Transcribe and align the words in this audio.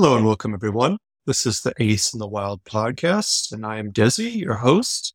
Hello 0.00 0.16
and 0.16 0.24
welcome, 0.24 0.54
everyone. 0.54 0.96
This 1.26 1.44
is 1.44 1.60
the 1.60 1.74
Ace 1.78 2.14
in 2.14 2.20
the 2.20 2.26
Wild 2.26 2.64
podcast, 2.64 3.52
and 3.52 3.66
I 3.66 3.76
am 3.76 3.92
Desi, 3.92 4.34
your 4.34 4.54
host. 4.54 5.12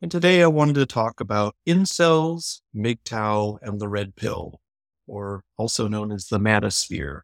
And 0.00 0.10
today 0.10 0.42
I 0.42 0.46
wanted 0.46 0.76
to 0.76 0.86
talk 0.86 1.20
about 1.20 1.54
incels, 1.68 2.62
MGTOW, 2.74 3.58
and 3.60 3.78
the 3.78 3.90
Red 3.90 4.16
Pill, 4.16 4.58
or 5.06 5.44
also 5.58 5.86
known 5.86 6.12
as 6.12 6.28
the 6.28 6.38
Manosphere. 6.38 7.20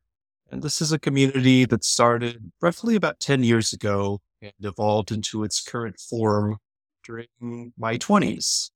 And 0.50 0.62
this 0.62 0.82
is 0.82 0.92
a 0.92 0.98
community 0.98 1.64
that 1.64 1.82
started 1.82 2.52
roughly 2.60 2.94
about 2.94 3.20
10 3.20 3.42
years 3.42 3.72
ago 3.72 4.20
and 4.42 4.52
evolved 4.60 5.10
into 5.10 5.44
its 5.44 5.62
current 5.62 5.98
form 5.98 6.58
during 7.04 7.72
my 7.78 7.96
20s. 7.96 8.68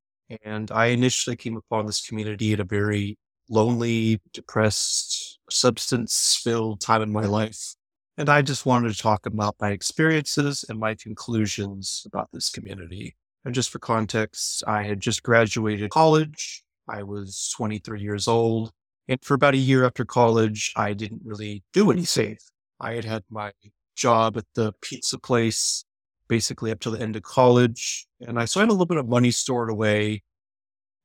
And 0.43 0.71
I 0.71 0.87
initially 0.87 1.37
came 1.37 1.59
upon 1.59 1.85
this 1.85 2.01
community 2.01 2.55
at 2.55 2.61
a 2.61 2.65
very 2.65 3.19
lonely, 3.51 4.23
depressed, 4.33 5.39
substance 5.51 6.41
filled 6.43 6.81
time 6.81 7.03
in 7.03 7.13
my 7.13 7.27
life. 7.27 7.75
And 8.19 8.29
I 8.29 8.43
just 8.43 8.65
wanted 8.65 8.93
to 8.95 8.99
talk 9.03 9.27
about 9.27 9.57
my 9.61 9.71
experiences 9.71 10.65
and 10.69 10.79
my 10.79 10.95
conclusions 10.95 12.05
about 12.07 12.29
this 12.33 12.49
community. 12.49 13.15
And 13.45 13.55
just 13.55 13.71
for 13.71 13.79
context, 13.79 14.65
I 14.67 14.83
had 14.85 15.01
just 15.01 15.23
graduated 15.23 15.91
college. 15.91 16.65
I 16.89 17.03
was 17.03 17.53
23 17.57 18.01
years 18.01 18.27
old. 18.27 18.73
And 19.09 19.23
for 19.23 19.35
about 19.35 19.55
a 19.55 19.59
year 19.59 19.85
after 19.85 20.05
college, 20.05 20.73
I 20.77 20.95
didn't 20.95 21.23
really 21.25 21.63
do 21.73 21.91
anything. 21.91 22.39
I 22.81 22.95
had 22.95 23.05
had 23.05 23.25
my 23.31 23.53
job 23.95 24.37
at 24.37 24.47
the 24.55 24.73
pizza 24.81 25.19
place 25.19 25.85
basically 26.29 26.71
up 26.71 26.81
to 26.81 26.91
the 26.91 27.01
end 27.01 27.17
of 27.17 27.23
college. 27.23 28.07
And 28.21 28.39
I 28.39 28.47
so 28.47 28.61
I 28.61 28.63
had 28.63 28.71
a 28.71 28.73
little 28.73 28.87
bit 28.87 28.99
of 28.99 29.09
money 29.09 29.31
stored 29.31 29.71
away 29.71 30.23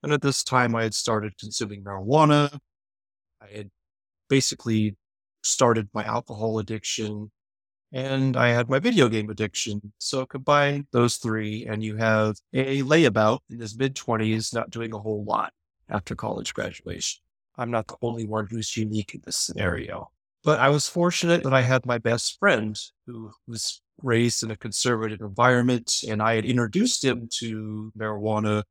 and 0.04 0.12
at 0.14 0.22
this 0.22 0.44
time, 0.44 0.76
I 0.76 0.84
had 0.84 0.94
started 0.94 1.38
consuming 1.38 1.84
marijuana. 1.84 2.60
I 3.42 3.56
had 3.56 3.70
basically 4.30 4.96
started 5.42 5.90
my 5.94 6.04
alcohol 6.04 6.60
addiction 6.60 7.32
and 7.94 8.38
I 8.38 8.50
had 8.50 8.70
my 8.70 8.80
video 8.80 9.10
game 9.10 9.30
addiction. 9.30 9.92
So 9.98 10.26
combine 10.26 10.88
those 10.92 11.18
three, 11.18 11.66
and 11.66 11.84
you 11.84 11.98
have 11.98 12.38
a 12.54 12.84
layabout 12.84 13.40
in 13.50 13.60
his 13.60 13.78
mid 13.78 13.96
20s, 13.96 14.54
not 14.54 14.70
doing 14.70 14.94
a 14.94 15.00
whole 15.00 15.26
lot 15.26 15.52
after 15.90 16.16
college 16.16 16.54
graduation. 16.54 17.22
I'm 17.58 17.70
not 17.70 17.88
the 17.88 17.98
only 18.02 18.26
one 18.26 18.48
who's 18.50 18.78
unique 18.78 19.14
in 19.14 19.22
this 19.26 19.36
scenario. 19.36 20.10
But 20.44 20.60
I 20.60 20.70
was 20.70 20.88
fortunate 20.88 21.44
that 21.44 21.54
I 21.54 21.62
had 21.62 21.86
my 21.86 21.98
best 21.98 22.40
friend 22.40 22.80
who 23.06 23.32
was 23.46 23.82
raised 24.02 24.42
in 24.42 24.52
a 24.52 24.56
conservative 24.56 25.20
environment, 25.20 26.04
and 26.08 26.22
I 26.22 26.36
had 26.36 26.46
introduced 26.46 27.04
him 27.04 27.28
to 27.40 27.92
marijuana 27.98 28.64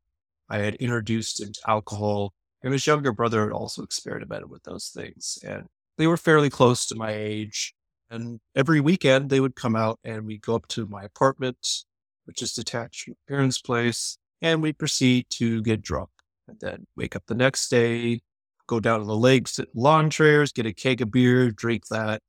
I 0.51 0.59
had 0.59 0.75
introduced 0.77 1.41
him 1.41 1.53
to 1.53 1.61
alcohol. 1.69 2.35
And 2.63 2.73
his 2.73 2.87
younger 2.87 3.13
brother 3.13 3.45
had 3.45 3.53
also 3.53 3.83
experimented 3.83 4.51
with 4.51 4.65
those 4.65 4.89
things. 4.89 5.39
And 5.47 5.67
they 5.99 6.07
were 6.07 6.17
fairly 6.17 6.51
close 6.51 6.87
to 6.87 6.95
my 6.95 7.13
age. 7.13 7.75
And 8.11 8.41
every 8.57 8.81
weekend 8.81 9.31
they 9.31 9.41
would 9.41 9.55
come 9.55 9.77
out 9.77 9.99
and 10.03 10.27
we'd 10.27 10.43
go 10.43 10.57
up 10.57 10.67
to 10.69 10.87
my 10.87 11.05
apartment, 11.05 11.85
which 12.25 12.43
is 12.43 12.53
detached 12.53 13.05
from 13.05 13.13
my 13.13 13.35
parents' 13.35 13.61
place, 13.61 14.19
and 14.43 14.63
we'd 14.63 14.79
proceed 14.79 15.27
to 15.31 15.63
get 15.63 15.83
drunk. 15.83 16.11
And 16.49 16.59
then 16.61 16.87
wake 16.97 17.15
up 17.15 17.23
the 17.27 17.35
next 17.35 17.69
day, 17.69 18.21
go 18.67 18.81
down 18.81 19.01
to 19.01 19.07
the 19.07 19.17
lake, 19.17 19.47
sit 19.47 19.69
in 19.75 19.81
lawn 19.81 20.11
chairs, 20.11 20.53
get 20.53 20.67
a 20.67 20.73
keg 20.73 21.01
of 21.01 21.11
beer, 21.13 21.51
drink 21.51 21.87
that, 21.89 22.23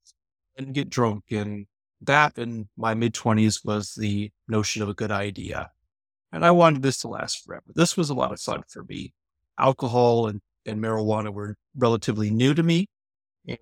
and 0.56 0.74
get 0.74 0.90
drunk. 0.90 1.26
And 1.32 1.66
that 2.02 2.38
in 2.38 2.68
my 2.78 2.94
mid 2.94 3.14
20s 3.14 3.66
was 3.66 3.94
the 3.96 4.32
notion 4.48 4.82
of 4.82 4.90
a 4.90 4.94
good 4.94 5.12
idea. 5.12 5.72
And 6.32 6.46
I 6.46 6.52
wanted 6.52 6.82
this 6.82 7.00
to 7.00 7.08
last 7.08 7.44
forever. 7.44 7.66
This 7.76 7.98
was 7.98 8.10
a 8.10 8.14
lot 8.14 8.32
of 8.32 8.40
fun 8.40 8.64
for 8.70 8.84
me. 8.84 9.14
Alcohol 9.60 10.28
and, 10.28 10.42
and 10.66 10.82
marijuana 10.82 11.32
were 11.32 11.56
relatively 11.76 12.30
new 12.30 12.54
to 12.54 12.64
me. 12.64 12.88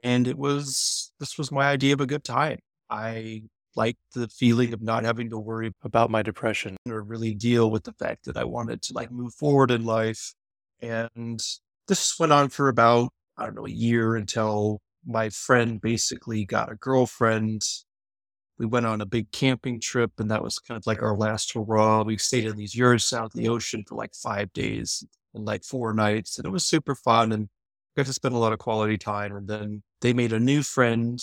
And 0.04 0.28
it 0.28 0.38
was, 0.38 1.12
this 1.20 1.38
was 1.38 1.52
my 1.52 1.70
idea 1.70 1.94
of 1.94 2.02
a 2.02 2.06
good 2.06 2.24
time. 2.24 2.60
I 2.90 3.44
liked 3.76 4.00
the 4.14 4.28
feeling 4.28 4.74
of 4.74 4.82
not 4.82 5.06
having 5.06 5.30
to 5.30 5.40
worry 5.40 5.72
about 5.84 6.10
my 6.10 6.22
depression 6.22 6.76
or 6.88 7.02
really 7.02 7.34
deal 7.34 7.72
with 7.72 7.84
the 7.84 7.94
fact 7.94 8.26
that 8.26 8.38
I 8.38 8.44
wanted 8.44 8.82
to 8.84 8.94
like 8.94 9.12
move 9.12 9.34
forward 9.34 9.72
in 9.72 9.86
life. 9.86 10.34
And 10.82 11.40
this 11.88 12.20
went 12.20 12.34
on 12.34 12.50
for 12.50 12.68
about, 12.68 13.12
I 13.38 13.46
don't 13.46 13.56
know, 13.56 13.66
a 13.66 13.72
year 13.72 14.16
until 14.16 14.82
my 15.06 15.30
friend 15.30 15.80
basically 15.80 16.46
got 16.46 16.72
a 16.72 16.76
girlfriend 16.76 17.62
we 18.60 18.66
went 18.66 18.86
on 18.86 19.00
a 19.00 19.06
big 19.06 19.32
camping 19.32 19.80
trip, 19.80 20.12
and 20.20 20.30
that 20.30 20.44
was 20.44 20.60
kind 20.60 20.78
of 20.78 20.86
like 20.86 21.02
our 21.02 21.16
last 21.16 21.54
hurrah. 21.54 22.04
We 22.04 22.18
stayed 22.18 22.46
in 22.46 22.58
these 22.58 22.76
yurts 22.76 23.14
out 23.14 23.34
in 23.34 23.42
the 23.42 23.50
ocean 23.50 23.86
for 23.88 23.96
like 23.96 24.14
five 24.14 24.52
days 24.52 25.04
and 25.34 25.46
like 25.46 25.64
four 25.64 25.94
nights, 25.94 26.38
and 26.38 26.46
it 26.46 26.52
was 26.52 26.66
super 26.66 26.94
fun 26.94 27.32
and 27.32 27.48
got 28.00 28.06
to 28.08 28.14
spend 28.14 28.36
a 28.36 28.40
lot 28.40 28.54
of 28.54 28.60
quality 28.60 28.98
time. 28.98 29.36
And 29.36 29.48
then 29.48 29.84
they 30.02 30.14
made 30.14 30.34
a 30.34 30.40
new 30.40 30.64
friend, 30.64 31.22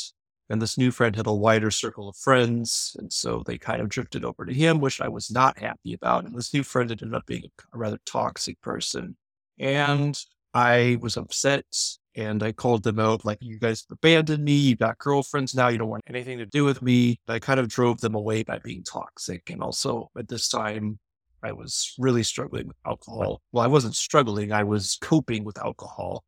and 0.48 0.60
this 0.60 0.78
new 0.78 0.90
friend 0.90 1.16
had 1.16 1.26
a 1.26 1.32
wider 1.32 1.70
circle 1.70 2.08
of 2.08 2.16
friends, 2.16 2.94
and 2.98 3.12
so 3.12 3.42
they 3.46 3.58
kind 3.58 3.80
of 3.80 3.88
drifted 3.88 4.24
over 4.24 4.44
to 4.44 4.52
him, 4.52 4.80
which 4.80 5.00
I 5.00 5.08
was 5.08 5.30
not 5.30 5.58
happy 5.58 5.94
about. 5.94 6.24
And 6.24 6.36
this 6.36 6.52
new 6.52 6.62
friend 6.62 6.90
ended 6.90 7.14
up 7.14 7.26
being 7.26 7.44
a 7.72 7.78
rather 7.78 7.98
toxic 8.06 8.60
person, 8.60 9.16
and 9.58 10.18
I 10.54 10.98
was 11.00 11.16
upset 11.16 11.66
and 12.14 12.42
I 12.42 12.52
called 12.52 12.82
them 12.82 12.98
out 12.98 13.26
like, 13.26 13.36
you 13.42 13.58
guys 13.58 13.84
abandoned 13.90 14.42
me. 14.42 14.54
You've 14.54 14.78
got 14.78 14.96
girlfriends 14.96 15.54
now. 15.54 15.68
You 15.68 15.76
don't 15.76 15.90
want 15.90 16.04
anything 16.08 16.38
to 16.38 16.46
do 16.46 16.64
with 16.64 16.80
me. 16.80 17.20
I 17.28 17.38
kind 17.38 17.60
of 17.60 17.68
drove 17.68 18.00
them 18.00 18.14
away 18.14 18.42
by 18.42 18.58
being 18.60 18.82
toxic. 18.82 19.50
And 19.50 19.62
also 19.62 20.10
at 20.18 20.28
this 20.28 20.48
time, 20.48 20.98
I 21.42 21.52
was 21.52 21.94
really 21.98 22.22
struggling 22.22 22.68
with 22.68 22.76
alcohol. 22.86 23.42
Well, 23.52 23.64
I 23.64 23.66
wasn't 23.66 23.96
struggling. 23.96 24.50
I 24.50 24.62
was 24.62 24.96
coping 25.02 25.44
with 25.44 25.58
alcohol 25.58 26.24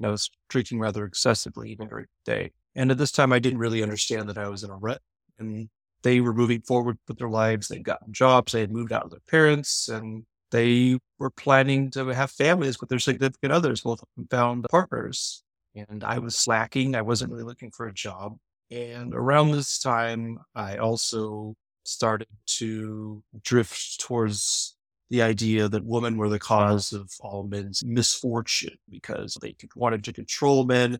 and 0.00 0.06
I 0.06 0.10
was 0.10 0.30
drinking 0.48 0.80
rather 0.80 1.04
excessively 1.04 1.76
every 1.80 2.06
day. 2.24 2.52
And 2.74 2.90
at 2.90 2.96
this 2.98 3.12
time, 3.12 3.32
I 3.32 3.38
didn't 3.38 3.58
really 3.58 3.82
understand 3.82 4.28
that 4.30 4.38
I 4.38 4.48
was 4.48 4.64
in 4.64 4.70
a 4.70 4.76
rut 4.76 5.02
and 5.38 5.68
they 6.02 6.20
were 6.20 6.32
moving 6.32 6.62
forward 6.62 6.98
with 7.06 7.18
their 7.18 7.28
lives. 7.28 7.68
They'd 7.68 7.84
gotten 7.84 8.12
jobs. 8.12 8.52
They 8.52 8.60
had 8.60 8.72
moved 8.72 8.92
out 8.92 9.04
of 9.04 9.10
their 9.10 9.20
parents 9.28 9.88
and 9.88 10.24
they 10.50 10.98
were 11.18 11.30
planning 11.30 11.90
to 11.90 12.06
have 12.06 12.30
families 12.30 12.80
with 12.80 12.88
their 12.88 12.98
significant 12.98 13.52
others, 13.52 13.82
both 13.82 14.00
of 14.00 14.08
them 14.16 14.26
found 14.30 14.66
partners. 14.70 15.42
And 15.74 16.02
I 16.02 16.18
was 16.18 16.36
slacking. 16.36 16.94
I 16.94 17.02
wasn't 17.02 17.30
really 17.30 17.44
looking 17.44 17.70
for 17.70 17.86
a 17.86 17.92
job. 17.92 18.36
And 18.70 19.14
around 19.14 19.50
this 19.50 19.78
time, 19.78 20.38
I 20.54 20.78
also 20.78 21.54
started 21.84 22.28
to 22.46 23.22
drift 23.42 24.00
towards 24.00 24.76
the 25.10 25.22
idea 25.22 25.68
that 25.68 25.84
women 25.84 26.16
were 26.16 26.28
the 26.28 26.38
cause 26.38 26.92
of 26.92 27.10
all 27.20 27.44
men's 27.44 27.84
misfortune 27.84 28.76
because 28.88 29.36
they 29.40 29.54
wanted 29.76 30.04
to 30.04 30.12
control 30.12 30.64
men. 30.64 30.98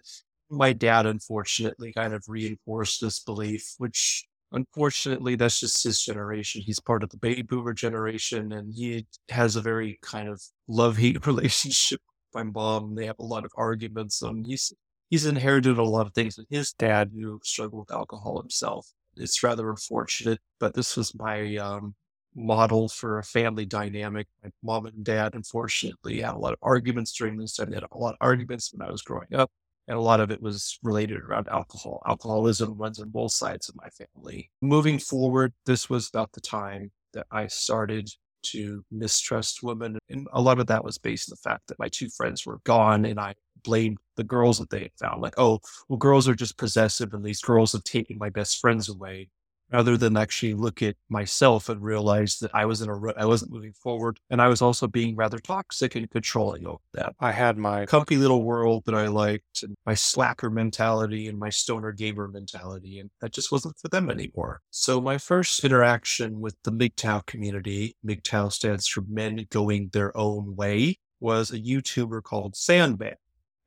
My 0.51 0.73
dad, 0.73 1.07
unfortunately, 1.07 1.93
kind 1.93 2.13
of 2.13 2.25
reinforced 2.29 3.01
this 3.01 3.21
belief, 3.21 3.75
which 3.79 4.27
Unfortunately, 4.53 5.37
that's 5.37 5.61
just 5.61 5.83
his 5.85 6.03
generation. 6.03 6.63
He's 6.63 6.81
part 6.81 7.05
of 7.05 7.11
the 7.11 7.17
baby 7.17 7.43
boomer 7.43 7.73
generation, 7.73 8.53
and 8.53 8.75
he 8.75 9.07
has 9.29 9.55
a 9.55 9.61
very 9.61 9.99
kind 10.03 10.29
of 10.29 10.43
love 10.67 10.97
hate 10.97 11.25
relationship 11.27 12.01
with 12.35 12.45
my 12.45 12.51
mom. 12.51 12.95
They 12.97 13.07
have 13.07 13.19
a 13.21 13.25
lot 13.25 13.45
of 13.45 13.53
arguments. 13.57 14.23
And 14.23 14.45
he's 14.47 14.73
he's 15.09 15.27
inherited 15.27 15.79
a 15.79 15.85
lot 15.85 16.07
of 16.07 16.15
things 16.15 16.37
with 16.37 16.49
his 16.51 16.73
dad, 16.73 17.13
who 17.15 17.41
struggled 17.45 17.87
with 17.89 17.97
alcohol 17.97 18.41
himself. 18.41 18.89
It's 19.17 19.43
rather 19.43 19.71
unfortunate, 19.71 20.41
but 20.59 20.75
this 20.75 20.97
was 20.97 21.15
my 21.15 21.57
um, 21.57 21.95
model 22.35 22.89
for 22.89 23.19
a 23.19 23.25
family 23.25 23.67
dynamic. 23.67 24.29
My 24.43 24.51
mom 24.63 24.87
and 24.87 25.05
dad, 25.05 25.35
unfortunately, 25.35 26.21
had 26.21 26.35
a 26.35 26.39
lot 26.39 26.53
of 26.53 26.59
arguments 26.63 27.13
during 27.13 27.37
this. 27.37 27.57
They 27.57 27.75
had 27.75 27.85
a 27.91 27.99
lot 27.99 28.15
of 28.15 28.19
arguments 28.21 28.73
when 28.73 28.87
I 28.87 28.91
was 28.91 29.03
growing 29.03 29.35
up 29.35 29.51
and 29.89 29.99
a 29.99 30.01
lot 30.01 30.21
of 30.21 30.31
it 30.31 30.41
was 30.41 30.79
related 30.85 31.21
around 31.21 31.49
alcohol. 31.49 32.01
Alcoholism 32.07 32.77
runs 32.79 33.01
on 33.01 33.09
both 33.09 33.33
sides 33.33 33.69
of 33.69 33.75
my 33.77 33.89
family. 33.89 34.51
Moving 34.63 35.01
forward, 35.01 35.53
this 35.67 35.91
was 35.91 36.09
about 36.09 36.31
the 36.33 36.41
time 36.41 36.93
that 37.13 37.27
I 37.33 37.49
started 37.49 38.09
to 38.43 38.85
mistrust 38.91 39.63
women. 39.63 39.99
And 40.09 40.29
a 40.33 40.41
lot 40.41 40.61
of 40.61 40.69
that 40.69 40.85
was 40.85 40.97
based 40.97 41.31
on 41.31 41.37
the 41.37 41.51
fact 41.51 41.67
that 41.67 41.79
my 41.79 41.89
two 41.89 42.09
friends 42.09 42.47
were 42.47 42.61
gone 42.65 43.05
and 43.05 43.19
I 43.19 43.35
blamed 43.65 43.99
the 44.17 44.25
girls 44.25 44.59
that 44.59 44.71
they 44.71 44.81
had 44.81 44.93
found. 44.99 45.21
Like, 45.21 45.35
oh, 45.39 45.59
well, 45.89 45.99
girls 45.99 46.29
are 46.29 46.35
just 46.35 46.57
possessive 46.57 47.13
and 47.13 47.25
these 47.25 47.41
girls 47.41 47.73
have 47.73 47.85
taken 47.85 48.17
my 48.17 48.31
best 48.31 48.61
friends 48.61 48.89
away 48.89 49.29
rather 49.73 49.97
than 49.97 50.17
actually 50.17 50.55
look 50.55 50.83
at 50.83 50.97
myself 51.09 51.69
and 51.69 51.83
realize 51.83 52.39
that 52.39 52.51
I 52.55 52.67
was 52.67 52.83
in 52.83 52.89
a 52.89 52.95
rut, 52.95 53.17
I 53.19 53.27
wasn't 53.27 53.53
moving 53.53 53.73
forward, 53.73 54.19
and 54.31 54.41
I 54.41 54.49
was 54.49 54.63
also 54.63 54.87
being 54.87 55.17
rather 55.17 55.39
toxic 55.39 55.95
and 55.95 56.11
controlling 56.11 56.67
over 56.67 56.81
that. 56.95 57.15
I 57.21 57.33
had 57.33 57.59
my 57.59 57.87
comfy 57.87 58.17
little 58.17 58.43
world 58.43 58.85
that 58.87 58.95
I 58.95 59.09
liked, 59.09 59.63
and 59.63 59.77
my 59.87 59.95
slacker 59.95 60.51
mentality 60.51 61.29
and 61.29 61.39
my 61.39 61.51
stoner 61.51 61.93
gamer 61.93 62.29
mentality, 62.29 62.99
and 62.99 63.11
that 63.21 63.33
just 63.33 63.53
wasn't 63.53 63.79
for 63.79 63.89
them 63.89 64.11
anymore. 64.11 64.61
So 64.71 65.01
my 65.01 65.19
first 65.19 65.65
interaction 65.65 66.41
with 66.41 66.57
the 66.65 66.73
MGTOW 66.73 67.27
community, 67.27 67.97
MGTOW 68.07 68.53
stands 68.53 68.87
for 68.87 69.03
Men 69.09 69.47
Going 69.51 69.91
Their 69.93 70.17
Own 70.17 70.57
Way, 70.57 70.99
was 71.21 71.51
a 71.51 71.59
YouTuber 71.59 72.23
called 72.23 72.57
Sandman. 72.57 73.15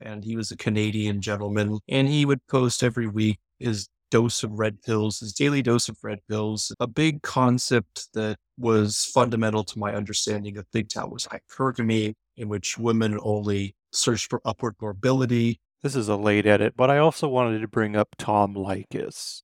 And 0.01 0.25
he 0.25 0.35
was 0.35 0.51
a 0.51 0.57
Canadian 0.57 1.21
gentleman, 1.21 1.79
and 1.87 2.09
he 2.09 2.25
would 2.25 2.45
post 2.47 2.83
every 2.83 3.07
week 3.07 3.39
his 3.59 3.87
dose 4.13 4.43
of 4.43 4.59
red 4.59 4.79
pills, 4.83 5.21
his 5.21 5.33
daily 5.33 5.63
dose 5.63 5.89
of 5.89 5.97
red 6.03 6.19
pills. 6.29 6.71
A 6.79 6.85
big 6.85 7.23
concept 7.23 8.09
that 8.13 8.37
was 8.59 9.05
fundamental 9.11 9.63
to 9.63 9.79
my 9.79 9.95
understanding 9.95 10.55
of 10.55 10.69
MGTOW 10.69 11.11
was 11.11 11.25
hypergamy, 11.25 12.13
in 12.37 12.47
which 12.47 12.77
women 12.77 13.17
only 13.23 13.75
search 13.91 14.27
for 14.27 14.39
upward 14.45 14.75
mobility. 14.79 15.59
This 15.81 15.95
is 15.95 16.09
a 16.09 16.15
late 16.15 16.45
edit, 16.45 16.75
but 16.77 16.91
I 16.91 16.99
also 16.99 17.27
wanted 17.27 17.59
to 17.61 17.67
bring 17.67 17.95
up 17.95 18.09
Tom 18.19 18.53
Leykis. 18.53 19.41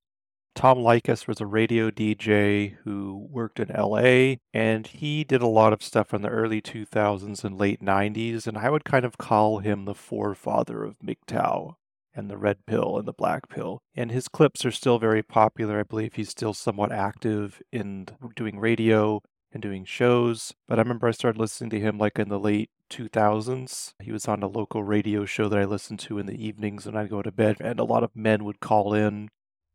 Tom 0.53 0.77
Leykis 0.77 1.27
was 1.27 1.41
a 1.41 1.47
radio 1.47 1.89
DJ 1.89 2.75
who 2.83 3.27
worked 3.31 3.59
in 3.59 3.69
LA, 3.69 4.35
and 4.53 4.85
he 4.85 5.23
did 5.23 5.41
a 5.41 5.47
lot 5.47 5.73
of 5.73 5.81
stuff 5.81 6.13
in 6.13 6.21
the 6.21 6.29
early 6.29 6.61
2000s 6.61 7.43
and 7.43 7.57
late 7.57 7.81
90s, 7.81 8.45
and 8.45 8.55
I 8.55 8.69
would 8.69 8.85
kind 8.85 9.03
of 9.03 9.17
call 9.17 9.59
him 9.59 9.85
the 9.85 9.95
forefather 9.95 10.83
of 10.83 10.99
MGTOW 10.99 11.73
and 12.15 12.29
the 12.29 12.37
red 12.37 12.65
pill 12.65 12.97
and 12.97 13.07
the 13.07 13.13
black 13.13 13.49
pill. 13.49 13.81
And 13.95 14.11
his 14.11 14.27
clips 14.27 14.65
are 14.65 14.71
still 14.71 14.99
very 14.99 15.23
popular. 15.23 15.79
I 15.79 15.83
believe 15.83 16.13
he's 16.13 16.29
still 16.29 16.53
somewhat 16.53 16.91
active 16.91 17.61
in 17.71 18.07
doing 18.35 18.59
radio 18.59 19.21
and 19.51 19.61
doing 19.61 19.85
shows. 19.85 20.53
But 20.67 20.79
I 20.79 20.81
remember 20.81 21.07
I 21.07 21.11
started 21.11 21.39
listening 21.39 21.69
to 21.71 21.79
him 21.79 21.97
like 21.97 22.19
in 22.19 22.29
the 22.29 22.39
late 22.39 22.69
2000s. 22.89 23.93
He 24.01 24.11
was 24.11 24.27
on 24.27 24.43
a 24.43 24.47
local 24.47 24.83
radio 24.83 25.25
show 25.25 25.47
that 25.49 25.59
I 25.59 25.65
listened 25.65 25.99
to 26.01 26.17
in 26.17 26.25
the 26.25 26.43
evenings 26.43 26.85
when 26.85 26.95
I'd 26.95 27.09
go 27.09 27.21
to 27.21 27.31
bed, 27.31 27.57
and 27.59 27.79
a 27.79 27.83
lot 27.83 28.03
of 28.03 28.15
men 28.15 28.43
would 28.45 28.59
call 28.59 28.93
in 28.93 29.29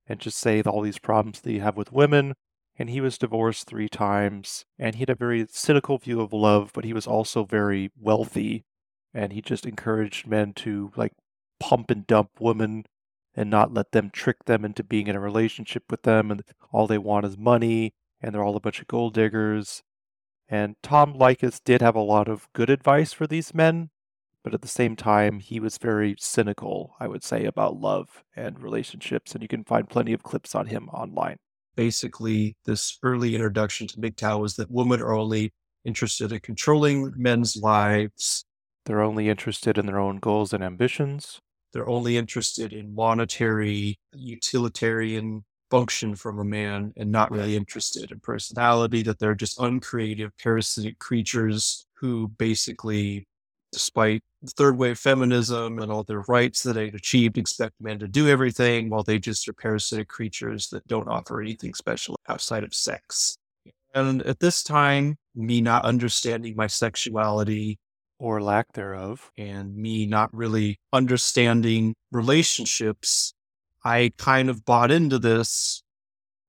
and 0.06 0.20
just 0.20 0.38
say 0.38 0.60
all 0.62 0.82
these 0.82 0.98
problems 0.98 1.40
that 1.40 1.52
you 1.52 1.60
have 1.60 1.76
with 1.76 1.92
women. 1.92 2.34
And 2.76 2.90
he 2.90 3.00
was 3.00 3.18
divorced 3.18 3.68
three 3.68 3.88
times, 3.88 4.64
and 4.78 4.96
he 4.96 5.02
had 5.02 5.10
a 5.10 5.14
very 5.14 5.46
cynical 5.48 5.96
view 5.96 6.20
of 6.20 6.32
love, 6.32 6.72
but 6.74 6.84
he 6.84 6.92
was 6.92 7.06
also 7.06 7.44
very 7.44 7.90
wealthy. 7.96 8.64
And 9.12 9.32
he 9.32 9.40
just 9.40 9.64
encouraged 9.64 10.26
men 10.26 10.52
to 10.54 10.90
like 10.96 11.12
pump 11.64 11.90
and 11.90 12.06
dump 12.06 12.28
women 12.38 12.84
and 13.34 13.48
not 13.48 13.72
let 13.72 13.92
them 13.92 14.10
trick 14.10 14.44
them 14.44 14.66
into 14.66 14.84
being 14.84 15.06
in 15.06 15.16
a 15.16 15.20
relationship 15.20 15.84
with 15.90 16.02
them. 16.02 16.30
And 16.30 16.42
all 16.70 16.86
they 16.86 16.98
want 16.98 17.24
is 17.24 17.38
money, 17.38 17.94
and 18.20 18.34
they're 18.34 18.44
all 18.44 18.56
a 18.56 18.60
bunch 18.60 18.80
of 18.80 18.86
gold 18.86 19.14
diggers. 19.14 19.82
And 20.46 20.76
Tom 20.82 21.14
Leykis 21.14 21.60
did 21.64 21.80
have 21.80 21.96
a 21.96 22.00
lot 22.00 22.28
of 22.28 22.48
good 22.52 22.68
advice 22.68 23.14
for 23.14 23.26
these 23.26 23.54
men, 23.54 23.88
but 24.42 24.52
at 24.52 24.60
the 24.60 24.68
same 24.68 24.94
time, 24.94 25.40
he 25.40 25.58
was 25.58 25.78
very 25.78 26.14
cynical, 26.18 26.96
I 27.00 27.08
would 27.08 27.24
say, 27.24 27.46
about 27.46 27.80
love 27.80 28.22
and 28.36 28.62
relationships, 28.62 29.32
and 29.32 29.40
you 29.42 29.48
can 29.48 29.64
find 29.64 29.88
plenty 29.88 30.12
of 30.12 30.22
clips 30.22 30.54
on 30.54 30.66
him 30.66 30.90
online. 30.90 31.38
Basically, 31.76 32.56
this 32.66 32.98
early 33.02 33.34
introduction 33.34 33.86
to 33.88 33.96
MGTOW 33.96 34.38
was 34.38 34.56
that 34.56 34.70
women 34.70 35.00
are 35.00 35.14
only 35.14 35.54
interested 35.82 36.30
in 36.30 36.40
controlling 36.40 37.14
men's 37.16 37.56
lives. 37.56 38.44
They're 38.84 39.02
only 39.02 39.30
interested 39.30 39.78
in 39.78 39.86
their 39.86 39.98
own 39.98 40.18
goals 40.18 40.52
and 40.52 40.62
ambitions. 40.62 41.40
They're 41.74 41.88
only 41.88 42.16
interested 42.16 42.72
in 42.72 42.94
monetary, 42.94 43.98
utilitarian 44.14 45.44
function 45.70 46.14
from 46.14 46.38
a 46.38 46.44
man 46.44 46.92
and 46.96 47.10
not 47.10 47.32
really 47.32 47.56
interested 47.56 48.12
in 48.12 48.20
personality, 48.20 49.02
that 49.02 49.18
they're 49.18 49.34
just 49.34 49.58
uncreative, 49.58 50.30
parasitic 50.40 51.00
creatures 51.00 51.86
who 51.94 52.28
basically 52.28 53.26
despite 53.72 54.22
third 54.50 54.78
wave 54.78 54.98
feminism 54.98 55.80
and 55.80 55.90
all 55.90 56.04
their 56.04 56.22
rights 56.28 56.62
that 56.62 56.74
they'd 56.74 56.94
achieved, 56.94 57.36
expect 57.36 57.74
men 57.80 57.98
to 57.98 58.06
do 58.06 58.28
everything 58.28 58.88
while 58.88 59.02
they 59.02 59.18
just 59.18 59.48
are 59.48 59.52
parasitic 59.52 60.06
creatures 60.06 60.68
that 60.68 60.86
don't 60.86 61.08
offer 61.08 61.40
anything 61.40 61.74
special 61.74 62.14
outside 62.28 62.62
of 62.62 62.72
sex. 62.72 63.36
And 63.94 64.22
at 64.22 64.38
this 64.38 64.62
time, 64.62 65.16
me 65.34 65.60
not 65.60 65.84
understanding 65.84 66.54
my 66.56 66.68
sexuality 66.68 67.78
or 68.24 68.40
lack 68.40 68.72
thereof, 68.72 69.30
and 69.36 69.76
me 69.76 70.06
not 70.06 70.32
really 70.32 70.80
understanding 70.94 71.94
relationships, 72.10 73.34
I 73.84 74.12
kind 74.16 74.48
of 74.48 74.64
bought 74.64 74.90
into 74.90 75.18
this 75.18 75.82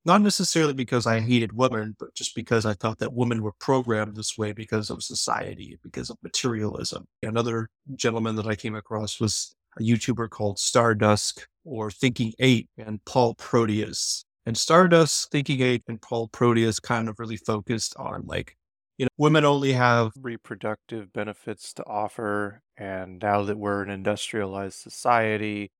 not 0.06 0.22
necessarily 0.22 0.74
because 0.74 1.06
I 1.06 1.19
hated 1.19 1.51
women, 1.51 1.98
but 2.00 2.16
just 2.16 2.33
because 2.33 2.66
I 2.66 2.75
thought 2.75 3.00
that 3.00 3.12
women 3.12 3.42
were 3.42 3.51
programmed 3.60 4.16
this 4.16 4.38
way 4.38 4.54
because 4.54 4.89
of 4.89 5.04
society, 5.04 5.77
because 5.83 6.10
of 6.10 6.18
materialism. 6.24 7.07
Another 7.24 7.68
gentleman 7.95 8.38
that 8.38 8.48
I 8.48 8.56
came 8.56 8.75
across 8.75 9.19
was 9.19 9.54
a 9.78 9.81
YouTuber 9.81 10.30
called 10.30 10.57
Stardusk 10.57 11.45
or 11.66 11.92
Thinking 11.92 12.31
Eight 12.39 12.69
and 12.78 13.04
Paul 13.04 13.33
Proteus. 13.33 14.24
And 14.45 14.56
Stardusk, 14.56 15.28
Thinking 15.30 15.62
Eight, 15.62 15.83
and 15.89 16.01
Paul 16.01 16.30
Proteus 16.30 16.80
kind 16.80 17.10
of 17.10 17.19
really 17.19 17.38
focused 17.38 17.95
on 17.98 18.24
like, 18.28 18.56
you 18.97 19.06
know, 19.06 19.09
women 19.18 19.45
only 19.45 19.74
have 19.74 20.13
reproductive 20.19 21.12
benefits 21.12 21.74
to 21.74 21.86
offer. 21.86 22.62
And 22.77 23.19
now 23.21 23.44
that 23.44 23.57
we're 23.57 23.83
an 23.83 23.89
industrialized 23.89 24.80
society, 24.80 25.71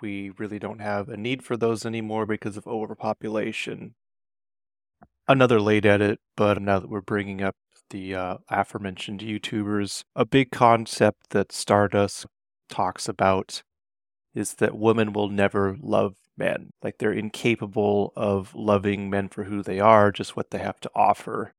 we 0.00 0.30
really 0.38 0.58
don't 0.58 0.80
have 0.80 1.08
a 1.08 1.16
need 1.16 1.42
for 1.42 1.56
those 1.56 1.84
anymore 1.84 2.26
because 2.26 2.56
of 2.56 2.66
overpopulation. 2.66 3.94
Another 5.26 5.60
late 5.60 5.84
edit, 5.84 6.20
but 6.36 6.60
now 6.62 6.78
that 6.78 6.88
we're 6.88 7.00
bringing 7.00 7.42
up 7.42 7.56
the 7.90 8.14
uh, 8.14 8.36
aforementioned 8.48 9.20
YouTubers, 9.20 10.04
a 10.16 10.24
big 10.24 10.50
concept 10.50 11.30
that 11.30 11.48
Stardusk 11.48 12.26
talks 12.68 13.08
about 13.08 13.62
is 14.34 14.54
that 14.54 14.76
women 14.76 15.12
will 15.12 15.28
never 15.28 15.76
love 15.80 16.16
men. 16.36 16.70
Like 16.82 16.98
they're 16.98 17.12
incapable 17.12 18.12
of 18.16 18.54
loving 18.54 19.10
men 19.10 19.28
for 19.28 19.44
who 19.44 19.62
they 19.62 19.80
are, 19.80 20.12
just 20.12 20.36
what 20.36 20.50
they 20.50 20.58
have 20.58 20.80
to 20.80 20.90
offer. 20.94 21.52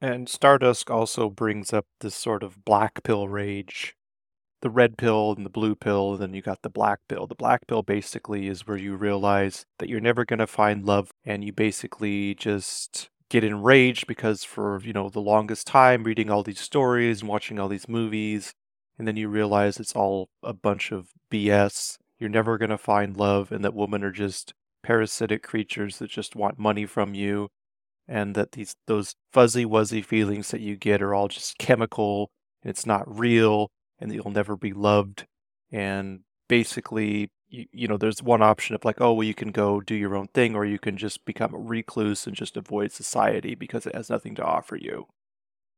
And 0.00 0.28
Stardusk 0.28 0.90
also 0.90 1.30
brings 1.30 1.72
up 1.72 1.86
this 2.00 2.14
sort 2.14 2.42
of 2.42 2.64
black 2.64 3.02
pill 3.02 3.28
rage 3.28 3.96
the 4.62 4.70
red 4.70 4.96
pill 4.96 5.34
and 5.36 5.44
the 5.44 5.50
blue 5.50 5.74
pill, 5.74 6.14
and 6.14 6.22
then 6.22 6.34
you 6.34 6.42
got 6.42 6.62
the 6.62 6.70
black 6.70 6.98
pill. 7.08 7.26
The 7.26 7.34
black 7.34 7.66
pill 7.66 7.82
basically 7.82 8.48
is 8.48 8.66
where 8.66 8.76
you 8.76 8.96
realize 8.96 9.64
that 9.78 9.88
you're 9.88 10.00
never 10.00 10.24
going 10.24 10.38
to 10.38 10.46
find 10.46 10.84
love, 10.84 11.10
and 11.24 11.44
you 11.44 11.52
basically 11.52 12.34
just 12.34 13.10
get 13.28 13.44
enraged 13.44 14.06
because 14.06 14.44
for, 14.44 14.80
you 14.82 14.92
know, 14.92 15.08
the 15.08 15.20
longest 15.20 15.66
time 15.66 16.04
reading 16.04 16.30
all 16.30 16.42
these 16.42 16.60
stories 16.60 17.20
and 17.20 17.28
watching 17.28 17.58
all 17.58 17.68
these 17.68 17.88
movies, 17.88 18.52
and 18.98 19.06
then 19.06 19.16
you 19.16 19.28
realize 19.28 19.78
it's 19.78 19.94
all 19.94 20.28
a 20.42 20.52
bunch 20.52 20.90
of 20.90 21.10
BS. 21.30 21.98
You're 22.18 22.30
never 22.30 22.56
going 22.56 22.70
to 22.70 22.78
find 22.78 23.16
love, 23.16 23.52
and 23.52 23.64
that 23.64 23.74
women 23.74 24.02
are 24.02 24.12
just 24.12 24.54
parasitic 24.82 25.42
creatures 25.42 25.98
that 25.98 26.10
just 26.10 26.34
want 26.34 26.58
money 26.58 26.86
from 26.86 27.14
you, 27.14 27.48
and 28.08 28.34
that 28.34 28.52
these 28.52 28.76
those 28.86 29.14
fuzzy 29.32 29.64
wuzzy 29.64 30.04
feelings 30.04 30.50
that 30.50 30.60
you 30.60 30.76
get 30.76 31.02
are 31.02 31.14
all 31.14 31.28
just 31.28 31.58
chemical, 31.58 32.30
and 32.62 32.70
it's 32.70 32.86
not 32.86 33.18
real, 33.18 33.70
and 33.98 34.10
that 34.10 34.14
you'll 34.14 34.30
never 34.30 34.56
be 34.56 34.72
loved. 34.72 35.26
And 35.72 36.20
basically, 36.48 37.30
you, 37.48 37.66
you 37.72 37.88
know, 37.88 37.96
there's 37.96 38.22
one 38.22 38.42
option 38.42 38.74
of 38.74 38.84
like, 38.84 39.00
oh, 39.00 39.14
well, 39.14 39.24
you 39.26 39.34
can 39.34 39.50
go 39.52 39.80
do 39.80 39.94
your 39.94 40.16
own 40.16 40.28
thing, 40.34 40.54
or 40.54 40.64
you 40.64 40.78
can 40.78 40.96
just 40.96 41.24
become 41.24 41.54
a 41.54 41.58
recluse 41.58 42.26
and 42.26 42.36
just 42.36 42.56
avoid 42.56 42.92
society 42.92 43.54
because 43.54 43.86
it 43.86 43.94
has 43.94 44.10
nothing 44.10 44.34
to 44.36 44.44
offer 44.44 44.76
you. 44.76 45.06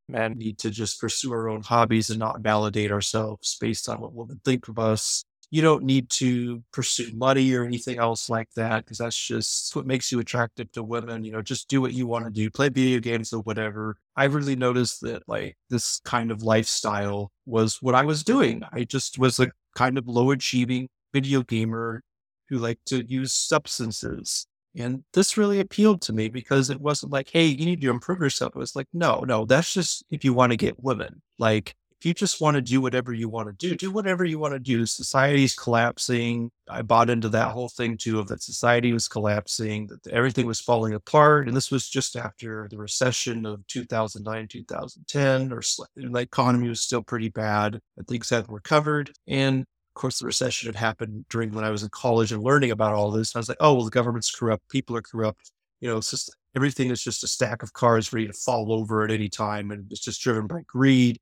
Men 0.09 0.39
need 0.39 0.59
to 0.61 0.71
just 0.71 1.01
pursue 1.01 1.33
our 1.33 1.49
own 1.49 1.63
hobbies 1.63 2.11
and 2.11 2.19
not 2.19 2.41
validate 2.41 2.91
ourselves 2.91 3.57
based 3.61 3.89
on 3.89 4.01
what 4.01 4.15
women 4.15 4.41
think 4.45 4.69
of 4.69 4.79
us 4.79 5.25
you 5.51 5.63
don't 5.63 5.83
need 5.83 6.11
to 6.11 6.63
pursue 6.73 7.11
money 7.15 7.53
or 7.55 7.65
anything 7.65 7.99
else 7.99 8.29
like 8.29 8.49
that 8.55 8.85
because 8.85 8.99
that's 8.99 9.17
just 9.17 9.75
what 9.75 9.87
makes 9.87 10.13
you 10.13 10.19
attractive 10.21 10.71
to 10.73 10.83
women. 10.83 11.25
You 11.25 11.33
know, 11.33 11.43
just 11.43 11.69
do 11.69 11.81
what 11.81 11.95
you 11.95 12.07
want 12.07 12.27
to 12.27 12.31
do, 12.31 12.51
play 12.51 12.69
video 12.69 13.01
games 13.01 13.33
or 13.33 13.41
whatever. 13.41 13.97
I 14.15 14.25
really 14.25 14.57
noticed 14.57 15.01
that 15.03 15.23
like 15.27 15.57
this 15.71 16.01
kind 16.05 16.31
of 16.31 16.43
lifestyle 16.43 17.33
was 17.47 17.79
what 17.81 17.95
I 17.95 18.05
was 18.05 18.25
doing. 18.25 18.63
I 18.73 18.85
just 18.85 19.19
was 19.19 19.41
a 19.41 19.51
kind 19.75 19.97
of 19.97 20.07
low 20.07 20.33
achieving 20.33 20.89
video 21.15 21.43
gamer 21.43 22.03
who 22.51 22.59
liked 22.59 22.87
to 22.87 23.05
use 23.07 23.33
substances. 23.33 24.47
And 24.77 25.03
this 25.15 25.37
really 25.37 25.61
appealed 25.61 26.03
to 26.03 26.13
me 26.13 26.29
because 26.29 26.69
it 26.69 26.81
wasn't 26.81 27.13
like, 27.13 27.31
hey, 27.31 27.47
you 27.47 27.65
need 27.65 27.81
to 27.81 27.91
improve 27.91 28.21
yourself. 28.21 28.55
It 28.55 28.59
was 28.59 28.77
like, 28.77 28.87
no, 28.93 29.21
no, 29.21 29.45
that's 29.47 29.73
just 29.73 30.05
if 30.11 30.25
you 30.25 30.35
want 30.35 30.53
to 30.53 30.57
get 30.57 30.83
women. 30.83 31.23
Like, 31.39 31.75
if 32.01 32.07
you 32.07 32.15
just 32.15 32.41
want 32.41 32.55
to 32.55 32.61
do 32.61 32.81
whatever 32.81 33.13
you 33.13 33.29
want 33.29 33.49
to 33.49 33.69
do, 33.69 33.75
do 33.75 33.91
whatever 33.91 34.25
you 34.25 34.39
want 34.39 34.55
to 34.55 34.61
do. 34.61 34.87
Society's 34.87 35.55
collapsing. 35.55 36.51
I 36.69 36.83
bought 36.83 37.11
into 37.11 37.29
that 37.31 37.51
whole 37.51 37.69
thing 37.69 37.97
too 37.97 38.21
of 38.21 38.29
that 38.29 38.43
society 38.43 38.93
was 38.93 39.09
collapsing, 39.09 39.89
that 39.89 40.07
everything 40.13 40.47
was 40.47 40.61
falling 40.61 40.95
apart. 40.95 41.49
And 41.49 41.57
this 41.57 41.71
was 41.71 41.89
just 41.89 42.15
after 42.15 42.69
the 42.71 42.79
recession 42.79 43.45
of 43.47 43.67
2009, 43.67 44.49
2010, 44.49 45.53
or 45.53 45.63
the 45.97 46.19
economy 46.19 46.69
was 46.69 46.81
still 46.81 47.03
pretty 47.03 47.29
bad 47.29 47.81
things 48.09 48.31
hadn't 48.31 48.53
recovered. 48.53 49.13
And 49.27 49.61
of 49.61 50.01
course, 50.01 50.19
the 50.19 50.27
recession 50.27 50.69
had 50.69 50.77
happened 50.77 51.25
during 51.29 51.53
when 51.53 51.65
I 51.65 51.71
was 51.71 51.83
in 51.83 51.89
college 51.91 52.33
and 52.33 52.43
learning 52.43 52.71
about 52.71 52.95
all 52.95 53.11
this. 53.11 53.35
I 53.35 53.39
was 53.39 53.49
like, 53.49 53.59
oh, 53.61 53.75
well, 53.75 53.85
the 53.85 53.91
government's 53.91 54.31
corrupt. 54.31 54.69
People 54.71 54.97
are 54.97 55.03
corrupt. 55.03 55.51
You 55.81 55.89
know, 55.89 55.99
it's 55.99 56.11
just 56.11 56.35
everything 56.57 56.91
is 56.91 57.03
just 57.03 57.25
a 57.25 57.29
stack 57.29 57.63
of 57.63 57.73
cards 57.73 58.13
ready 58.13 58.27
to 58.27 58.33
fall 58.33 58.73
over 58.73 59.05
at 59.05 59.11
any 59.11 59.29
time. 59.29 59.71
And 59.71 59.91
it's 59.91 60.01
just 60.01 60.23
driven 60.23 60.47
by 60.47 60.63
greed 60.67 61.19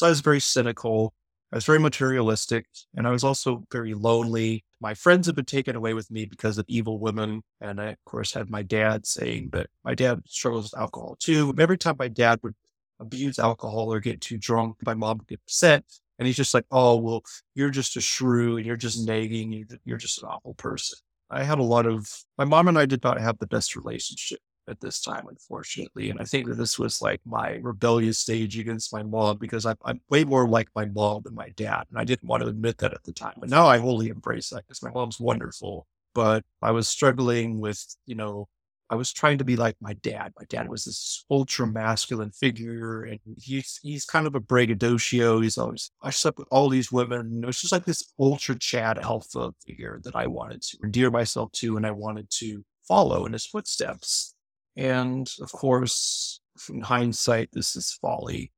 so 0.00 0.06
I 0.06 0.08
was 0.08 0.22
very 0.22 0.40
cynical. 0.40 1.12
I 1.52 1.56
was 1.56 1.66
very 1.66 1.78
materialistic, 1.78 2.64
and 2.96 3.06
I 3.06 3.10
was 3.10 3.22
also 3.22 3.64
very 3.70 3.92
lonely. 3.92 4.64
My 4.80 4.94
friends 4.94 5.26
had 5.26 5.36
been 5.36 5.44
taken 5.44 5.76
away 5.76 5.92
with 5.92 6.10
me 6.10 6.24
because 6.24 6.56
of 6.56 6.64
evil 6.68 6.98
women. 6.98 7.42
And 7.60 7.78
I, 7.78 7.88
of 7.88 8.04
course, 8.06 8.32
had 8.32 8.48
my 8.48 8.62
dad 8.62 9.06
saying 9.06 9.48
mm, 9.48 9.52
that 9.52 9.66
my 9.84 9.94
dad 9.94 10.22
struggles 10.26 10.72
with 10.72 10.80
alcohol 10.80 11.18
too. 11.20 11.52
Every 11.58 11.76
time 11.76 11.96
my 11.98 12.08
dad 12.08 12.40
would 12.42 12.54
abuse 12.98 13.38
alcohol 13.38 13.92
or 13.92 14.00
get 14.00 14.22
too 14.22 14.38
drunk, 14.38 14.76
my 14.86 14.94
mom 14.94 15.18
would 15.18 15.28
get 15.28 15.40
upset. 15.46 15.84
And 16.18 16.26
he's 16.26 16.36
just 16.36 16.54
like, 16.54 16.64
oh, 16.70 16.96
well, 16.96 17.22
you're 17.54 17.68
just 17.68 17.94
a 17.98 18.00
shrew 18.00 18.56
and 18.56 18.64
you're 18.64 18.76
just 18.76 19.06
nagging. 19.06 19.66
You're 19.84 19.98
just 19.98 20.22
an 20.22 20.30
awful 20.30 20.54
person. 20.54 20.98
I 21.28 21.42
had 21.44 21.58
a 21.58 21.62
lot 21.62 21.84
of, 21.84 22.08
my 22.38 22.46
mom 22.46 22.68
and 22.68 22.78
I 22.78 22.86
did 22.86 23.04
not 23.04 23.20
have 23.20 23.38
the 23.38 23.46
best 23.46 23.76
relationship 23.76 24.40
at 24.70 24.80
this 24.80 25.00
time, 25.00 25.26
unfortunately. 25.28 26.10
And 26.10 26.20
I 26.20 26.24
think 26.24 26.46
that 26.48 26.56
this 26.56 26.78
was 26.78 27.02
like 27.02 27.20
my 27.26 27.58
rebellious 27.62 28.18
stage 28.18 28.58
against 28.58 28.92
my 28.92 29.02
mom 29.02 29.38
because 29.38 29.66
I'm, 29.66 29.76
I'm 29.84 30.00
way 30.08 30.24
more 30.24 30.48
like 30.48 30.68
my 30.74 30.86
mom 30.86 31.22
than 31.24 31.34
my 31.34 31.50
dad. 31.50 31.84
And 31.90 31.98
I 31.98 32.04
didn't 32.04 32.28
want 32.28 32.42
to 32.42 32.48
admit 32.48 32.78
that 32.78 32.94
at 32.94 33.02
the 33.04 33.12
time. 33.12 33.34
But 33.38 33.50
now 33.50 33.66
I 33.66 33.78
wholly 33.78 34.08
embrace 34.08 34.50
that 34.50 34.66
because 34.66 34.82
my 34.82 34.90
mom's 34.90 35.20
wonderful. 35.20 35.86
but 36.14 36.44
I 36.62 36.70
was 36.72 36.88
struggling 36.88 37.60
with, 37.60 37.84
you 38.06 38.14
know, 38.14 38.48
I 38.90 38.96
was 38.96 39.12
trying 39.12 39.38
to 39.38 39.44
be 39.44 39.54
like 39.56 39.76
my 39.80 39.92
dad. 39.94 40.32
My 40.36 40.44
dad 40.48 40.68
was 40.68 40.84
this 40.84 41.24
ultra 41.30 41.66
masculine 41.66 42.32
figure, 42.32 43.02
and 43.04 43.20
he's 43.38 43.78
he's 43.82 44.04
kind 44.04 44.26
of 44.26 44.34
a 44.34 44.40
braggadocio. 44.40 45.40
He's 45.40 45.58
always 45.58 45.92
I 46.02 46.10
slept 46.10 46.38
with 46.38 46.48
all 46.50 46.68
these 46.68 46.90
women. 46.90 47.40
It 47.42 47.46
was 47.46 47.60
just 47.60 47.72
like 47.72 47.84
this 47.84 48.12
ultra 48.18 48.58
Chad 48.58 48.98
alpha 48.98 49.52
figure 49.64 50.00
that 50.04 50.16
I 50.16 50.26
wanted 50.26 50.62
to 50.62 50.78
endear 50.82 51.10
myself 51.10 51.52
to, 51.52 51.76
and 51.76 51.86
I 51.86 51.92
wanted 51.92 52.30
to 52.38 52.64
follow 52.88 53.26
in 53.26 53.32
his 53.32 53.46
footsteps. 53.46 54.34
And 54.76 55.30
of 55.40 55.52
course, 55.52 56.40
in 56.68 56.82
hindsight, 56.82 57.50
this 57.52 57.76
is 57.76 57.96
folly. 58.00 58.52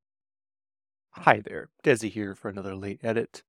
Hi 1.13 1.43
there, 1.45 1.71
Desi 1.85 2.11
here 2.11 2.35
for 2.35 2.49
another 2.49 2.75
late 2.75 3.01
edit. 3.03 3.43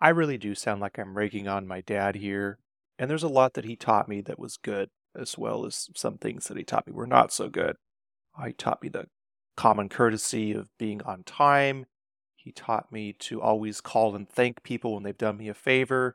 I 0.00 0.10
really 0.10 0.36
do 0.36 0.54
sound 0.54 0.80
like 0.80 0.98
I'm 0.98 1.16
raking 1.16 1.48
on 1.48 1.66
my 1.66 1.80
dad 1.80 2.16
here, 2.16 2.58
and 2.98 3.08
there's 3.08 3.22
a 3.22 3.28
lot 3.28 3.54
that 3.54 3.64
he 3.64 3.76
taught 3.76 4.08
me 4.08 4.20
that 4.22 4.38
was 4.38 4.58
good, 4.58 4.90
as 5.18 5.38
well 5.38 5.64
as 5.64 5.88
some 5.94 6.18
things 6.18 6.48
that 6.48 6.56
he 6.56 6.64
taught 6.64 6.86
me 6.86 6.92
were 6.92 7.06
not 7.06 7.32
so 7.32 7.48
good. 7.48 7.76
He 8.44 8.52
taught 8.52 8.82
me 8.82 8.90
the 8.90 9.06
common 9.56 9.88
courtesy 9.88 10.52
of 10.52 10.68
being 10.78 11.02
on 11.02 11.22
time. 11.24 11.86
He 12.34 12.52
taught 12.52 12.92
me 12.92 13.14
to 13.20 13.40
always 13.40 13.80
call 13.80 14.14
and 14.14 14.28
thank 14.28 14.62
people 14.62 14.94
when 14.94 15.02
they've 15.02 15.16
done 15.16 15.38
me 15.38 15.48
a 15.48 15.54
favor. 15.54 16.14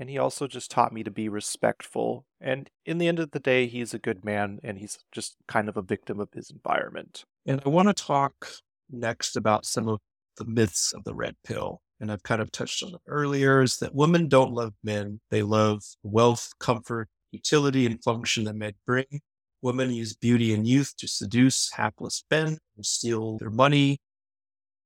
And 0.00 0.08
he 0.08 0.16
also 0.16 0.46
just 0.46 0.70
taught 0.70 0.94
me 0.94 1.04
to 1.04 1.10
be 1.10 1.28
respectful. 1.28 2.24
And 2.40 2.70
in 2.86 2.96
the 2.96 3.06
end 3.06 3.18
of 3.18 3.32
the 3.32 3.38
day, 3.38 3.66
he's 3.66 3.92
a 3.92 3.98
good 3.98 4.24
man 4.24 4.58
and 4.64 4.78
he's 4.78 4.98
just 5.12 5.36
kind 5.46 5.68
of 5.68 5.76
a 5.76 5.82
victim 5.82 6.18
of 6.18 6.30
his 6.32 6.50
environment. 6.50 7.26
And 7.44 7.60
I 7.66 7.68
want 7.68 7.88
to 7.88 7.94
talk 7.94 8.46
next 8.90 9.36
about 9.36 9.66
some 9.66 9.88
of 9.88 9.98
the 10.38 10.46
myths 10.46 10.94
of 10.94 11.04
the 11.04 11.14
red 11.14 11.36
pill. 11.44 11.82
And 12.00 12.10
I've 12.10 12.22
kind 12.22 12.40
of 12.40 12.50
touched 12.50 12.82
on 12.82 12.94
it 12.94 13.00
earlier 13.06 13.60
is 13.60 13.76
that 13.76 13.94
women 13.94 14.26
don't 14.26 14.54
love 14.54 14.72
men. 14.82 15.20
They 15.30 15.42
love 15.42 15.82
wealth, 16.02 16.48
comfort, 16.58 17.08
utility, 17.30 17.84
and 17.84 18.02
function 18.02 18.44
that 18.44 18.56
men 18.56 18.72
bring. 18.86 19.20
Women 19.60 19.92
use 19.92 20.16
beauty 20.16 20.54
and 20.54 20.66
youth 20.66 20.94
to 20.96 21.06
seduce 21.06 21.72
hapless 21.74 22.24
men 22.30 22.56
and 22.74 22.86
steal 22.86 23.36
their 23.36 23.50
money. 23.50 23.98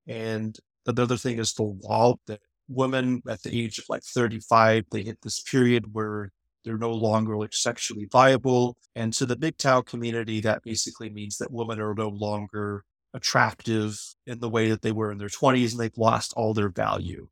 And 0.09 0.59
another 0.88 1.16
thing 1.16 1.38
is 1.38 1.52
the 1.52 1.62
wall 1.62 2.18
that 2.26 2.40
women 2.68 3.23
at 3.28 3.42
the 3.42 3.59
age 3.59 3.78
of 3.78 3.85
like 3.88 4.02
35, 4.02 4.85
they 4.90 5.02
hit 5.02 5.18
this 5.23 5.40
period 5.40 5.92
where 5.92 6.30
they're 6.64 6.78
no 6.78 6.92
longer 6.92 7.37
like 7.37 7.52
sexually 7.52 8.09
viable. 8.11 8.76
And 8.94 9.12
to 9.14 9.26
the 9.26 9.37
MGTOW 9.37 9.87
community, 9.87 10.40
that 10.40 10.62
basically 10.62 11.11
means 11.11 11.38
that 11.38 11.52
women 11.52 11.80
are 11.80 11.94
no 11.94 12.09
longer 12.09 12.85
attractive 13.12 13.99
in 14.26 14.40
the 14.40 14.49
way 14.49 14.71
that 14.71 14.83
they 14.83 14.92
were 14.92 15.12
in 15.12 15.18
their 15.18 15.28
20s 15.28 15.73
and 15.73 15.80
they've 15.80 15.97
lost 15.97 16.33
all 16.37 16.54
their 16.54 16.71
value. 16.71 17.28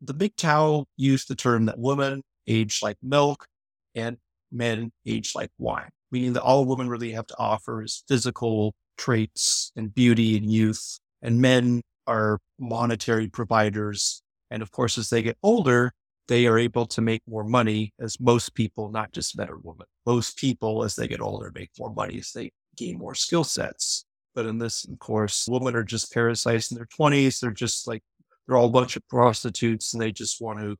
The 0.00 0.14
MGTOW 0.14 0.84
used 0.96 1.28
the 1.28 1.34
term 1.34 1.64
that 1.66 1.78
women 1.78 2.22
age 2.46 2.80
like 2.82 2.98
milk 3.02 3.46
and 3.94 4.18
men 4.52 4.92
age 5.06 5.32
like 5.34 5.50
wine, 5.58 5.90
meaning 6.12 6.34
that 6.34 6.42
all 6.42 6.66
women 6.66 6.88
really 6.88 7.12
have 7.12 7.26
to 7.28 7.38
offer 7.38 7.82
is 7.82 8.04
physical 8.06 8.74
traits 8.96 9.72
and 9.76 9.94
beauty 9.94 10.36
and 10.36 10.50
youth, 10.50 10.98
and 11.22 11.40
men 11.40 11.82
are 12.06 12.38
monetary 12.58 13.28
providers. 13.28 14.22
And 14.50 14.62
of 14.62 14.70
course, 14.70 14.98
as 14.98 15.10
they 15.10 15.22
get 15.22 15.38
older, 15.42 15.92
they 16.28 16.46
are 16.46 16.58
able 16.58 16.86
to 16.86 17.00
make 17.00 17.22
more 17.26 17.44
money 17.44 17.92
as 18.00 18.18
most 18.20 18.54
people, 18.54 18.90
not 18.90 19.12
just 19.12 19.36
men 19.36 19.50
or 19.50 19.58
women, 19.62 19.86
most 20.06 20.38
people 20.38 20.84
as 20.84 20.96
they 20.96 21.06
get 21.06 21.20
older 21.20 21.52
make 21.54 21.70
more 21.78 21.92
money 21.92 22.18
as 22.18 22.32
they 22.32 22.50
gain 22.76 22.98
more 22.98 23.14
skill 23.14 23.44
sets. 23.44 24.04
But 24.34 24.46
in 24.46 24.58
this, 24.58 24.84
of 24.84 24.98
course, 24.98 25.46
women 25.48 25.76
are 25.76 25.84
just 25.84 26.12
parasites 26.12 26.70
in 26.70 26.76
their 26.76 26.86
20s. 26.86 27.40
They're 27.40 27.50
just 27.50 27.86
like, 27.86 28.02
they're 28.46 28.56
all 28.56 28.66
a 28.66 28.70
bunch 28.70 28.96
of 28.96 29.06
prostitutes 29.08 29.92
and 29.92 30.02
they 30.02 30.12
just 30.12 30.40
want 30.40 30.58
to 30.60 30.76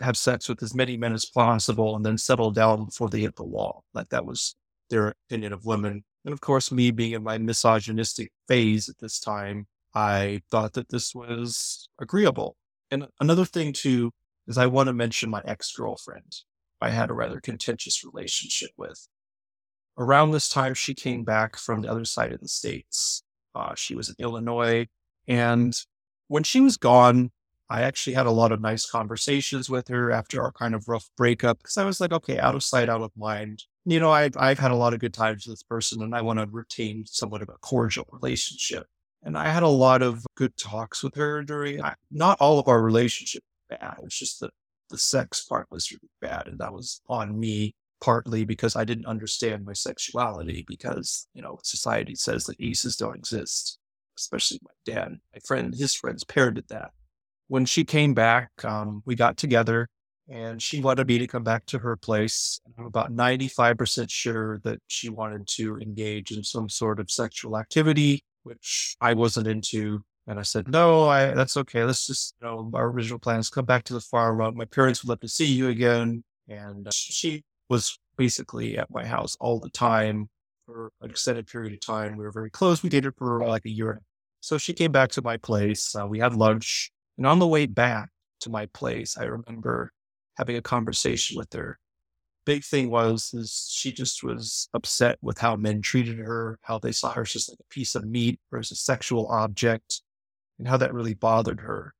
have 0.00 0.16
sex 0.16 0.48
with 0.48 0.62
as 0.62 0.74
many 0.74 0.96
men 0.96 1.12
as 1.12 1.24
possible 1.24 1.96
and 1.96 2.04
then 2.04 2.18
settle 2.18 2.50
down 2.50 2.84
before 2.84 3.08
they 3.08 3.20
hit 3.20 3.36
the 3.36 3.44
wall. 3.44 3.84
Like 3.94 4.08
that 4.10 4.26
was 4.26 4.54
their 4.90 5.14
opinion 5.28 5.52
of 5.52 5.64
women. 5.64 6.04
And 6.24 6.32
of 6.32 6.40
course, 6.40 6.70
me 6.70 6.90
being 6.90 7.12
in 7.12 7.22
my 7.22 7.38
misogynistic 7.38 8.30
phase 8.46 8.88
at 8.88 8.98
this 8.98 9.18
time, 9.18 9.66
I 9.94 10.42
thought 10.50 10.74
that 10.74 10.90
this 10.90 11.14
was 11.14 11.88
agreeable. 12.00 12.56
And 12.90 13.08
another 13.20 13.44
thing 13.44 13.72
too 13.72 14.12
is 14.46 14.58
I 14.58 14.66
want 14.66 14.88
to 14.88 14.92
mention 14.92 15.30
my 15.30 15.42
ex 15.44 15.72
girlfriend. 15.72 16.36
I 16.80 16.90
had 16.90 17.10
a 17.10 17.14
rather 17.14 17.40
contentious 17.40 18.04
relationship 18.04 18.70
with 18.76 19.06
around 20.00 20.30
this 20.30 20.48
time, 20.48 20.74
she 20.74 20.94
came 20.94 21.24
back 21.24 21.56
from 21.56 21.82
the 21.82 21.90
other 21.90 22.04
side 22.04 22.32
of 22.32 22.40
the 22.40 22.48
states. 22.48 23.22
Uh, 23.54 23.74
she 23.74 23.94
was 23.94 24.08
in 24.08 24.14
Illinois. 24.18 24.88
And 25.28 25.76
when 26.28 26.42
she 26.42 26.60
was 26.60 26.76
gone, 26.76 27.30
I 27.68 27.82
actually 27.82 28.14
had 28.14 28.26
a 28.26 28.32
lot 28.32 28.50
of 28.50 28.60
nice 28.60 28.90
conversations 28.90 29.70
with 29.70 29.88
her 29.88 30.10
after 30.10 30.42
our 30.42 30.50
kind 30.52 30.74
of 30.74 30.88
rough 30.88 31.08
breakup 31.16 31.58
because 31.58 31.76
I 31.76 31.84
was 31.84 32.00
like, 32.00 32.12
okay, 32.12 32.38
out 32.38 32.54
of 32.54 32.64
sight, 32.64 32.88
out 32.88 33.02
of 33.02 33.12
mind. 33.16 33.64
You 33.84 34.00
know, 34.00 34.10
I've, 34.10 34.36
I've 34.36 34.58
had 34.58 34.72
a 34.72 34.76
lot 34.76 34.94
of 34.94 35.00
good 35.00 35.14
times 35.14 35.46
with 35.46 35.56
this 35.56 35.62
person 35.62 36.02
and 36.02 36.14
I 36.14 36.22
want 36.22 36.40
to 36.40 36.46
retain 36.50 37.04
somewhat 37.06 37.42
of 37.42 37.48
a 37.48 37.58
cordial 37.60 38.06
relationship. 38.10 38.86
And 39.22 39.36
I 39.36 39.48
had 39.48 39.62
a 39.62 39.68
lot 39.68 40.02
of 40.02 40.24
good 40.34 40.56
talks 40.56 41.02
with 41.02 41.14
her 41.16 41.42
during, 41.42 41.82
not 42.10 42.40
all 42.40 42.58
of 42.58 42.68
our 42.68 42.80
relationship 42.82 43.42
bad. 43.68 43.94
It 43.98 44.04
was 44.04 44.18
just 44.18 44.40
that 44.40 44.50
the 44.88 44.98
sex 44.98 45.44
part 45.44 45.66
was 45.70 45.90
really 45.90 46.10
bad. 46.20 46.46
And 46.46 46.58
that 46.58 46.72
was 46.72 47.00
on 47.08 47.38
me 47.38 47.74
partly 48.00 48.44
because 48.44 48.76
I 48.76 48.84
didn't 48.84 49.06
understand 49.06 49.64
my 49.64 49.72
sexuality 49.72 50.64
because, 50.66 51.26
you 51.34 51.42
know, 51.42 51.58
society 51.62 52.14
says 52.14 52.44
that 52.44 52.60
aces 52.60 52.96
don't 52.96 53.16
exist, 53.16 53.78
especially 54.18 54.58
my 54.62 54.92
dad. 54.92 55.18
My 55.34 55.40
friend, 55.46 55.74
his 55.74 55.94
friends 55.94 56.24
parroted 56.24 56.64
that. 56.68 56.90
When 57.48 57.66
she 57.66 57.84
came 57.84 58.14
back, 58.14 58.50
um, 58.64 59.02
we 59.04 59.16
got 59.16 59.36
together 59.36 59.88
and 60.28 60.62
she 60.62 60.80
wanted 60.80 61.08
me 61.08 61.18
to 61.18 61.26
come 61.26 61.42
back 61.42 61.66
to 61.66 61.78
her 61.80 61.96
place. 61.96 62.60
I'm 62.78 62.86
about 62.86 63.12
95% 63.12 64.10
sure 64.10 64.60
that 64.64 64.78
she 64.86 65.08
wanted 65.08 65.46
to 65.56 65.78
engage 65.78 66.30
in 66.30 66.44
some 66.44 66.68
sort 66.68 67.00
of 67.00 67.10
sexual 67.10 67.58
activity, 67.58 68.22
which 68.42 68.96
I 69.00 69.14
wasn't 69.14 69.46
into. 69.46 70.02
And 70.26 70.38
I 70.38 70.42
said, 70.42 70.68
no, 70.68 71.08
I, 71.08 71.32
that's 71.32 71.56
okay. 71.56 71.82
Let's 71.82 72.06
just, 72.06 72.34
you 72.40 72.46
know, 72.46 72.70
our 72.74 72.86
original 72.86 73.18
plans 73.18 73.50
come 73.50 73.64
back 73.64 73.82
to 73.84 73.94
the 73.94 74.00
farm. 74.00 74.38
My 74.56 74.64
parents 74.66 75.02
would 75.02 75.08
love 75.08 75.20
to 75.20 75.28
see 75.28 75.46
you 75.46 75.68
again. 75.68 76.22
And 76.46 76.86
uh, 76.86 76.90
she 76.92 77.42
was 77.68 77.98
basically 78.16 78.78
at 78.78 78.90
my 78.90 79.04
house 79.04 79.36
all 79.40 79.58
the 79.58 79.70
time 79.70 80.28
for 80.66 80.92
an 81.00 81.10
extended 81.10 81.48
period 81.48 81.72
of 81.72 81.80
time. 81.80 82.16
We 82.16 82.24
were 82.24 82.30
very 82.30 82.50
close. 82.50 82.82
We 82.82 82.90
dated 82.90 83.14
for 83.16 83.44
like 83.44 83.64
a 83.64 83.70
year. 83.70 84.02
So 84.40 84.56
she 84.56 84.72
came 84.72 84.92
back 84.92 85.10
to 85.12 85.22
my 85.22 85.36
place. 85.36 85.96
Uh, 85.98 86.06
we 86.06 86.20
had 86.20 86.34
lunch. 86.34 86.92
And 87.16 87.26
on 87.26 87.40
the 87.40 87.48
way 87.48 87.66
back 87.66 88.10
to 88.40 88.50
my 88.50 88.66
place, 88.66 89.18
I 89.18 89.24
remember 89.24 89.90
having 90.36 90.56
a 90.56 90.62
conversation 90.62 91.38
with 91.38 91.52
her. 91.54 91.79
Big 92.50 92.64
thing 92.64 92.90
was 92.90 93.30
is 93.32 93.68
she 93.70 93.92
just 93.92 94.24
was 94.24 94.68
upset 94.74 95.18
with 95.22 95.38
how 95.38 95.54
men 95.54 95.80
treated 95.80 96.18
her, 96.18 96.58
how 96.62 96.80
they 96.80 96.90
saw 96.90 97.12
her 97.12 97.22
as 97.22 97.32
just 97.32 97.48
like 97.48 97.60
a 97.60 97.72
piece 97.72 97.94
of 97.94 98.04
meat 98.04 98.40
or 98.50 98.58
as 98.58 98.72
a 98.72 98.74
sexual 98.74 99.28
object, 99.28 100.02
and 100.58 100.66
how 100.66 100.76
that 100.76 100.92
really 100.92 101.14
bothered 101.14 101.60
her. 101.60 101.94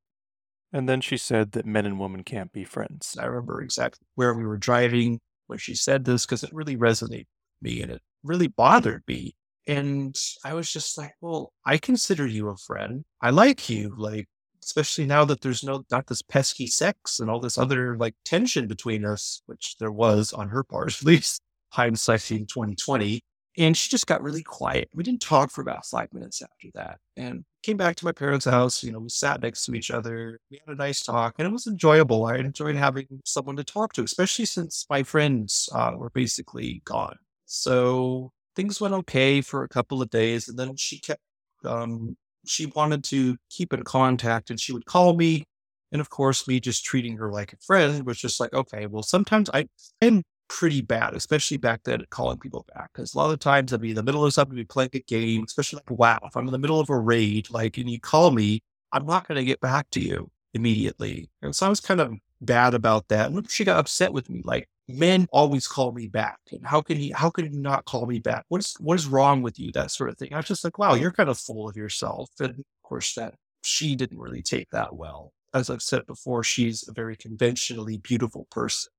And 0.73 0.89
then 0.89 1.03
she 1.03 1.17
said 1.17 1.53
that 1.53 1.67
men 1.67 1.87
and 1.87 2.01
women 2.01 2.25
can't 2.25 2.53
be 2.53 2.65
friends. 2.65 3.17
I 3.17 3.27
remember 3.27 3.63
exactly 3.63 4.05
where 4.17 4.35
we 4.35 4.45
were 4.45 4.57
driving 4.57 5.21
when 5.47 5.61
she 5.61 5.77
said 5.77 6.05
this 6.05 6.27
because 6.27 6.43
it 6.43 6.51
really 6.53 6.77
resonated 6.77 7.29
with 7.29 7.63
me 7.63 7.83
and 7.83 7.93
it 7.93 8.03
really 8.25 8.49
bothered 8.49 9.05
me. 9.07 9.37
And 9.69 10.17
I 10.45 10.55
was 10.55 10.73
just 10.73 10.99
like, 10.99 11.13
well, 11.21 11.53
I 11.65 11.79
consider 11.79 12.27
you 12.27 12.49
a 12.49 12.57
friend. 12.57 13.05
I 13.23 13.31
like 13.31 13.71
you. 13.71 13.95
Like, 13.97 14.27
especially 14.63 15.07
now 15.07 15.25
that 15.25 15.41
there's 15.41 15.65
no, 15.65 15.85
not 15.91 16.07
this 16.07 16.23
pesky 16.23 16.67
sex 16.67 17.21
and 17.21 17.31
all 17.31 17.41
this 17.41 17.59
other 17.59 17.97
like 17.97 18.15
tension 18.25 18.67
between 18.67 19.05
us, 19.05 19.43
which 19.47 19.77
there 19.79 19.93
was 19.93 20.33
on 20.33 20.49
her 20.49 20.65
part, 20.65 20.89
at 21.01 21.05
least 21.05 21.41
hindsight 21.71 22.31
in 22.31 22.47
2020. 22.47 23.21
And 23.59 23.77
she 23.77 23.91
just 23.91 24.07
got 24.07 24.23
really 24.23 24.43
quiet. 24.43 24.89
We 24.95 25.03
didn't 25.03 25.23
talk 25.23 25.51
for 25.51 25.61
about 25.61 25.85
five 25.85 26.13
minutes 26.13 26.41
after 26.41 26.69
that. 26.75 26.99
And 27.17 27.45
came 27.63 27.77
back 27.77 27.97
to 27.97 28.05
my 28.05 28.13
parents' 28.13 28.45
house. 28.45 28.83
You 28.83 28.93
know, 28.93 29.01
we 29.01 29.09
sat 29.09 29.43
next 29.43 29.65
to 29.67 29.75
each 29.75 29.91
other. 29.91 30.39
We 30.51 30.61
had 30.65 30.75
a 30.75 30.79
nice 30.79 31.03
talk 31.03 31.35
and 31.39 31.47
it 31.47 31.53
was 31.53 31.67
enjoyable. 31.67 32.27
I 32.27 32.37
enjoyed 32.37 32.77
having 32.77 33.07
someone 33.25 33.57
to 33.57 33.65
talk 33.65 33.93
to, 33.95 34.03
especially 34.03 34.45
since 34.45 34.87
my 34.89 35.03
friends 35.03 35.69
uh, 35.75 35.93
were 35.97 36.11
basically 36.11 36.81
gone. 36.85 37.17
So 37.47 38.31
things 38.55 38.81
went 38.81 38.95
okay 38.95 39.41
for 39.41 39.65
a 39.65 39.69
couple 39.69 40.01
of 40.01 40.11
days. 40.11 40.49
And 40.49 40.59
then 40.59 40.77
she 40.77 41.01
kept, 41.01 41.21
um, 41.65 42.17
she 42.47 42.67
wanted 42.67 43.05
to 43.05 43.37
keep 43.51 43.73
in 43.73 43.83
contact 43.83 44.51
and 44.51 44.61
she 44.61 44.73
would 44.73 44.87
call 44.87 45.15
me. 45.15 45.45
And 45.93 46.01
of 46.01 46.11
course, 46.11 46.47
me 46.47 46.61
just 46.61 46.85
treating 46.85 47.17
her 47.17 47.31
like 47.31 47.53
a 47.53 47.57
friend 47.57 48.07
was 48.07 48.19
just 48.19 48.39
like, 48.41 48.53
okay, 48.53 48.87
well, 48.87 49.03
sometimes 49.03 49.51
I 49.53 49.67
am 50.01 50.23
pretty 50.49 50.83
bad, 50.83 51.15
especially 51.15 51.57
back 51.57 51.81
then 51.85 52.01
at 52.01 52.11
calling 52.11 52.39
people 52.39 52.65
back. 52.75 52.91
Because 52.93 53.15
a 53.15 53.19
lot 53.19 53.31
of 53.31 53.39
times 53.39 53.73
I'd 53.73 53.81
be 53.81 53.91
in 53.91 53.97
the 53.97 54.03
middle 54.03 54.25
of 54.25 54.33
something, 54.33 54.55
be 54.55 54.65
playing 54.65 54.91
a 54.95 55.01
game, 55.01 55.45
especially 55.45 55.79
like 55.79 55.99
WoW. 55.99 56.21
If 56.25 56.37
I'm 56.37 56.47
in 56.47 56.53
the 56.53 56.59
middle 56.59 56.81
of 56.81 56.91
a 56.91 56.99
raid, 56.99 57.51
like, 57.51 57.77
and 57.77 57.91
you 57.91 58.01
call 58.01 58.31
me, 58.31 58.63
I'm 58.93 59.07
not 59.07 59.27
going 59.27 59.37
to 59.37 59.45
get 59.45 59.61
back 59.61 59.91
to 59.91 60.01
you 60.01 60.31
immediately. 60.55 61.31
And 61.43 61.55
so 61.55 61.67
I 61.67 61.69
was 61.69 61.81
kind 61.81 62.01
of 62.01 62.15
bad 62.41 62.75
about 62.75 63.09
that. 63.09 63.31
And 63.31 63.51
she 63.51 63.65
got 63.65 63.79
upset 63.79 64.13
with 64.13 64.31
me, 64.31 64.43
like, 64.45 64.69
men 64.95 65.27
always 65.33 65.67
call 65.67 65.93
me 65.93 66.07
back. 66.07 66.39
And 66.51 66.67
how 66.67 66.81
can 66.81 66.97
he, 66.97 67.11
how 67.11 67.31
can 67.31 67.51
he 67.51 67.59
not 67.59 67.85
call 67.85 68.07
me 68.07 68.19
back? 68.19 68.45
What's, 68.49 68.79
what 68.81 68.99
is 68.99 69.07
wrong 69.07 69.43
with 69.43 69.59
you? 69.59 69.73
That 69.73 69.91
sort 69.91 70.11
of 70.11 70.19
thing. 70.19 70.33
I 70.33 70.39
was 70.39 70.47
just 70.47 70.65
like, 70.65 70.79
wow, 70.79 70.95
you're 70.95 71.13
kind 71.13 71.29
of 71.29 71.39
full 71.39 71.69
of 71.69 71.77
yourself. 71.77 72.31
And 72.41 72.51
of 72.51 72.65
course, 72.83 73.15
that 73.15 73.35
she 73.63 73.97
didn't 73.97 74.19
really 74.19 74.43
take 74.43 74.69
that 74.71 74.95
well. 74.95 75.33
As 75.53 75.69
I've 75.69 75.83
said 75.83 76.07
before, 76.07 76.45
she's 76.45 76.87
a 76.89 76.93
very 76.93 77.17
conventionally 77.17 77.99
beautiful 77.99 78.47
person 78.51 78.91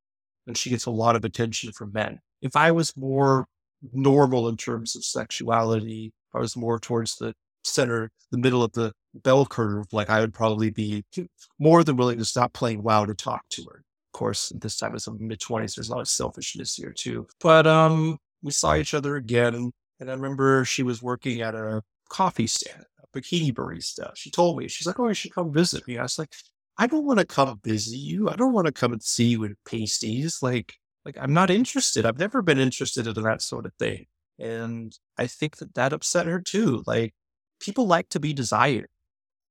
and 0.48 0.58
she 0.58 0.70
gets 0.70 0.86
a 0.86 0.92
lot 0.92 1.16
of 1.16 1.24
attention 1.24 1.72
from 1.72 1.92
men. 1.94 2.20
If 2.42 2.56
I 2.56 2.72
was 2.72 2.98
more 2.98 3.46
normal 3.94 4.48
in 4.50 4.58
terms 4.58 4.96
of 4.96 5.06
sexuality, 5.06 6.14
I 6.34 6.40
was 6.40 6.56
more 6.56 6.80
towards 6.80 7.18
the 7.18 7.34
center, 7.64 8.12
the 8.32 8.38
middle 8.38 8.64
of 8.64 8.74
the 8.74 8.92
bell 9.14 9.46
curve, 9.46 9.86
like 9.92 10.10
I 10.10 10.20
would 10.20 10.34
probably 10.34 10.70
be 10.70 11.04
more 11.60 11.84
than 11.84 11.98
willing 11.98 12.18
to 12.18 12.26
stop 12.26 12.54
playing 12.54 12.84
WoW 12.84 13.06
to 13.06 13.14
talk 13.14 13.42
to 13.52 13.64
her. 13.72 13.84
Course, 14.14 14.52
this 14.56 14.78
time 14.78 14.96
a 14.96 15.12
mid 15.20 15.40
twenties, 15.40 15.76
there's 15.76 15.90
a 15.90 15.94
lot 15.94 16.02
of 16.02 16.08
selfishness 16.08 16.76
here 16.76 16.92
too. 16.92 17.28
But 17.40 17.66
um, 17.66 18.18
we 18.44 18.52
saw 18.52 18.76
each 18.76 18.94
other 18.94 19.16
again, 19.16 19.72
and 20.00 20.10
I 20.12 20.14
remember 20.14 20.66
she 20.66 20.84
was 20.84 21.02
working 21.02 21.42
at 21.42 21.56
a 21.56 21.82
coffee 22.10 22.48
stand, 22.48 22.86
a 23.02 23.18
bikini 23.18 23.54
barista. 23.54 24.12
She 24.16 24.30
told 24.30 24.58
me 24.58 24.68
she's 24.68 24.86
like, 24.86 25.00
"Oh, 25.00 25.08
you 25.08 25.14
should 25.14 25.34
come 25.34 25.54
visit 25.54 25.88
me." 25.88 25.98
I 25.98 26.04
was 26.04 26.20
like, 26.20 26.34
"I 26.78 26.88
don't 26.88 27.06
want 27.06 27.20
to 27.20 27.26
come 27.26 27.60
visit 27.64 27.98
you. 27.98 28.30
I 28.30 28.36
don't 28.36 28.54
want 28.54 28.68
to 28.68 28.74
come 28.74 28.92
and 28.94 29.02
see 29.02 29.26
you 29.28 29.44
in 29.46 29.56
pasties. 29.66 30.40
Like, 30.42 30.74
like 31.06 31.18
I'm 31.20 31.34
not 31.34 31.50
interested. 31.50 32.06
I've 32.06 32.20
never 32.20 32.42
been 32.42 32.60
interested 32.60 33.08
in 33.08 33.24
that 33.24 33.42
sort 33.42 33.66
of 33.66 33.74
thing." 33.80 34.08
And 34.40 34.98
I 35.18 35.28
think 35.28 35.58
that 35.58 35.74
that 35.76 35.94
upset 35.94 36.26
her 36.28 36.42
too. 36.42 36.84
Like, 36.86 37.14
people 37.60 37.88
like 37.88 38.10
to 38.10 38.20
be 38.20 38.34
desired. 38.34 38.90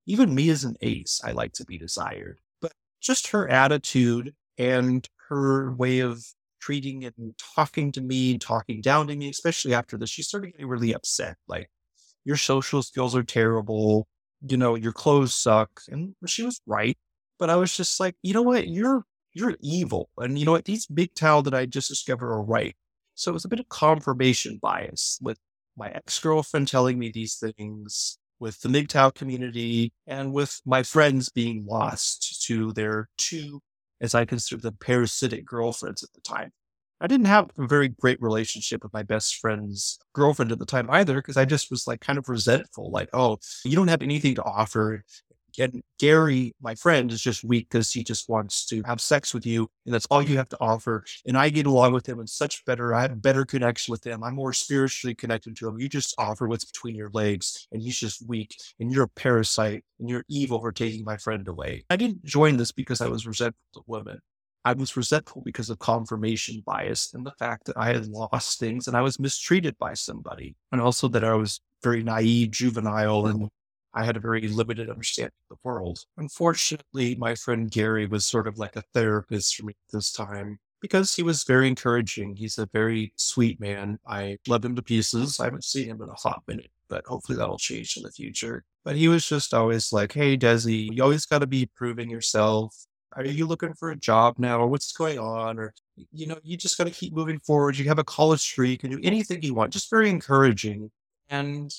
Even 0.06 0.34
me 0.34 0.50
as 0.50 0.64
an 0.64 0.76
ace, 0.82 1.20
I 1.24 1.32
like 1.32 1.52
to 1.54 1.64
be 1.64 1.78
desired. 1.78 2.40
But 2.60 2.72
just 3.00 3.28
her 3.28 3.48
attitude 3.48 4.34
and 4.60 5.08
her 5.30 5.72
way 5.72 6.00
of 6.00 6.22
treating 6.60 7.04
and 7.04 7.34
talking 7.56 7.90
to 7.92 8.00
me, 8.02 8.36
talking 8.36 8.82
down 8.82 9.06
to 9.08 9.16
me, 9.16 9.30
especially 9.30 9.72
after 9.72 9.96
this, 9.96 10.10
she 10.10 10.22
started 10.22 10.52
getting 10.52 10.68
really 10.68 10.92
upset. 10.92 11.36
Like, 11.48 11.70
your 12.24 12.36
social 12.36 12.82
skills 12.82 13.16
are 13.16 13.22
terrible. 13.22 14.06
You 14.46 14.58
know, 14.58 14.74
your 14.74 14.92
clothes 14.92 15.34
suck. 15.34 15.80
And 15.88 16.14
she 16.26 16.42
was 16.42 16.60
right. 16.66 16.98
But 17.38 17.48
I 17.48 17.56
was 17.56 17.74
just 17.74 17.98
like, 18.00 18.16
you 18.22 18.34
know 18.34 18.42
what? 18.42 18.68
You're 18.68 19.04
you're 19.32 19.56
evil. 19.60 20.10
And 20.18 20.38
you 20.38 20.44
know 20.44 20.52
what? 20.52 20.66
These 20.66 20.88
MGTOW 20.88 21.44
that 21.44 21.54
I 21.54 21.64
just 21.64 21.88
discovered 21.88 22.30
are 22.30 22.42
right. 22.42 22.76
So 23.14 23.30
it 23.30 23.34
was 23.34 23.44
a 23.44 23.48
bit 23.48 23.60
of 23.60 23.68
confirmation 23.68 24.58
bias 24.60 25.18
with 25.22 25.38
my 25.76 25.88
ex 25.90 26.18
girlfriend 26.18 26.68
telling 26.68 26.98
me 26.98 27.10
these 27.10 27.36
things, 27.36 28.18
with 28.40 28.60
the 28.60 28.68
MGTOW 28.68 29.14
community, 29.14 29.92
and 30.06 30.32
with 30.34 30.60
my 30.66 30.82
friends 30.82 31.30
being 31.30 31.64
lost 31.66 32.44
to 32.46 32.72
their 32.72 33.08
two, 33.16 33.60
as 34.00 34.14
I 34.14 34.24
consider 34.24 34.60
them, 34.60 34.76
parasitic 34.80 35.44
girlfriends 35.44 36.02
at 36.02 36.12
the 36.12 36.20
time. 36.20 36.52
I 37.00 37.06
didn't 37.06 37.26
have 37.26 37.50
a 37.58 37.66
very 37.66 37.88
great 37.88 38.20
relationship 38.20 38.82
with 38.82 38.92
my 38.92 39.02
best 39.02 39.36
friend's 39.36 39.98
girlfriend 40.12 40.52
at 40.52 40.58
the 40.58 40.66
time 40.66 40.90
either, 40.90 41.14
because 41.14 41.38
I 41.38 41.46
just 41.46 41.70
was 41.70 41.86
like 41.86 42.00
kind 42.00 42.18
of 42.18 42.28
resentful, 42.28 42.90
like, 42.90 43.08
oh, 43.14 43.38
you 43.64 43.74
don't 43.74 43.88
have 43.88 44.02
anything 44.02 44.34
to 44.34 44.44
offer. 44.44 45.02
And 45.58 45.82
Gary, 45.98 46.52
my 46.60 46.74
friend, 46.74 47.10
is 47.10 47.20
just 47.20 47.44
weak 47.44 47.68
because 47.70 47.92
he 47.92 48.04
just 48.04 48.28
wants 48.28 48.66
to 48.66 48.82
have 48.82 49.00
sex 49.00 49.34
with 49.34 49.46
you, 49.46 49.68
and 49.84 49.94
that's 49.94 50.06
all 50.10 50.22
you 50.22 50.36
have 50.36 50.48
to 50.50 50.60
offer. 50.60 51.04
And 51.26 51.36
I 51.36 51.48
get 51.48 51.66
along 51.66 51.92
with 51.92 52.08
him 52.08 52.18
and 52.18 52.28
such 52.28 52.64
better. 52.64 52.94
I 52.94 53.02
have 53.02 53.22
better 53.22 53.44
connection 53.44 53.92
with 53.92 54.06
him. 54.06 54.22
I'm 54.22 54.34
more 54.34 54.52
spiritually 54.52 55.14
connected 55.14 55.56
to 55.56 55.68
him. 55.68 55.78
You 55.78 55.88
just 55.88 56.14
offer 56.18 56.48
what's 56.48 56.64
between 56.64 56.94
your 56.94 57.10
legs, 57.12 57.66
and 57.72 57.82
he's 57.82 57.98
just 57.98 58.26
weak, 58.28 58.56
and 58.78 58.92
you're 58.92 59.04
a 59.04 59.08
parasite, 59.08 59.84
and 59.98 60.08
you're 60.08 60.24
evil 60.28 60.60
for 60.60 60.72
taking 60.72 61.04
my 61.04 61.16
friend 61.16 61.46
away. 61.48 61.84
I 61.90 61.96
didn't 61.96 62.24
join 62.24 62.56
this 62.56 62.72
because 62.72 63.00
I 63.00 63.08
was 63.08 63.26
resentful 63.26 63.58
of 63.76 63.84
women. 63.86 64.20
I 64.64 64.74
was 64.74 64.96
resentful 64.96 65.42
because 65.42 65.70
of 65.70 65.78
confirmation 65.78 66.62
bias 66.66 67.14
and 67.14 67.24
the 67.24 67.32
fact 67.38 67.64
that 67.64 67.78
I 67.78 67.86
had 67.94 68.08
lost 68.08 68.60
things 68.60 68.86
and 68.86 68.94
I 68.94 69.00
was 69.00 69.18
mistreated 69.18 69.78
by 69.78 69.94
somebody, 69.94 70.54
and 70.70 70.80
also 70.80 71.08
that 71.08 71.24
I 71.24 71.34
was 71.34 71.60
very 71.82 72.02
naive, 72.02 72.50
juvenile, 72.50 73.26
and 73.26 73.48
I 73.94 74.04
had 74.04 74.16
a 74.16 74.20
very 74.20 74.46
limited 74.48 74.88
understanding 74.88 75.32
of 75.50 75.56
the 75.56 75.68
world. 75.68 76.04
Unfortunately, 76.16 77.16
my 77.16 77.34
friend 77.34 77.70
Gary 77.70 78.06
was 78.06 78.24
sort 78.24 78.46
of 78.46 78.58
like 78.58 78.76
a 78.76 78.84
therapist 78.94 79.56
for 79.56 79.66
me 79.66 79.74
this 79.92 80.12
time 80.12 80.58
because 80.80 81.14
he 81.14 81.22
was 81.22 81.44
very 81.44 81.68
encouraging. 81.68 82.36
He's 82.36 82.58
a 82.58 82.68
very 82.72 83.12
sweet 83.16 83.60
man. 83.60 83.98
I 84.06 84.38
love 84.48 84.64
him 84.64 84.76
to 84.76 84.82
pieces. 84.82 85.40
I 85.40 85.44
haven't 85.44 85.64
seen 85.64 85.88
him 85.88 86.00
in 86.02 86.08
a 86.08 86.14
hot 86.14 86.42
minute, 86.46 86.70
but 86.88 87.04
hopefully 87.06 87.36
that'll 87.36 87.58
change 87.58 87.96
in 87.96 88.02
the 88.02 88.10
future. 88.12 88.64
But 88.84 88.96
he 88.96 89.08
was 89.08 89.26
just 89.26 89.52
always 89.52 89.92
like, 89.92 90.12
hey, 90.12 90.36
Desi, 90.38 90.88
you 90.94 91.02
always 91.02 91.26
got 91.26 91.40
to 91.40 91.46
be 91.46 91.66
proving 91.66 92.08
yourself. 92.08 92.74
Are 93.14 93.24
you 93.24 93.46
looking 93.46 93.74
for 93.74 93.90
a 93.90 93.96
job 93.96 94.36
now? 94.38 94.60
Or 94.60 94.68
what's 94.68 94.92
going 94.92 95.18
on? 95.18 95.58
Or, 95.58 95.74
you 96.12 96.26
know, 96.26 96.38
you 96.42 96.56
just 96.56 96.78
got 96.78 96.84
to 96.84 96.90
keep 96.90 97.12
moving 97.12 97.40
forward. 97.40 97.76
You 97.76 97.88
have 97.88 97.98
a 97.98 98.04
college 98.04 98.48
degree. 98.48 98.70
You 98.70 98.78
can 98.78 98.90
do 98.90 99.00
anything 99.02 99.42
you 99.42 99.52
want. 99.52 99.72
Just 99.72 99.90
very 99.90 100.08
encouraging. 100.08 100.90
And 101.28 101.74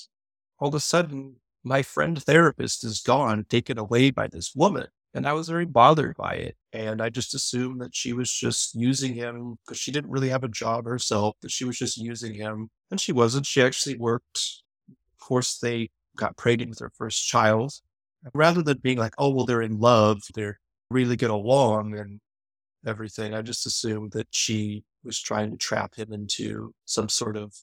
all 0.58 0.68
of 0.68 0.74
a 0.74 0.80
sudden, 0.80 1.36
my 1.64 1.82
friend 1.82 2.22
therapist 2.22 2.84
is 2.84 3.00
gone, 3.00 3.44
taken 3.48 3.78
away 3.78 4.10
by 4.10 4.26
this 4.26 4.52
woman. 4.54 4.86
And 5.14 5.26
I 5.26 5.34
was 5.34 5.48
very 5.48 5.66
bothered 5.66 6.16
by 6.16 6.34
it. 6.34 6.56
And 6.72 7.02
I 7.02 7.10
just 7.10 7.34
assumed 7.34 7.80
that 7.82 7.94
she 7.94 8.12
was 8.12 8.32
just 8.32 8.74
using 8.74 9.14
him 9.14 9.56
because 9.64 9.78
she 9.78 9.92
didn't 9.92 10.10
really 10.10 10.30
have 10.30 10.44
a 10.44 10.48
job 10.48 10.86
herself, 10.86 11.36
that 11.42 11.50
she 11.50 11.64
was 11.64 11.78
just 11.78 11.98
using 11.98 12.34
him. 12.34 12.70
And 12.90 13.00
she 13.00 13.12
wasn't. 13.12 13.44
She 13.46 13.62
actually 13.62 13.98
worked. 13.98 14.62
Of 14.88 15.26
course, 15.26 15.58
they 15.58 15.90
got 16.16 16.36
pregnant 16.36 16.70
with 16.70 16.78
their 16.78 16.92
first 16.96 17.26
child. 17.26 17.74
Rather 18.34 18.62
than 18.62 18.78
being 18.78 18.98
like, 18.98 19.14
oh, 19.18 19.30
well, 19.30 19.44
they're 19.44 19.62
in 19.62 19.78
love, 19.78 20.22
they're 20.34 20.60
really 20.90 21.16
get 21.16 21.30
along 21.30 21.98
and 21.98 22.20
everything, 22.86 23.34
I 23.34 23.42
just 23.42 23.66
assumed 23.66 24.12
that 24.12 24.28
she 24.30 24.84
was 25.04 25.20
trying 25.20 25.50
to 25.50 25.56
trap 25.56 25.94
him 25.96 26.12
into 26.12 26.74
some 26.84 27.08
sort 27.08 27.36
of 27.36 27.54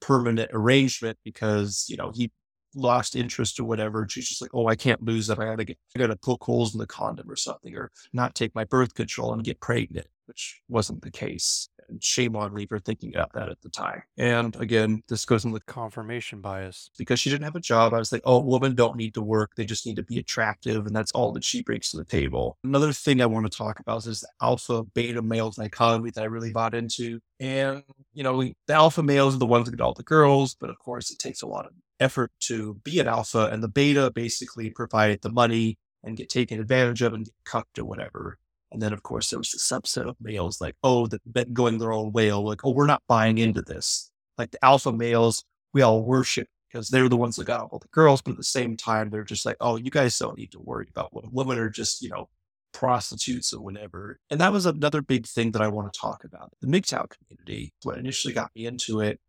permanent 0.00 0.50
arrangement 0.52 1.18
because, 1.24 1.86
you 1.88 1.96
know, 1.96 2.12
he 2.14 2.30
lost 2.76 3.16
interest 3.16 3.58
or 3.58 3.64
whatever. 3.64 4.02
And 4.02 4.10
she's 4.10 4.28
just 4.28 4.42
like, 4.42 4.52
oh, 4.54 4.66
I 4.66 4.76
can't 4.76 5.02
lose 5.02 5.30
it. 5.30 5.38
I 5.38 5.46
gotta 5.46 5.64
get, 5.64 5.78
I 5.94 5.98
gotta 5.98 6.16
poke 6.16 6.44
holes 6.44 6.74
in 6.74 6.78
the 6.78 6.86
condom 6.86 7.30
or 7.30 7.36
something, 7.36 7.74
or 7.74 7.90
not 8.12 8.34
take 8.34 8.54
my 8.54 8.64
birth 8.64 8.94
control 8.94 9.32
and 9.32 9.42
get 9.42 9.60
pregnant, 9.60 10.06
which 10.26 10.60
wasn't 10.68 11.02
the 11.02 11.10
case. 11.10 11.68
And 11.88 12.02
shame 12.02 12.36
on 12.36 12.52
me 12.52 12.66
for 12.66 12.78
thinking 12.78 13.14
about 13.14 13.32
that 13.34 13.48
at 13.48 13.60
the 13.62 13.68
time. 13.68 14.02
And 14.16 14.54
again, 14.56 15.02
this 15.08 15.24
goes 15.24 15.44
in 15.44 15.52
the 15.52 15.60
confirmation 15.60 16.40
bias 16.40 16.90
because 16.98 17.20
she 17.20 17.30
didn't 17.30 17.44
have 17.44 17.56
a 17.56 17.60
job. 17.60 17.94
I 17.94 17.98
was 17.98 18.12
like, 18.12 18.22
oh, 18.24 18.40
women 18.40 18.74
don't 18.74 18.96
need 18.96 19.14
to 19.14 19.22
work. 19.22 19.52
They 19.56 19.64
just 19.64 19.86
need 19.86 19.96
to 19.96 20.02
be 20.02 20.18
attractive. 20.18 20.86
And 20.86 20.94
that's 20.94 21.12
all 21.12 21.32
that 21.32 21.44
she 21.44 21.62
brings 21.62 21.90
to 21.90 21.96
the 21.96 22.04
table. 22.04 22.58
Another 22.64 22.92
thing 22.92 23.20
I 23.20 23.26
want 23.26 23.50
to 23.50 23.56
talk 23.56 23.80
about 23.80 24.06
is 24.06 24.20
the 24.20 24.28
alpha 24.40 24.84
beta 24.94 25.22
male 25.22 25.50
dichotomy 25.50 26.10
that 26.10 26.22
I 26.22 26.26
really 26.26 26.52
bought 26.52 26.74
into. 26.74 27.20
And, 27.40 27.82
you 28.12 28.22
know, 28.22 28.42
the 28.42 28.74
alpha 28.74 29.02
males 29.02 29.34
are 29.34 29.38
the 29.38 29.46
ones 29.46 29.66
that 29.66 29.76
get 29.76 29.82
all 29.82 29.94
the 29.94 30.02
girls, 30.02 30.54
but 30.54 30.70
of 30.70 30.78
course, 30.78 31.10
it 31.10 31.18
takes 31.18 31.42
a 31.42 31.46
lot 31.46 31.66
of 31.66 31.72
effort 32.00 32.30
to 32.40 32.74
be 32.84 33.00
an 33.00 33.08
alpha, 33.08 33.48
and 33.52 33.62
the 33.62 33.68
beta 33.68 34.10
basically 34.14 34.70
provide 34.70 35.20
the 35.22 35.30
money 35.30 35.78
and 36.04 36.16
get 36.16 36.28
taken 36.28 36.60
advantage 36.60 37.02
of 37.02 37.14
and 37.14 37.24
get 37.24 37.34
cucked 37.44 37.78
or 37.78 37.84
whatever. 37.84 38.38
And 38.76 38.82
then, 38.82 38.92
of 38.92 39.02
course, 39.02 39.30
there 39.30 39.38
was 39.38 39.52
the 39.52 39.56
subset 39.56 40.06
of 40.06 40.16
males 40.20 40.60
like, 40.60 40.76
oh, 40.84 41.08
men 41.34 41.54
going 41.54 41.78
their 41.78 41.94
own 41.94 42.12
way, 42.12 42.30
like, 42.30 42.62
oh, 42.62 42.72
we're 42.72 42.84
not 42.84 43.02
buying 43.08 43.38
into 43.38 43.62
this. 43.62 44.10
Like 44.36 44.50
the 44.50 44.62
alpha 44.62 44.92
males, 44.92 45.44
we 45.72 45.80
all 45.80 46.04
worship 46.04 46.46
because 46.68 46.90
they're 46.90 47.08
the 47.08 47.16
ones 47.16 47.36
that 47.36 47.46
got 47.46 47.70
all 47.70 47.78
the 47.78 47.88
girls, 47.88 48.20
but 48.20 48.32
at 48.32 48.36
the 48.36 48.44
same 48.44 48.76
time, 48.76 49.08
they're 49.08 49.24
just 49.24 49.46
like, 49.46 49.56
oh, 49.62 49.76
you 49.76 49.90
guys 49.90 50.18
don't 50.18 50.36
need 50.36 50.52
to 50.52 50.60
worry 50.60 50.88
about 50.90 51.14
what 51.14 51.32
women 51.32 51.56
are 51.56 51.70
just, 51.70 52.02
you 52.02 52.10
know, 52.10 52.28
prostitutes 52.74 53.54
or 53.54 53.62
whatever. 53.62 54.18
And 54.28 54.42
that 54.42 54.52
was 54.52 54.66
another 54.66 55.00
big 55.00 55.26
thing 55.26 55.52
that 55.52 55.62
I 55.62 55.68
want 55.68 55.90
to 55.90 55.98
talk 55.98 56.22
about. 56.22 56.52
The 56.60 56.66
MGTOW 56.66 57.06
community, 57.16 57.72
what 57.82 57.96
initially 57.96 58.34
got 58.34 58.50
me 58.54 58.66
into 58.66 59.00
it 59.00 59.20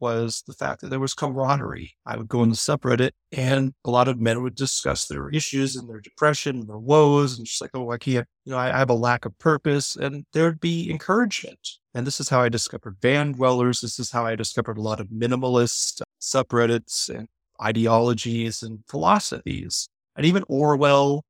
was 0.00 0.42
the 0.46 0.52
fact 0.52 0.80
that 0.80 0.88
there 0.88 1.00
was 1.00 1.14
camaraderie. 1.14 1.94
I 2.04 2.16
would 2.16 2.28
go 2.28 2.42
in 2.42 2.50
the 2.50 2.56
subreddit 2.56 3.10
and 3.32 3.72
a 3.84 3.90
lot 3.90 4.08
of 4.08 4.20
men 4.20 4.42
would 4.42 4.54
discuss 4.54 5.06
their 5.06 5.30
issues 5.30 5.76
and 5.76 5.88
their 5.88 6.00
depression 6.00 6.60
and 6.60 6.68
their 6.68 6.78
woes 6.78 7.38
and 7.38 7.46
just 7.46 7.60
like, 7.60 7.70
oh, 7.74 7.90
I 7.90 7.98
can't, 7.98 8.26
you 8.44 8.52
know, 8.52 8.58
I, 8.58 8.74
I 8.74 8.78
have 8.78 8.90
a 8.90 8.94
lack 8.94 9.24
of 9.24 9.38
purpose. 9.38 9.96
And 9.96 10.24
there 10.32 10.44
would 10.44 10.60
be 10.60 10.90
encouragement. 10.90 11.68
And 11.94 12.06
this 12.06 12.20
is 12.20 12.28
how 12.28 12.40
I 12.40 12.48
discovered 12.48 12.96
van 13.00 13.32
dwellers. 13.32 13.80
This 13.80 13.98
is 13.98 14.10
how 14.10 14.26
I 14.26 14.34
discovered 14.34 14.78
a 14.78 14.82
lot 14.82 15.00
of 15.00 15.08
minimalist 15.08 16.02
subreddits 16.20 17.08
and 17.08 17.28
ideologies 17.62 18.62
and 18.62 18.80
philosophies. 18.88 19.88
And 20.16 20.26
even 20.26 20.44
Orwell 20.48 21.24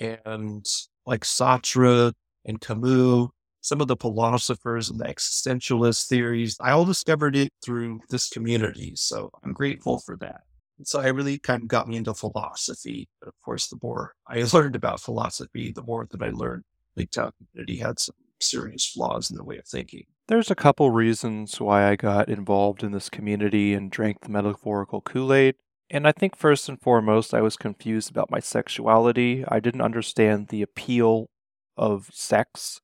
and 0.00 0.64
like 1.06 1.22
Sartre 1.22 2.12
and 2.44 2.60
Camus 2.60 3.28
some 3.66 3.80
of 3.80 3.88
the 3.88 3.96
philosophers 3.96 4.88
and 4.88 5.00
the 5.00 5.04
existentialist 5.06 6.06
theories. 6.06 6.56
I 6.60 6.70
all 6.70 6.84
discovered 6.84 7.34
it 7.34 7.52
through 7.64 7.98
this 8.10 8.28
community. 8.28 8.92
So 8.94 9.28
I'm 9.42 9.52
grateful 9.52 9.98
for 9.98 10.16
that. 10.18 10.42
And 10.78 10.86
so 10.86 11.00
I 11.00 11.08
really 11.08 11.36
kind 11.40 11.62
of 11.62 11.68
got 11.68 11.88
me 11.88 11.96
into 11.96 12.14
philosophy. 12.14 13.08
But 13.18 13.26
of 13.26 13.34
course, 13.44 13.66
the 13.66 13.78
more 13.82 14.14
I 14.28 14.42
learned 14.52 14.76
about 14.76 15.00
philosophy, 15.00 15.72
the 15.72 15.82
more 15.82 16.06
that 16.08 16.22
I 16.22 16.30
learned 16.30 16.62
the 16.94 17.06
MGTOW 17.06 17.32
community 17.38 17.78
had 17.78 17.98
some 17.98 18.14
serious 18.40 18.86
flaws 18.86 19.32
in 19.32 19.36
the 19.36 19.42
way 19.42 19.58
of 19.58 19.66
thinking. 19.66 20.04
There's 20.28 20.50
a 20.50 20.54
couple 20.54 20.92
reasons 20.92 21.60
why 21.60 21.90
I 21.90 21.96
got 21.96 22.28
involved 22.28 22.84
in 22.84 22.92
this 22.92 23.10
community 23.10 23.74
and 23.74 23.90
drank 23.90 24.20
the 24.20 24.28
metaphorical 24.28 25.00
Kool 25.00 25.34
Aid. 25.34 25.56
And 25.90 26.06
I 26.06 26.12
think 26.12 26.36
first 26.36 26.68
and 26.68 26.80
foremost, 26.80 27.34
I 27.34 27.40
was 27.40 27.56
confused 27.56 28.12
about 28.12 28.30
my 28.30 28.38
sexuality. 28.38 29.44
I 29.48 29.58
didn't 29.58 29.80
understand 29.80 30.48
the 30.48 30.62
appeal 30.62 31.30
of 31.76 32.10
sex 32.12 32.80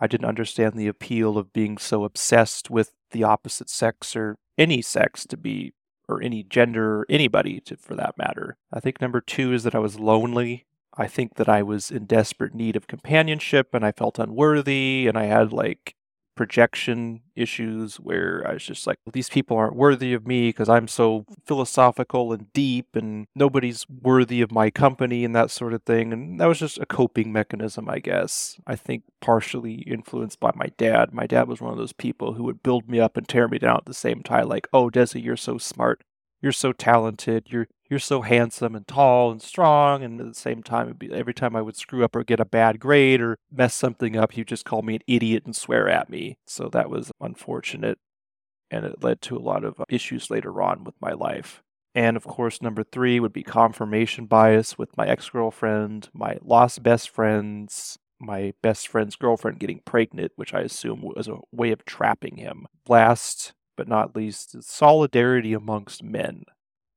I 0.00 0.06
didn't 0.06 0.28
understand 0.28 0.74
the 0.74 0.88
appeal 0.88 1.36
of 1.36 1.52
being 1.52 1.76
so 1.78 2.04
obsessed 2.04 2.70
with 2.70 2.92
the 3.10 3.24
opposite 3.24 3.68
sex 3.68 4.16
or 4.16 4.38
any 4.56 4.82
sex 4.82 5.26
to 5.26 5.36
be, 5.36 5.74
or 6.08 6.22
any 6.22 6.42
gender, 6.42 7.00
or 7.00 7.06
anybody 7.08 7.60
to, 7.60 7.76
for 7.76 7.94
that 7.96 8.16
matter. 8.16 8.56
I 8.72 8.80
think 8.80 9.00
number 9.00 9.20
two 9.20 9.52
is 9.52 9.64
that 9.64 9.74
I 9.74 9.78
was 9.78 10.00
lonely. 10.00 10.66
I 10.96 11.06
think 11.06 11.36
that 11.36 11.48
I 11.48 11.62
was 11.62 11.90
in 11.90 12.06
desperate 12.06 12.54
need 12.54 12.76
of 12.76 12.86
companionship 12.86 13.74
and 13.74 13.84
I 13.84 13.92
felt 13.92 14.18
unworthy 14.18 15.06
and 15.06 15.16
I 15.16 15.24
had 15.24 15.52
like 15.52 15.94
projection 16.40 17.20
issues 17.36 17.96
where 17.96 18.42
I 18.48 18.54
was 18.54 18.64
just 18.64 18.86
like, 18.86 18.96
these 19.12 19.28
people 19.28 19.58
aren't 19.58 19.76
worthy 19.76 20.14
of 20.14 20.26
me 20.26 20.48
because 20.48 20.70
I'm 20.70 20.88
so 20.88 21.26
philosophical 21.44 22.32
and 22.32 22.50
deep 22.54 22.96
and 22.96 23.26
nobody's 23.34 23.84
worthy 23.90 24.40
of 24.40 24.50
my 24.50 24.70
company 24.70 25.22
and 25.22 25.36
that 25.36 25.50
sort 25.50 25.74
of 25.74 25.82
thing. 25.82 26.14
And 26.14 26.40
that 26.40 26.46
was 26.46 26.58
just 26.58 26.78
a 26.78 26.86
coping 26.86 27.30
mechanism, 27.30 27.90
I 27.90 27.98
guess. 27.98 28.58
I 28.66 28.74
think 28.74 29.02
partially 29.20 29.82
influenced 29.82 30.40
by 30.40 30.52
my 30.54 30.68
dad. 30.78 31.12
My 31.12 31.26
dad 31.26 31.46
was 31.46 31.60
one 31.60 31.72
of 31.72 31.78
those 31.78 31.92
people 31.92 32.32
who 32.32 32.44
would 32.44 32.62
build 32.62 32.88
me 32.88 33.00
up 33.00 33.18
and 33.18 33.28
tear 33.28 33.46
me 33.46 33.58
down 33.58 33.76
at 33.76 33.84
the 33.84 33.92
same 33.92 34.22
time, 34.22 34.48
like, 34.48 34.66
oh, 34.72 34.88
Desi, 34.88 35.22
you're 35.22 35.36
so 35.36 35.58
smart. 35.58 36.04
You're 36.40 36.52
so 36.52 36.72
talented. 36.72 37.48
You're 37.50 37.68
you're 37.90 37.98
so 37.98 38.22
handsome 38.22 38.76
and 38.76 38.86
tall 38.86 39.32
and 39.32 39.42
strong. 39.42 40.02
And 40.02 40.20
at 40.20 40.28
the 40.28 40.34
same 40.34 40.62
time, 40.62 40.94
be, 40.96 41.12
every 41.12 41.34
time 41.34 41.56
I 41.56 41.60
would 41.60 41.76
screw 41.76 42.04
up 42.04 42.14
or 42.14 42.22
get 42.22 42.40
a 42.40 42.44
bad 42.44 42.78
grade 42.78 43.20
or 43.20 43.36
mess 43.50 43.74
something 43.74 44.16
up, 44.16 44.32
he'd 44.32 44.46
just 44.46 44.64
call 44.64 44.82
me 44.82 44.94
an 44.94 45.02
idiot 45.08 45.42
and 45.44 45.54
swear 45.54 45.88
at 45.88 46.08
me. 46.08 46.38
So 46.46 46.68
that 46.68 46.88
was 46.88 47.10
unfortunate. 47.20 47.98
And 48.70 48.86
it 48.86 49.02
led 49.02 49.20
to 49.22 49.36
a 49.36 49.40
lot 49.40 49.64
of 49.64 49.80
uh, 49.80 49.84
issues 49.88 50.30
later 50.30 50.62
on 50.62 50.84
with 50.84 50.94
my 51.00 51.12
life. 51.12 51.62
And 51.92 52.16
of 52.16 52.22
course, 52.22 52.62
number 52.62 52.84
three 52.84 53.18
would 53.18 53.32
be 53.32 53.42
confirmation 53.42 54.26
bias 54.26 54.78
with 54.78 54.96
my 54.96 55.08
ex 55.08 55.28
girlfriend, 55.28 56.08
my 56.14 56.38
lost 56.40 56.84
best 56.84 57.10
friends, 57.10 57.98
my 58.20 58.54
best 58.62 58.86
friend's 58.86 59.16
girlfriend 59.16 59.58
getting 59.58 59.80
pregnant, 59.84 60.30
which 60.36 60.54
I 60.54 60.60
assume 60.60 61.02
was 61.02 61.26
a 61.26 61.38
way 61.50 61.72
of 61.72 61.84
trapping 61.84 62.36
him. 62.36 62.66
Last 62.86 63.54
but 63.76 63.88
not 63.88 64.14
least, 64.14 64.62
solidarity 64.62 65.52
amongst 65.52 66.02
men. 66.04 66.44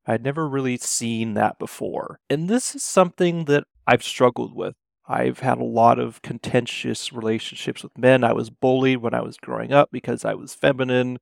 I'd 0.05 0.23
never 0.23 0.47
really 0.47 0.77
seen 0.77 1.33
that 1.35 1.57
before. 1.59 2.19
And 2.29 2.49
this 2.49 2.75
is 2.75 2.83
something 2.83 3.45
that 3.45 3.65
I've 3.87 4.03
struggled 4.03 4.55
with. 4.55 4.75
I've 5.07 5.39
had 5.39 5.57
a 5.57 5.63
lot 5.63 5.99
of 5.99 6.21
contentious 6.21 7.11
relationships 7.11 7.83
with 7.83 7.97
men. 7.97 8.23
I 8.23 8.33
was 8.33 8.49
bullied 8.49 8.99
when 8.99 9.13
I 9.13 9.21
was 9.21 9.37
growing 9.37 9.73
up 9.73 9.89
because 9.91 10.23
I 10.23 10.33
was 10.33 10.53
feminine, 10.53 11.19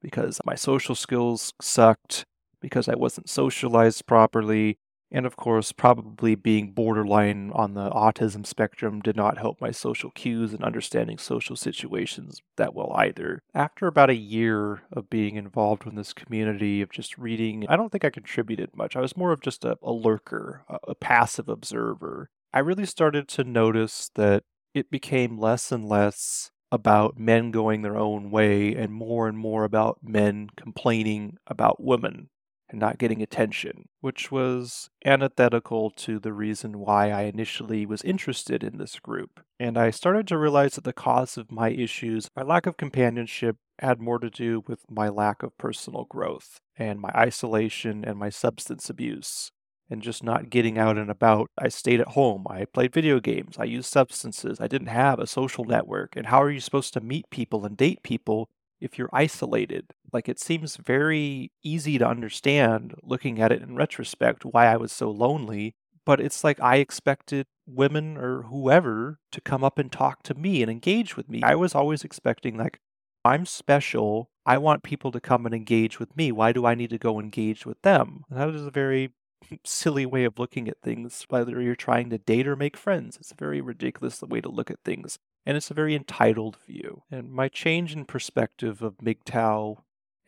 because 0.00 0.40
my 0.44 0.54
social 0.54 0.94
skills 0.94 1.52
sucked, 1.60 2.24
because 2.60 2.88
I 2.88 2.94
wasn't 2.94 3.28
socialized 3.28 4.06
properly, 4.06 4.78
and 5.10 5.26
of 5.26 5.36
course, 5.36 5.72
probably 5.72 6.34
being 6.34 6.72
borderline 6.72 7.50
on 7.54 7.74
the 7.74 7.90
autism 7.90 8.46
spectrum 8.46 9.00
did 9.00 9.16
not 9.16 9.38
help 9.38 9.60
my 9.60 9.70
social 9.70 10.10
cues 10.10 10.52
and 10.52 10.62
understanding 10.62 11.18
social 11.18 11.56
situations 11.56 12.42
that 12.56 12.74
well 12.74 12.92
either. 12.94 13.40
After 13.54 13.86
about 13.86 14.10
a 14.10 14.14
year 14.14 14.82
of 14.92 15.08
being 15.08 15.36
involved 15.36 15.86
in 15.86 15.94
this 15.94 16.12
community, 16.12 16.82
of 16.82 16.90
just 16.90 17.16
reading, 17.16 17.64
I 17.68 17.76
don't 17.76 17.90
think 17.90 18.04
I 18.04 18.10
contributed 18.10 18.76
much. 18.76 18.96
I 18.96 19.00
was 19.00 19.16
more 19.16 19.32
of 19.32 19.40
just 19.40 19.64
a, 19.64 19.78
a 19.82 19.92
lurker, 19.92 20.64
a, 20.68 20.78
a 20.88 20.94
passive 20.94 21.48
observer. 21.48 22.30
I 22.52 22.60
really 22.60 22.86
started 22.86 23.28
to 23.28 23.44
notice 23.44 24.10
that 24.14 24.44
it 24.74 24.90
became 24.90 25.38
less 25.38 25.72
and 25.72 25.88
less 25.88 26.50
about 26.70 27.18
men 27.18 27.50
going 27.50 27.80
their 27.80 27.96
own 27.96 28.30
way 28.30 28.74
and 28.74 28.92
more 28.92 29.26
and 29.26 29.38
more 29.38 29.64
about 29.64 29.98
men 30.02 30.50
complaining 30.56 31.38
about 31.46 31.82
women 31.82 32.28
and 32.70 32.78
not 32.78 32.98
getting 32.98 33.22
attention, 33.22 33.88
which 34.00 34.30
was 34.30 34.90
antithetical 35.04 35.90
to 35.90 36.18
the 36.18 36.32
reason 36.32 36.78
why 36.78 37.10
I 37.10 37.22
initially 37.22 37.86
was 37.86 38.02
interested 38.02 38.62
in 38.62 38.78
this 38.78 38.98
group. 38.98 39.40
And 39.58 39.78
I 39.78 39.90
started 39.90 40.28
to 40.28 40.38
realize 40.38 40.74
that 40.74 40.84
the 40.84 40.92
cause 40.92 41.36
of 41.36 41.50
my 41.50 41.70
issues, 41.70 42.28
my 42.36 42.42
lack 42.42 42.66
of 42.66 42.76
companionship, 42.76 43.56
had 43.78 44.00
more 44.00 44.18
to 44.18 44.30
do 44.30 44.62
with 44.66 44.90
my 44.90 45.08
lack 45.08 45.42
of 45.42 45.56
personal 45.56 46.04
growth 46.04 46.60
and 46.76 47.00
my 47.00 47.10
isolation 47.14 48.04
and 48.04 48.18
my 48.18 48.28
substance 48.28 48.90
abuse. 48.90 49.50
And 49.90 50.02
just 50.02 50.22
not 50.22 50.50
getting 50.50 50.76
out 50.76 50.98
and 50.98 51.10
about. 51.10 51.48
I 51.56 51.68
stayed 51.68 51.98
at 51.98 52.08
home. 52.08 52.44
I 52.50 52.66
played 52.66 52.92
video 52.92 53.20
games. 53.20 53.56
I 53.58 53.64
used 53.64 53.90
substances. 53.90 54.60
I 54.60 54.66
didn't 54.66 54.88
have 54.88 55.18
a 55.18 55.26
social 55.26 55.64
network. 55.64 56.14
And 56.14 56.26
how 56.26 56.42
are 56.42 56.50
you 56.50 56.60
supposed 56.60 56.92
to 56.92 57.00
meet 57.00 57.30
people 57.30 57.64
and 57.64 57.74
date 57.74 58.02
people 58.02 58.50
if 58.80 58.98
you're 58.98 59.10
isolated. 59.12 59.92
Like 60.12 60.28
it 60.28 60.40
seems 60.40 60.76
very 60.76 61.52
easy 61.62 61.98
to 61.98 62.06
understand 62.06 62.94
looking 63.02 63.40
at 63.40 63.52
it 63.52 63.62
in 63.62 63.76
retrospect 63.76 64.44
why 64.44 64.66
I 64.66 64.76
was 64.76 64.92
so 64.92 65.10
lonely, 65.10 65.74
but 66.04 66.20
it's 66.20 66.44
like 66.44 66.60
I 66.60 66.76
expected 66.76 67.46
women 67.66 68.16
or 68.16 68.42
whoever 68.44 69.18
to 69.32 69.40
come 69.40 69.62
up 69.62 69.78
and 69.78 69.92
talk 69.92 70.22
to 70.24 70.34
me 70.34 70.62
and 70.62 70.70
engage 70.70 71.16
with 71.16 71.28
me. 71.28 71.42
I 71.42 71.54
was 71.54 71.74
always 71.74 72.04
expecting 72.04 72.56
like 72.56 72.80
I'm 73.24 73.44
special. 73.44 74.30
I 74.46 74.58
want 74.58 74.82
people 74.82 75.12
to 75.12 75.20
come 75.20 75.44
and 75.44 75.54
engage 75.54 75.98
with 75.98 76.16
me. 76.16 76.32
Why 76.32 76.52
do 76.52 76.64
I 76.64 76.74
need 76.74 76.90
to 76.90 76.98
go 76.98 77.20
engage 77.20 77.66
with 77.66 77.82
them? 77.82 78.24
That 78.30 78.48
is 78.54 78.64
a 78.64 78.70
very 78.70 79.12
silly 79.64 80.06
way 80.06 80.24
of 80.24 80.38
looking 80.38 80.68
at 80.68 80.80
things, 80.82 81.26
whether 81.28 81.60
you're 81.60 81.76
trying 81.76 82.08
to 82.10 82.18
date 82.18 82.48
or 82.48 82.56
make 82.56 82.76
friends. 82.76 83.18
It's 83.18 83.32
a 83.32 83.36
very 83.36 83.60
ridiculous 83.60 84.22
way 84.22 84.40
to 84.40 84.48
look 84.48 84.70
at 84.70 84.82
things 84.84 85.18
and 85.48 85.56
it's 85.56 85.70
a 85.70 85.74
very 85.74 85.94
entitled 85.94 86.58
view. 86.66 87.04
And 87.10 87.32
my 87.32 87.48
change 87.48 87.94
in 87.94 88.04
perspective 88.04 88.82
of 88.82 88.98
MGTOW 88.98 89.78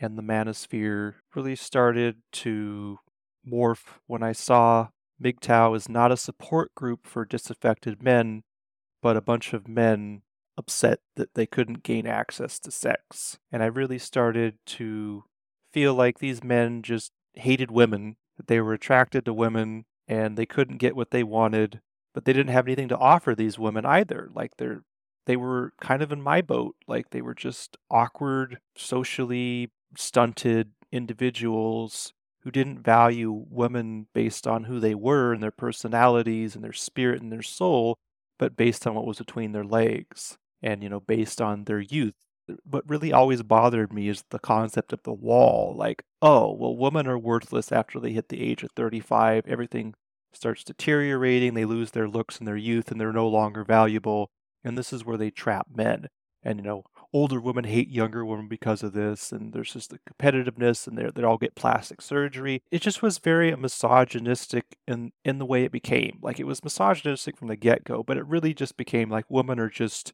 and 0.01 0.17
the 0.17 0.23
manosphere 0.23 1.15
really 1.35 1.55
started 1.55 2.17
to 2.33 2.99
morph 3.47 3.99
when 4.07 4.23
I 4.23 4.33
saw 4.33 4.89
MGTOW 5.23 5.77
is 5.77 5.89
not 5.89 6.11
a 6.11 6.17
support 6.17 6.75
group 6.75 7.07
for 7.07 7.25
disaffected 7.25 8.03
men, 8.03 8.43
but 9.03 9.17
a 9.17 9.21
bunch 9.21 9.53
of 9.53 9.69
men 9.69 10.23
upset 10.57 11.01
that 11.17 11.35
they 11.35 11.47
couldn't 11.47 11.83
gain 11.83 12.07
access 12.07 12.59
to 12.61 12.71
sex. 12.71 13.39
And 13.53 13.63
I 13.63 13.67
really 13.67 13.99
started 13.99 14.57
to 14.67 15.25
feel 15.73 15.95
like 15.95 16.19
these 16.19 16.43
men 16.43 16.83
just 16.83 17.13
hated 17.35 17.71
women, 17.71 18.17
that 18.37 18.47
they 18.47 18.61
were 18.61 18.73
attracted 18.73 19.25
to 19.27 19.35
women 19.35 19.85
and 20.09 20.37
they 20.37 20.47
couldn't 20.47 20.79
get 20.79 20.97
what 20.97 21.11
they 21.11 21.23
wanted, 21.23 21.81
but 22.15 22.25
they 22.25 22.33
didn't 22.33 22.53
have 22.53 22.67
anything 22.67 22.89
to 22.89 22.99
offer 22.99 23.35
these 23.35 23.59
women 23.59 23.85
either. 23.85 24.31
Like 24.35 24.57
they're 24.57 24.83
they 25.27 25.37
were 25.37 25.73
kind 25.81 26.03
of 26.03 26.11
in 26.11 26.23
my 26.23 26.41
boat. 26.41 26.75
Like 26.89 27.11
they 27.11 27.21
were 27.23 27.35
just 27.35 27.77
awkward, 27.91 28.59
socially 28.77 29.71
stunted 29.97 30.73
individuals 30.93 32.13
who 32.43 32.51
didn't 32.51 32.83
value 32.83 33.45
women 33.51 34.07
based 34.15 34.47
on 34.47 34.65
who 34.65 34.81
they 34.81 34.95
were 34.95 35.33
and 35.33 35.43
their 35.43 35.51
personalities 35.51 36.55
and 36.55 36.65
their 36.65 36.73
spirit 36.73 37.21
and 37.21 37.31
their 37.31 37.43
soul, 37.43 37.99
but 38.39 38.57
based 38.57 38.87
on 38.87 38.95
what 38.95 39.07
was 39.07 39.19
between 39.19 39.53
their 39.53 39.65
legs 39.65 40.39
and, 40.63 40.83
you 40.83 40.89
know, 40.89 41.01
based 41.01 41.41
on 41.41 41.65
their 41.65 41.81
youth. 41.81 42.15
What 42.65 42.89
really 42.89 43.13
always 43.13 43.43
bothered 43.43 43.93
me 43.93 44.09
is 44.09 44.25
the 44.31 44.39
concept 44.39 44.93
of 44.93 45.03
the 45.03 45.13
wall. 45.13 45.75
Like, 45.77 46.03
oh, 46.21 46.53
well, 46.53 46.77
women 46.77 47.07
are 47.07 47.19
worthless 47.19 47.71
after 47.71 48.01
they 48.01 48.13
hit 48.13 48.29
the 48.29 48.43
age 48.43 48.63
of 48.63 48.73
35. 48.73 49.47
Everything 49.47 49.95
starts 50.33 50.65
deteriorating. 50.65 51.55
They 51.55 51.65
lose 51.65 51.91
their 51.91 52.09
looks 52.09 52.39
and 52.39 52.49
their 52.49 52.57
youth 52.57 52.91
and 52.91 53.01
they're 53.01 53.13
no 53.13 53.29
longer 53.29 53.65
valuable 53.65 54.31
and 54.65 54.77
this 54.77 54.93
is 54.93 55.05
where 55.05 55.17
they 55.17 55.31
trap 55.31 55.69
men. 55.75 56.09
And 56.43 56.59
you 56.59 56.65
know, 56.65 56.85
older 57.13 57.41
women 57.41 57.65
hate 57.65 57.89
younger 57.89 58.25
women 58.25 58.49
because 58.49 58.83
of 58.83 58.93
this, 58.93 59.33
and 59.33 59.53
there's 59.53 59.73
just 59.73 59.91
the 59.91 59.99
competitiveness, 60.09 60.87
and 60.87 60.97
they 60.97 61.11
they 61.15 61.23
all 61.23 61.39
get 61.39 61.55
plastic 61.55 62.01
surgery. 62.01 62.63
It 62.71 62.83
just 62.83 63.03
was 63.03 63.19
very 63.19 63.55
misogynistic 63.57 64.77
in 64.87 65.13
in 65.25 65.39
the 65.39 65.47
way 65.47 65.65
it 65.65 65.73
became. 65.73 66.19
Like 66.23 66.41
it 66.41 66.47
was 66.47 66.65
misogynistic 66.65 67.37
from 67.37 67.49
the 67.49 67.57
get 67.57 67.85
go, 67.85 68.03
but 68.03 68.17
it 68.17 68.27
really 68.27 68.55
just 68.55 68.77
became 68.77 69.11
like 69.11 69.25
women 69.29 69.59
are 69.59 69.71
just 69.71 70.13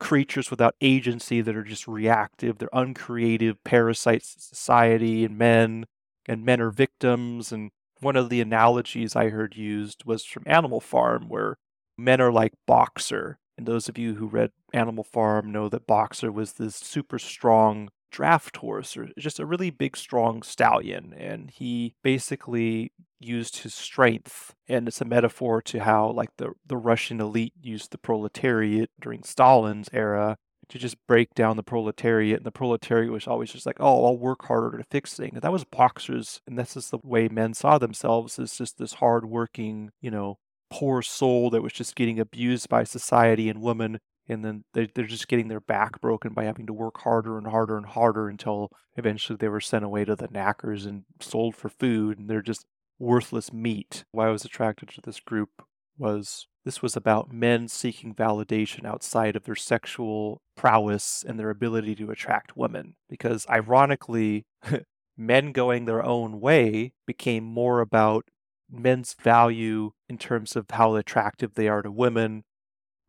creatures 0.00 0.50
without 0.50 0.76
agency 0.80 1.40
that 1.40 1.56
are 1.56 1.64
just 1.64 1.88
reactive. 1.88 2.58
They're 2.58 2.68
uncreative 2.72 3.62
parasites 3.64 4.34
in 4.34 4.40
society, 4.40 5.24
and 5.24 5.36
men 5.38 5.86
and 6.26 6.44
men 6.44 6.60
are 6.60 6.70
victims. 6.70 7.52
And 7.52 7.70
one 8.00 8.16
of 8.16 8.28
the 8.30 8.40
analogies 8.40 9.16
I 9.16 9.28
heard 9.30 9.56
used 9.56 10.04
was 10.04 10.24
from 10.24 10.44
Animal 10.46 10.80
Farm, 10.80 11.28
where 11.28 11.56
men 11.96 12.20
are 12.20 12.32
like 12.32 12.52
Boxer 12.66 13.38
and 13.58 13.66
those 13.66 13.88
of 13.88 13.98
you 13.98 14.14
who 14.14 14.26
read 14.28 14.52
Animal 14.72 15.02
Farm 15.02 15.50
know 15.50 15.68
that 15.68 15.86
Boxer 15.86 16.30
was 16.30 16.54
this 16.54 16.76
super 16.76 17.18
strong 17.18 17.90
draft 18.10 18.58
horse, 18.58 18.96
or 18.96 19.08
just 19.18 19.40
a 19.40 19.44
really 19.44 19.70
big, 19.70 19.96
strong 19.96 20.42
stallion. 20.42 21.12
And 21.18 21.50
he 21.50 21.94
basically 22.02 22.92
used 23.18 23.58
his 23.58 23.74
strength. 23.74 24.54
And 24.68 24.86
it's 24.86 25.00
a 25.00 25.04
metaphor 25.04 25.60
to 25.62 25.80
how, 25.80 26.10
like, 26.10 26.30
the, 26.36 26.52
the 26.64 26.76
Russian 26.76 27.20
elite 27.20 27.52
used 27.60 27.90
the 27.90 27.98
proletariat 27.98 28.90
during 29.00 29.24
Stalin's 29.24 29.90
era 29.92 30.36
to 30.68 30.78
just 30.78 30.96
break 31.06 31.34
down 31.34 31.56
the 31.56 31.62
proletariat. 31.64 32.38
And 32.38 32.46
the 32.46 32.52
proletariat 32.52 33.10
was 33.10 33.26
always 33.26 33.50
just 33.50 33.66
like, 33.66 33.78
oh, 33.80 34.06
I'll 34.06 34.16
work 34.16 34.44
harder 34.44 34.78
to 34.78 34.84
fix 34.84 35.14
things. 35.14 35.34
And 35.34 35.42
that 35.42 35.52
was 35.52 35.64
boxers. 35.64 36.40
And 36.46 36.56
this 36.56 36.76
is 36.76 36.90
the 36.90 36.98
way 37.02 37.28
men 37.28 37.54
saw 37.54 37.76
themselves 37.76 38.38
as 38.38 38.56
just 38.56 38.78
this 38.78 38.94
hardworking, 38.94 39.90
you 40.00 40.12
know, 40.12 40.38
poor 40.70 41.02
soul 41.02 41.50
that 41.50 41.62
was 41.62 41.72
just 41.72 41.96
getting 41.96 42.18
abused 42.20 42.68
by 42.68 42.84
society 42.84 43.48
and 43.48 43.60
women 43.60 43.98
and 44.28 44.44
then 44.44 44.64
they're, 44.74 45.06
just 45.06 45.28
getting 45.28 45.48
their 45.48 45.60
back 45.60 46.00
broken 46.00 46.34
by 46.34 46.44
having 46.44 46.66
to 46.66 46.72
work 46.72 47.00
harder 47.00 47.38
and 47.38 47.46
harder 47.46 47.76
and 47.76 47.86
harder 47.86 48.28
until 48.28 48.70
eventually 48.96 49.36
they 49.36 49.48
were 49.48 49.60
sent 49.60 49.84
away 49.84 50.04
to 50.04 50.14
the 50.14 50.28
knackers 50.30 50.84
and 50.84 51.04
sold 51.20 51.56
for 51.56 51.70
food 51.70 52.18
and 52.18 52.28
they're 52.28 52.42
just 52.42 52.66
worthless 52.98 53.52
meat. 53.52 54.04
Why 54.12 54.28
i 54.28 54.30
was 54.30 54.44
attracted 54.44 54.90
to 54.90 55.00
this 55.00 55.20
group 55.20 55.50
was 55.96 56.46
this 56.64 56.82
was 56.82 56.94
about 56.94 57.32
men 57.32 57.68
seeking 57.68 58.14
validation 58.14 58.84
outside 58.84 59.34
of 59.34 59.44
their 59.44 59.56
sexual 59.56 60.42
prowess 60.56 61.24
and 61.26 61.38
their 61.38 61.50
ability 61.50 61.94
to 61.96 62.10
attract 62.10 62.56
women. 62.56 62.96
Because 63.08 63.46
ironically 63.48 64.44
men 65.16 65.52
going 65.52 65.86
their 65.86 66.04
own 66.04 66.40
way 66.40 66.92
became 67.06 67.44
more 67.44 67.80
about 67.80 68.26
men's 68.70 69.14
value 69.14 69.92
in 70.08 70.18
terms 70.18 70.56
of 70.56 70.66
how 70.70 70.94
attractive 70.94 71.54
they 71.54 71.68
are 71.68 71.82
to 71.82 71.90
women 71.90 72.44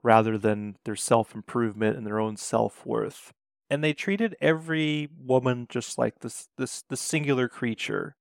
rather 0.04 0.38
than 0.38 0.78
their 0.86 0.96
self 0.96 1.36
improvement 1.36 1.98
and 1.98 2.06
their 2.06 2.20
own 2.20 2.38
self 2.38 2.86
worth. 2.86 3.34
And 3.70 3.84
they 3.84 3.94
treated 3.94 4.36
every 4.42 5.10
woman 5.18 5.68
just 5.70 5.98
like 5.98 6.20
this 6.20 6.48
this 6.58 6.84
the 6.90 6.98
singular 6.98 7.48
creature. 7.48 8.16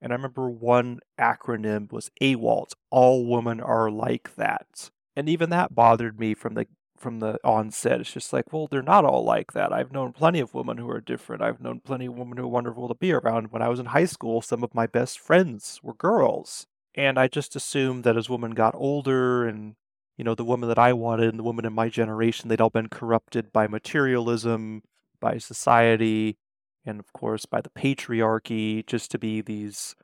And 0.00 0.12
I 0.12 0.16
remember 0.16 0.48
one 0.48 1.00
acronym 1.18 1.92
was 1.92 2.10
AWALT, 2.20 2.74
all 2.90 3.26
women 3.26 3.60
are 3.60 3.90
like 3.90 4.36
that. 4.36 4.90
And 5.16 5.28
even 5.28 5.50
that 5.50 5.74
bothered 5.74 6.18
me 6.18 6.34
from 6.34 6.54
the 6.54 6.66
from 6.98 7.20
the 7.20 7.38
onset. 7.44 8.00
It's 8.00 8.12
just 8.12 8.32
like, 8.32 8.52
well, 8.52 8.66
they're 8.66 8.82
not 8.82 9.04
all 9.04 9.24
like 9.24 9.52
that. 9.52 9.72
I've 9.72 9.92
known 9.92 10.12
plenty 10.12 10.40
of 10.40 10.54
women 10.54 10.78
who 10.78 10.90
are 10.90 11.00
different. 11.00 11.42
I've 11.42 11.60
known 11.60 11.80
plenty 11.80 12.06
of 12.06 12.14
women 12.14 12.38
who 12.38 12.44
are 12.44 12.48
wonderful 12.48 12.88
to 12.88 12.94
be 12.94 13.12
around. 13.12 13.52
When 13.52 13.62
I 13.62 13.68
was 13.68 13.80
in 13.80 13.86
high 13.86 14.04
school, 14.04 14.42
some 14.42 14.64
of 14.64 14.74
my 14.74 14.86
best 14.86 15.18
friends 15.18 15.80
were 15.82 15.94
girls. 15.94 16.66
And 16.94 17.18
I 17.18 17.28
just 17.28 17.54
assumed 17.54 18.04
that 18.04 18.16
as 18.16 18.28
women 18.28 18.52
got 18.52 18.74
older 18.74 19.46
and, 19.46 19.76
you 20.16 20.24
know, 20.24 20.34
the 20.34 20.44
woman 20.44 20.68
that 20.68 20.78
I 20.78 20.92
wanted 20.92 21.28
and 21.28 21.38
the 21.38 21.44
women 21.44 21.64
in 21.64 21.72
my 21.72 21.88
generation, 21.88 22.48
they'd 22.48 22.60
all 22.60 22.70
been 22.70 22.88
corrupted 22.88 23.52
by 23.52 23.68
materialism, 23.68 24.82
by 25.20 25.38
society, 25.38 26.36
and 26.84 26.98
of 26.98 27.12
course 27.12 27.46
by 27.46 27.60
the 27.60 27.70
patriarchy, 27.70 28.86
just 28.86 29.10
to 29.12 29.18
be 29.18 29.40
these 29.40 29.94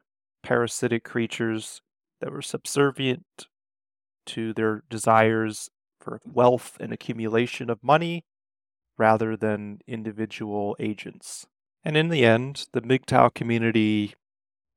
parasitic 0.42 1.04
creatures 1.04 1.80
that 2.20 2.30
were 2.30 2.42
subservient 2.42 3.24
to 4.26 4.52
their 4.52 4.82
desires 4.88 5.70
for 6.00 6.20
wealth 6.24 6.76
and 6.80 6.92
accumulation 6.92 7.70
of 7.70 7.82
money 7.82 8.24
rather 8.98 9.36
than 9.36 9.80
individual 9.86 10.76
agents. 10.78 11.46
And 11.84 11.96
in 11.96 12.08
the 12.08 12.24
end, 12.24 12.66
the 12.72 12.80
MGTOW 12.80 13.34
community 13.34 14.14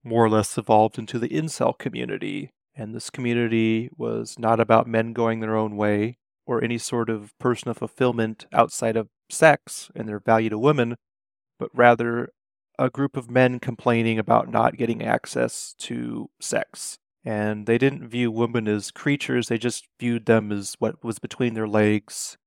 more 0.04 0.26
or 0.26 0.30
less 0.30 0.58
evolved 0.58 0.98
into 0.98 1.20
the 1.20 1.30
incel 1.30 1.78
community. 1.78 2.52
And 2.76 2.94
this 2.94 3.10
community 3.10 3.90
was 3.98 4.38
not 4.38 4.60
about 4.60 4.88
men 4.88 5.14
going 5.14 5.40
their 5.40 5.56
own 5.56 5.76
way 5.76 6.18
or 6.46 6.64
any 6.64 6.78
sort 6.78 7.10
of 7.10 7.38
personal 7.40 7.74
fulfillment 7.74 8.46
outside 8.54 8.96
of 8.96 9.10
sex 9.30 9.90
and 9.96 10.08
their 10.08 10.20
value 10.20 10.50
to 10.50 10.58
women, 10.58 10.96
but 11.60 11.70
rather 11.74 12.30
a 12.80 12.90
group 12.90 13.18
of 13.18 13.32
men 13.32 13.60
complaining 13.60 14.20
about 14.20 14.50
not 14.50 14.78
getting 14.78 15.04
access 15.04 15.74
to 15.80 16.30
sex 16.40 17.00
and 17.28 17.66
they 17.66 17.78
didn't 17.78 18.08
view 18.08 18.32
women 18.32 18.70
as 18.70 18.90
creatures, 18.90 19.50
they 19.50 19.58
just 19.58 19.86
viewed 20.00 20.28
them 20.28 20.50
as 20.50 20.76
what 20.80 21.04
was 21.04 21.20
between 21.20 21.56
their 21.56 21.68
legs. 21.68 22.38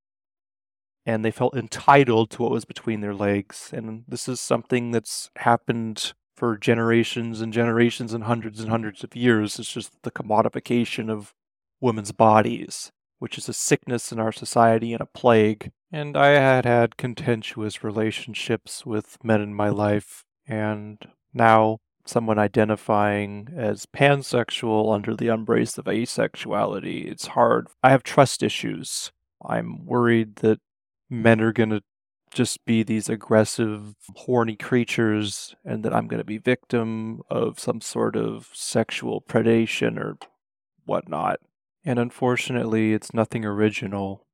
And 1.04 1.22
they 1.22 1.30
felt 1.30 1.54
entitled 1.54 2.30
to 2.30 2.42
what 2.42 2.50
was 2.50 2.64
between 2.64 3.02
their 3.02 3.12
legs. 3.12 3.74
And 3.74 4.04
this 4.08 4.26
is 4.26 4.40
something 4.40 4.90
that's 4.90 5.30
happened 5.36 6.14
for 6.40 6.56
generations 6.56 7.42
and 7.42 7.52
generations 7.52 8.14
and 8.14 8.24
hundreds 8.24 8.60
and 8.60 8.70
hundreds 8.70 9.04
of 9.04 9.14
years. 9.14 9.58
It's 9.58 9.70
just 9.70 9.92
the 10.04 10.10
commodification 10.10 11.10
of 11.10 11.34
women's 11.82 12.12
bodies, 12.12 12.90
which 13.18 13.36
is 13.36 13.46
a 13.46 13.52
sickness 13.52 14.10
in 14.10 14.18
our 14.18 14.32
society 14.32 14.94
and 14.94 15.02
a 15.02 15.06
plague. 15.06 15.70
And 15.92 16.16
I 16.16 16.28
had 16.28 16.64
had 16.64 16.96
contentious 16.96 17.84
relationships 17.84 18.86
with 18.86 19.18
men 19.22 19.42
in 19.42 19.54
my 19.54 19.68
life, 19.68 20.24
and 20.46 20.96
now 21.34 21.80
someone 22.06 22.38
identifying 22.38 23.48
as 23.54 23.84
pansexual 23.84 24.94
under 24.94 25.14
the 25.14 25.28
embrace 25.28 25.76
of 25.76 25.84
asexuality, 25.84 27.06
it's 27.06 27.26
hard. 27.26 27.68
I 27.82 27.90
have 27.90 28.02
trust 28.02 28.42
issues. 28.42 29.12
I'm 29.44 29.84
worried 29.84 30.36
that 30.36 30.60
men 31.10 31.42
are 31.42 31.52
going 31.52 31.70
to 31.70 31.82
just 32.30 32.64
be 32.64 32.82
these 32.82 33.08
aggressive, 33.08 33.94
horny 34.14 34.56
creatures 34.56 35.54
and 35.64 35.84
that 35.84 35.94
I'm 35.94 36.06
going 36.06 36.18
to 36.18 36.24
be 36.24 36.38
victim 36.38 37.22
of 37.30 37.58
some 37.58 37.80
sort 37.80 38.16
of 38.16 38.48
sexual 38.52 39.20
predation 39.20 39.98
or 39.98 40.16
whatnot. 40.84 41.40
And 41.84 41.98
unfortunately, 41.98 42.92
it's 42.92 43.14
nothing 43.14 43.44
original, 43.44 44.26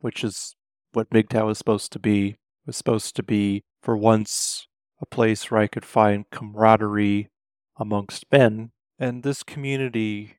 which 0.00 0.24
is 0.24 0.56
what 0.92 1.10
MGTOW 1.10 1.50
is 1.50 1.58
supposed 1.58 1.92
to 1.92 1.98
be. 1.98 2.28
It 2.28 2.36
was 2.66 2.76
supposed 2.76 3.14
to 3.16 3.22
be, 3.22 3.62
for 3.82 3.96
once, 3.96 4.66
a 5.00 5.06
place 5.06 5.50
where 5.50 5.60
I 5.60 5.66
could 5.66 5.84
find 5.84 6.28
camaraderie 6.30 7.28
amongst 7.76 8.24
men. 8.32 8.70
And 8.98 9.22
this 9.22 9.42
community, 9.42 10.38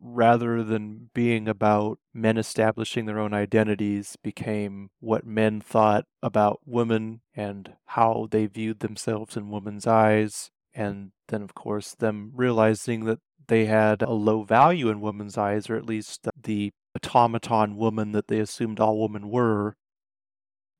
rather 0.00 0.62
than 0.62 1.10
being 1.14 1.48
about 1.48 1.98
men 2.12 2.36
establishing 2.36 3.06
their 3.06 3.18
own 3.18 3.32
identities, 3.32 4.16
became 4.22 4.90
what 5.00 5.26
men 5.26 5.60
thought 5.60 6.04
about 6.22 6.60
women 6.64 7.20
and 7.34 7.74
how 7.86 8.28
they 8.30 8.46
viewed 8.46 8.80
themselves 8.80 9.36
in 9.36 9.50
women's 9.50 9.86
eyes. 9.86 10.50
And 10.74 11.12
then, 11.28 11.42
of 11.42 11.54
course, 11.54 11.94
them 11.94 12.32
realizing 12.34 13.04
that 13.04 13.20
they 13.48 13.66
had 13.66 14.02
a 14.02 14.10
low 14.10 14.42
value 14.42 14.88
in 14.88 15.00
women's 15.00 15.38
eyes, 15.38 15.70
or 15.70 15.76
at 15.76 15.86
least 15.86 16.26
the 16.42 16.72
automaton 17.14 17.76
woman 17.76 18.12
that 18.12 18.28
they 18.28 18.40
assumed 18.40 18.80
all 18.80 19.00
women 19.00 19.30
were, 19.30 19.76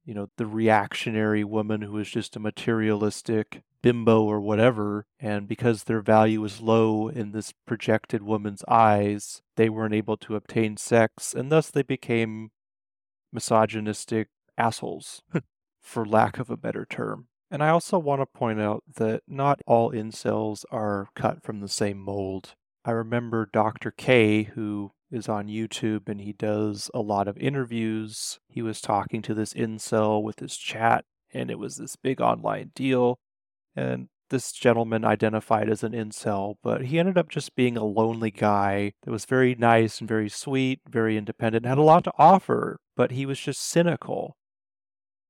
you 0.07 0.15
know, 0.15 0.29
the 0.37 0.47
reactionary 0.47 1.45
woman 1.45 1.83
who 1.83 1.99
is 1.99 2.09
just 2.09 2.37
a 2.37 2.41
materialistic 2.41 3.63
bimbo 3.83 4.23
or 4.23 4.41
whatever. 4.41 5.05
And 5.21 5.47
because 5.49 5.85
their 5.85 6.01
value 6.01 6.41
was 6.41 6.61
low 6.61 7.09
in 7.09 7.33
this 7.33 7.53
projected 7.67 8.23
woman's 8.23 8.65
eyes, 8.69 9.43
they 9.57 9.69
weren't 9.69 9.95
able 9.95 10.17
to 10.19 10.37
obtain 10.37 10.77
sex, 10.77 11.35
and 11.35 11.51
thus 11.51 11.71
they 11.71 11.83
became 11.83 12.51
misogynistic 13.33 14.29
assholes, 14.57 15.23
for 15.81 16.07
lack 16.07 16.39
of 16.39 16.51
a 16.51 16.57
better 16.57 16.87
term. 16.89 17.27
And 17.51 17.63
I 17.63 17.69
also 17.69 17.99
want 17.99 18.21
to 18.23 18.27
point 18.27 18.61
out 18.61 18.83
that 18.97 19.23
not 19.29 19.61
all 19.67 19.93
incels 19.93 20.65
are 20.71 21.09
cut 21.15 21.43
from 21.43 21.61
the 21.61 21.69
same 21.69 21.99
mold. 21.99 22.55
I 22.85 22.93
remember 22.93 23.49
Dr. 23.53 23.91
K, 23.91 24.45
who 24.45 24.93
is 25.11 25.29
on 25.29 25.47
YouTube 25.47 26.09
and 26.09 26.21
he 26.21 26.33
does 26.33 26.91
a 26.93 27.01
lot 27.01 27.29
of 27.29 27.39
interviews. 27.39 28.39
He 28.49 28.63
was 28.63 28.81
talking 28.81 29.23
to 29.23 29.35
this 29.35 29.55
incel 29.55 30.23
with 30.23 30.41
his 30.41 30.57
chat, 30.57 31.05
and 31.33 31.51
it 31.51 31.59
was 31.59 31.77
this 31.77 31.97
big 31.97 32.21
online 32.21 32.73
deal. 32.75 33.19
And 33.75 34.09
this 34.31 34.53
gentleman 34.53 35.05
identified 35.05 35.69
as 35.69 35.85
an 35.85 35.93
incel, 35.93 36.55
but 36.63 36.87
he 36.87 36.99
ended 36.99 37.17
up 37.17 37.29
just 37.29 37.55
being 37.55 37.77
a 37.77 37.85
lonely 37.85 38.31
guy 38.31 38.93
that 39.03 39.11
was 39.11 39.25
very 39.25 39.55
nice 39.55 40.01
and 40.01 40.09
very 40.09 40.29
sweet, 40.29 40.81
very 40.89 41.17
independent, 41.17 41.67
had 41.67 41.79
a 41.79 41.83
lot 41.83 42.05
to 42.05 42.13
offer, 42.19 42.79
but 42.97 43.13
he 43.13 43.25
was 43.25 43.39
just 43.39 43.61
cynical 43.61 44.37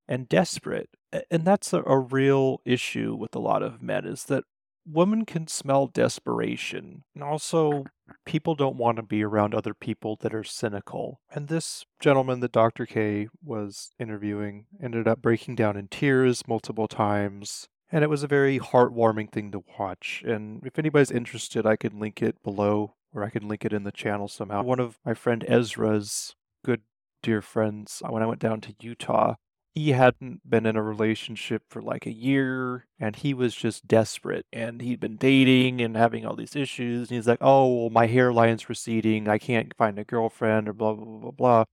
and 0.08 0.28
desperate. 0.28 0.88
And 1.30 1.44
that's 1.44 1.72
a, 1.72 1.82
a 1.82 1.98
real 1.98 2.60
issue 2.64 3.14
with 3.14 3.34
a 3.34 3.40
lot 3.40 3.62
of 3.62 3.82
men 3.82 4.06
is 4.06 4.24
that 4.24 4.44
women 4.86 5.24
can 5.24 5.46
smell 5.46 5.86
desperation. 5.86 7.04
And 7.14 7.24
also, 7.24 7.84
people 8.24 8.54
don't 8.54 8.76
want 8.76 8.96
to 8.96 9.02
be 9.02 9.22
around 9.22 9.54
other 9.54 9.74
people 9.74 10.16
that 10.20 10.34
are 10.34 10.44
cynical. 10.44 11.20
And 11.30 11.48
this 11.48 11.84
gentleman 12.00 12.40
that 12.40 12.52
Dr. 12.52 12.86
K 12.86 13.28
was 13.44 13.90
interviewing 13.98 14.66
ended 14.82 15.08
up 15.08 15.20
breaking 15.20 15.56
down 15.56 15.76
in 15.76 15.88
tears 15.88 16.46
multiple 16.46 16.88
times. 16.88 17.68
And 17.90 18.02
it 18.02 18.10
was 18.10 18.22
a 18.22 18.28
very 18.28 18.58
heartwarming 18.58 19.30
thing 19.30 19.52
to 19.52 19.64
watch. 19.78 20.22
And 20.26 20.60
if 20.64 20.78
anybody's 20.78 21.10
interested, 21.10 21.66
I 21.66 21.76
can 21.76 22.00
link 22.00 22.22
it 22.22 22.42
below 22.42 22.94
or 23.14 23.24
I 23.24 23.30
can 23.30 23.48
link 23.48 23.64
it 23.64 23.72
in 23.72 23.84
the 23.84 23.92
channel 23.92 24.28
somehow. 24.28 24.62
One 24.62 24.80
of 24.80 24.98
my 25.04 25.14
friend 25.14 25.44
Ezra's 25.48 26.34
good 26.64 26.82
dear 27.22 27.40
friends, 27.40 28.02
uh, 28.04 28.12
when 28.12 28.22
I 28.22 28.26
went 28.26 28.40
down 28.40 28.60
to 28.62 28.74
Utah, 28.80 29.34
he 29.76 29.90
hadn't 29.90 30.40
been 30.48 30.64
in 30.64 30.74
a 30.74 30.82
relationship 30.82 31.62
for 31.68 31.82
like 31.82 32.06
a 32.06 32.12
year 32.12 32.86
and 32.98 33.16
he 33.16 33.34
was 33.34 33.54
just 33.54 33.86
desperate 33.86 34.46
and 34.50 34.80
he'd 34.80 34.98
been 34.98 35.16
dating 35.18 35.82
and 35.82 35.98
having 35.98 36.24
all 36.24 36.34
these 36.34 36.56
issues 36.56 37.10
and 37.10 37.16
he's 37.16 37.26
like 37.26 37.38
oh 37.42 37.82
well, 37.82 37.90
my 37.90 38.08
hairline's 38.08 38.70
receding 38.70 39.28
i 39.28 39.36
can't 39.36 39.76
find 39.76 39.98
a 39.98 40.04
girlfriend 40.04 40.66
or 40.66 40.72
blah 40.72 40.94
blah 40.94 41.04
blah 41.04 41.30
blah 41.30 41.64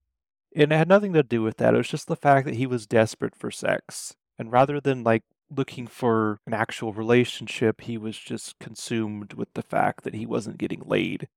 and 0.54 0.74
it 0.74 0.76
had 0.76 0.90
nothing 0.90 1.14
to 1.14 1.24
do 1.24 1.42
with 1.42 1.56
that 1.56 1.74
it 1.74 1.78
was 1.78 1.88
just 1.88 2.08
the 2.08 2.18
fact 2.18 2.46
that 2.46 2.56
he 2.56 2.68
was 2.68 2.86
desperate 2.86 3.36
for 3.36 3.50
sex 3.50 4.14
and 4.38 4.52
rather 4.52 4.82
than 4.82 5.02
like 5.06 5.24
looking 5.50 5.88
for 5.88 6.40
an 6.46 6.54
actual 6.54 6.92
relationship 6.92 7.80
he 7.82 7.98
was 7.98 8.18
just 8.18 8.60
consumed 8.60 9.32
with 9.34 9.48
the 9.54 9.62
fact 9.64 10.04
that 10.04 10.16
he 10.16 10.26
wasn't 10.26 10.58
getting 10.58 10.82
laid. 10.86 11.28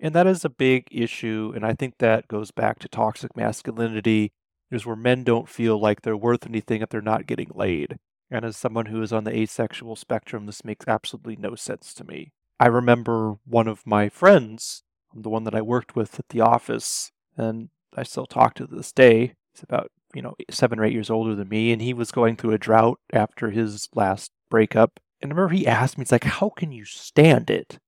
And 0.00 0.14
that 0.14 0.26
is 0.26 0.44
a 0.44 0.48
big 0.48 0.88
issue 0.90 1.52
and 1.54 1.64
i 1.64 1.74
think 1.74 1.94
that 1.98 2.26
goes 2.26 2.50
back 2.50 2.80
to 2.80 2.88
toxic 2.88 3.36
masculinity 3.36 4.32
is 4.74 4.86
where 4.86 4.96
men 4.96 5.24
don't 5.24 5.48
feel 5.48 5.78
like 5.78 6.02
they're 6.02 6.16
worth 6.16 6.46
anything 6.46 6.82
if 6.82 6.88
they're 6.88 7.00
not 7.00 7.26
getting 7.26 7.50
laid. 7.54 7.98
And 8.30 8.44
as 8.44 8.56
someone 8.56 8.86
who 8.86 9.02
is 9.02 9.12
on 9.12 9.24
the 9.24 9.36
asexual 9.36 9.96
spectrum, 9.96 10.46
this 10.46 10.64
makes 10.64 10.88
absolutely 10.88 11.36
no 11.36 11.54
sense 11.54 11.92
to 11.94 12.04
me. 12.04 12.32
I 12.58 12.66
remember 12.66 13.34
one 13.44 13.68
of 13.68 13.86
my 13.86 14.08
friends, 14.08 14.84
the 15.14 15.28
one 15.28 15.44
that 15.44 15.54
I 15.54 15.60
worked 15.60 15.94
with 15.94 16.18
at 16.18 16.28
the 16.30 16.40
office, 16.40 17.12
and 17.36 17.68
I 17.94 18.04
still 18.04 18.26
talk 18.26 18.54
to 18.54 18.66
this 18.66 18.92
day. 18.92 19.34
He's 19.52 19.62
about, 19.62 19.90
you 20.14 20.22
know, 20.22 20.34
seven 20.50 20.78
or 20.78 20.84
eight 20.84 20.92
years 20.94 21.10
older 21.10 21.34
than 21.34 21.48
me, 21.48 21.72
and 21.72 21.82
he 21.82 21.92
was 21.92 22.10
going 22.10 22.36
through 22.36 22.52
a 22.52 22.58
drought 22.58 22.98
after 23.12 23.50
his 23.50 23.88
last 23.94 24.30
breakup. 24.48 24.98
And 25.20 25.30
I 25.30 25.34
remember 25.34 25.54
he 25.54 25.66
asked 25.66 25.98
me, 25.98 26.02
he's 26.02 26.12
like, 26.12 26.24
How 26.24 26.48
can 26.48 26.72
you 26.72 26.84
stand 26.84 27.50
it? 27.50 27.78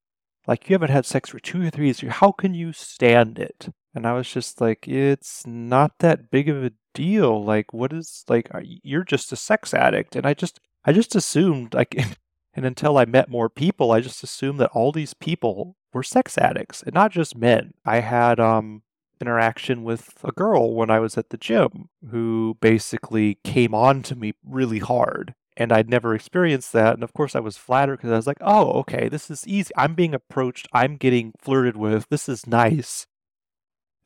Like, 0.47 0.69
you 0.69 0.75
haven't 0.75 0.91
had 0.91 1.07
sex 1.07 1.31
for 1.31 1.39
two 1.39 1.67
or 1.67 1.71
three 1.71 1.87
years. 1.87 2.01
How 2.01 2.33
can 2.33 2.53
you 2.53 2.73
stand 2.73 3.39
it? 3.39 3.69
And 3.95 4.07
I 4.07 4.13
was 4.13 4.29
just 4.29 4.61
like, 4.61 4.89
it's 4.89 5.47
not 5.47 5.99
that 6.01 6.31
big 6.31 6.49
of 6.49 6.65
a 6.65 6.73
deal. 6.95 7.45
Like, 7.45 7.73
what 7.73 7.93
is 7.93 8.25
like? 8.29 8.51
You're 8.63 9.05
just 9.05 9.33
a 9.33 9.37
sex 9.37 9.73
addict, 9.73 10.17
and 10.17 10.27
I 10.27 10.35
just, 10.35 10.61
I 10.85 10.93
just 10.93 11.15
assumed 11.15 11.75
like, 11.75 11.95
and 12.55 12.67
until 12.67 12.99
I 12.99 13.05
met 13.05 13.29
more 13.31 13.49
people, 13.49 13.93
I 13.93 14.01
just 14.01 14.23
assumed 14.25 14.59
that 14.61 14.71
all 14.71 14.93
these 14.93 15.15
people 15.15 15.77
were 15.93 16.03
sex 16.03 16.37
addicts, 16.39 16.83
and 16.83 16.95
not 16.95 17.13
just 17.13 17.37
men. 17.37 17.75
I 17.85 18.01
had 18.01 18.41
um 18.41 18.83
interaction 19.21 19.85
with 19.85 20.13
a 20.25 20.33
girl 20.33 20.75
when 20.75 20.91
I 20.91 20.99
was 20.99 21.17
at 21.17 21.31
the 21.31 21.37
gym 21.37 21.89
who 22.11 22.59
basically 22.61 23.39
came 23.45 23.75
on 23.75 24.03
to 24.05 24.17
me 24.17 24.35
really 24.45 24.81
hard. 24.81 25.35
And 25.57 25.73
I'd 25.73 25.89
never 25.89 26.15
experienced 26.15 26.73
that. 26.73 26.95
And 26.95 27.05
of 27.05 27.13
course, 27.13 27.37
I 27.37 27.41
was 27.41 27.57
flattered 27.57 27.99
because 27.99 28.11
I 28.11 28.17
was 28.17 28.27
like, 28.27 28.39
oh, 28.41 28.73
okay, 28.81 29.09
this 29.09 29.31
is 29.31 29.47
easy. 29.47 29.71
I'm 29.77 29.95
being 29.95 30.13
approached. 30.13 30.67
I'm 30.73 30.97
getting 30.97 31.33
flirted 31.39 31.77
with. 31.77 32.09
This 32.11 32.29
is 32.29 32.47
nice. 32.47 33.07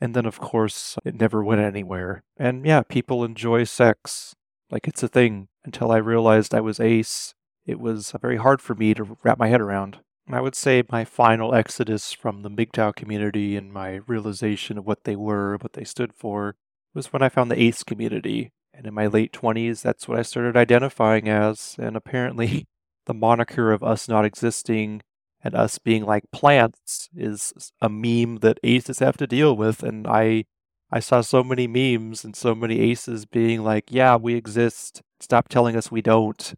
And 0.00 0.14
then, 0.14 0.26
of 0.26 0.38
course, 0.38 0.96
it 1.04 1.14
never 1.14 1.42
went 1.42 1.60
anywhere. 1.60 2.22
And 2.36 2.64
yeah, 2.64 2.82
people 2.82 3.24
enjoy 3.24 3.64
sex. 3.64 4.34
Like 4.70 4.86
it's 4.86 5.02
a 5.02 5.08
thing 5.08 5.48
until 5.64 5.90
I 5.90 5.96
realized 5.96 6.54
I 6.54 6.60
was 6.60 6.78
ace. 6.78 7.34
It 7.66 7.80
was 7.80 8.12
very 8.20 8.36
hard 8.36 8.60
for 8.60 8.74
me 8.74 8.94
to 8.94 9.18
wrap 9.22 9.38
my 9.38 9.48
head 9.48 9.60
around. 9.60 9.98
I 10.30 10.40
would 10.40 10.54
say 10.54 10.82
my 10.90 11.04
final 11.04 11.54
exodus 11.54 12.12
from 12.12 12.42
the 12.42 12.50
MGTOW 12.50 12.94
community 12.94 13.56
and 13.56 13.72
my 13.72 14.00
realization 14.06 14.76
of 14.76 14.86
what 14.86 15.04
they 15.04 15.16
were, 15.16 15.56
what 15.56 15.72
they 15.72 15.84
stood 15.84 16.12
for, 16.12 16.56
was 16.94 17.12
when 17.12 17.22
I 17.22 17.30
found 17.30 17.50
the 17.50 17.60
ACE 17.60 17.82
community. 17.82 18.52
And 18.74 18.86
in 18.86 18.92
my 18.94 19.06
late 19.06 19.32
20s, 19.32 19.80
that's 19.80 20.06
what 20.06 20.18
I 20.18 20.22
started 20.22 20.56
identifying 20.56 21.28
as. 21.28 21.76
And 21.78 21.96
apparently, 21.96 22.66
the 23.06 23.14
moniker 23.14 23.72
of 23.72 23.82
us 23.82 24.06
not 24.06 24.26
existing 24.26 25.00
and 25.42 25.54
us 25.54 25.78
being 25.78 26.04
like 26.04 26.30
plants 26.32 27.08
is 27.14 27.72
a 27.80 27.88
meme 27.88 28.38
that 28.38 28.58
aces 28.62 28.98
have 28.98 29.16
to 29.18 29.26
deal 29.26 29.56
with. 29.56 29.82
And 29.82 30.06
I, 30.06 30.44
I 30.90 31.00
saw 31.00 31.20
so 31.20 31.44
many 31.44 31.66
memes 31.66 32.24
and 32.24 32.34
so 32.34 32.54
many 32.54 32.80
aces 32.80 33.24
being 33.24 33.62
like, 33.62 33.84
yeah, 33.90 34.16
we 34.16 34.34
exist. 34.34 35.02
Stop 35.20 35.48
telling 35.48 35.76
us 35.76 35.90
we 35.90 36.02
don't. 36.02 36.54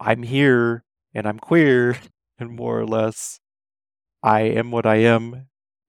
I'm 0.00 0.24
here 0.24 0.84
and 1.14 1.26
I'm 1.26 1.38
queer 1.38 1.98
and 2.38 2.50
more 2.50 2.78
or 2.78 2.86
less, 2.86 3.40
I 4.22 4.40
am 4.42 4.70
what 4.70 4.86
I 4.86 4.96
am. 4.96 5.46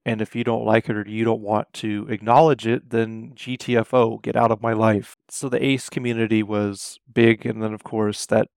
And 0.07 0.21
if 0.21 0.35
you 0.35 0.43
don't 0.43 0.65
like 0.65 0.87
it 0.87 0.95
or 0.95 1.07
you 1.07 1.25
don't 1.25 1.41
want 1.41 1.73
to 1.73 2.05
acknowledge 2.09 2.67
it, 2.67 2.91
then 2.91 3.33
GTFO, 3.33 4.21
get 4.21 4.35
out 4.35 4.51
of 4.51 4.61
my 4.61 4.73
life. 4.73 5.17
So 5.29 5.49
the 5.49 5.63
ACE 5.65 5.89
community 5.89 6.43
was 6.43 6.99
big. 7.11 7.43
And 7.43 7.63
then, 7.63 7.73
of 7.73 7.83
course, 7.83 8.27
that 8.27 8.49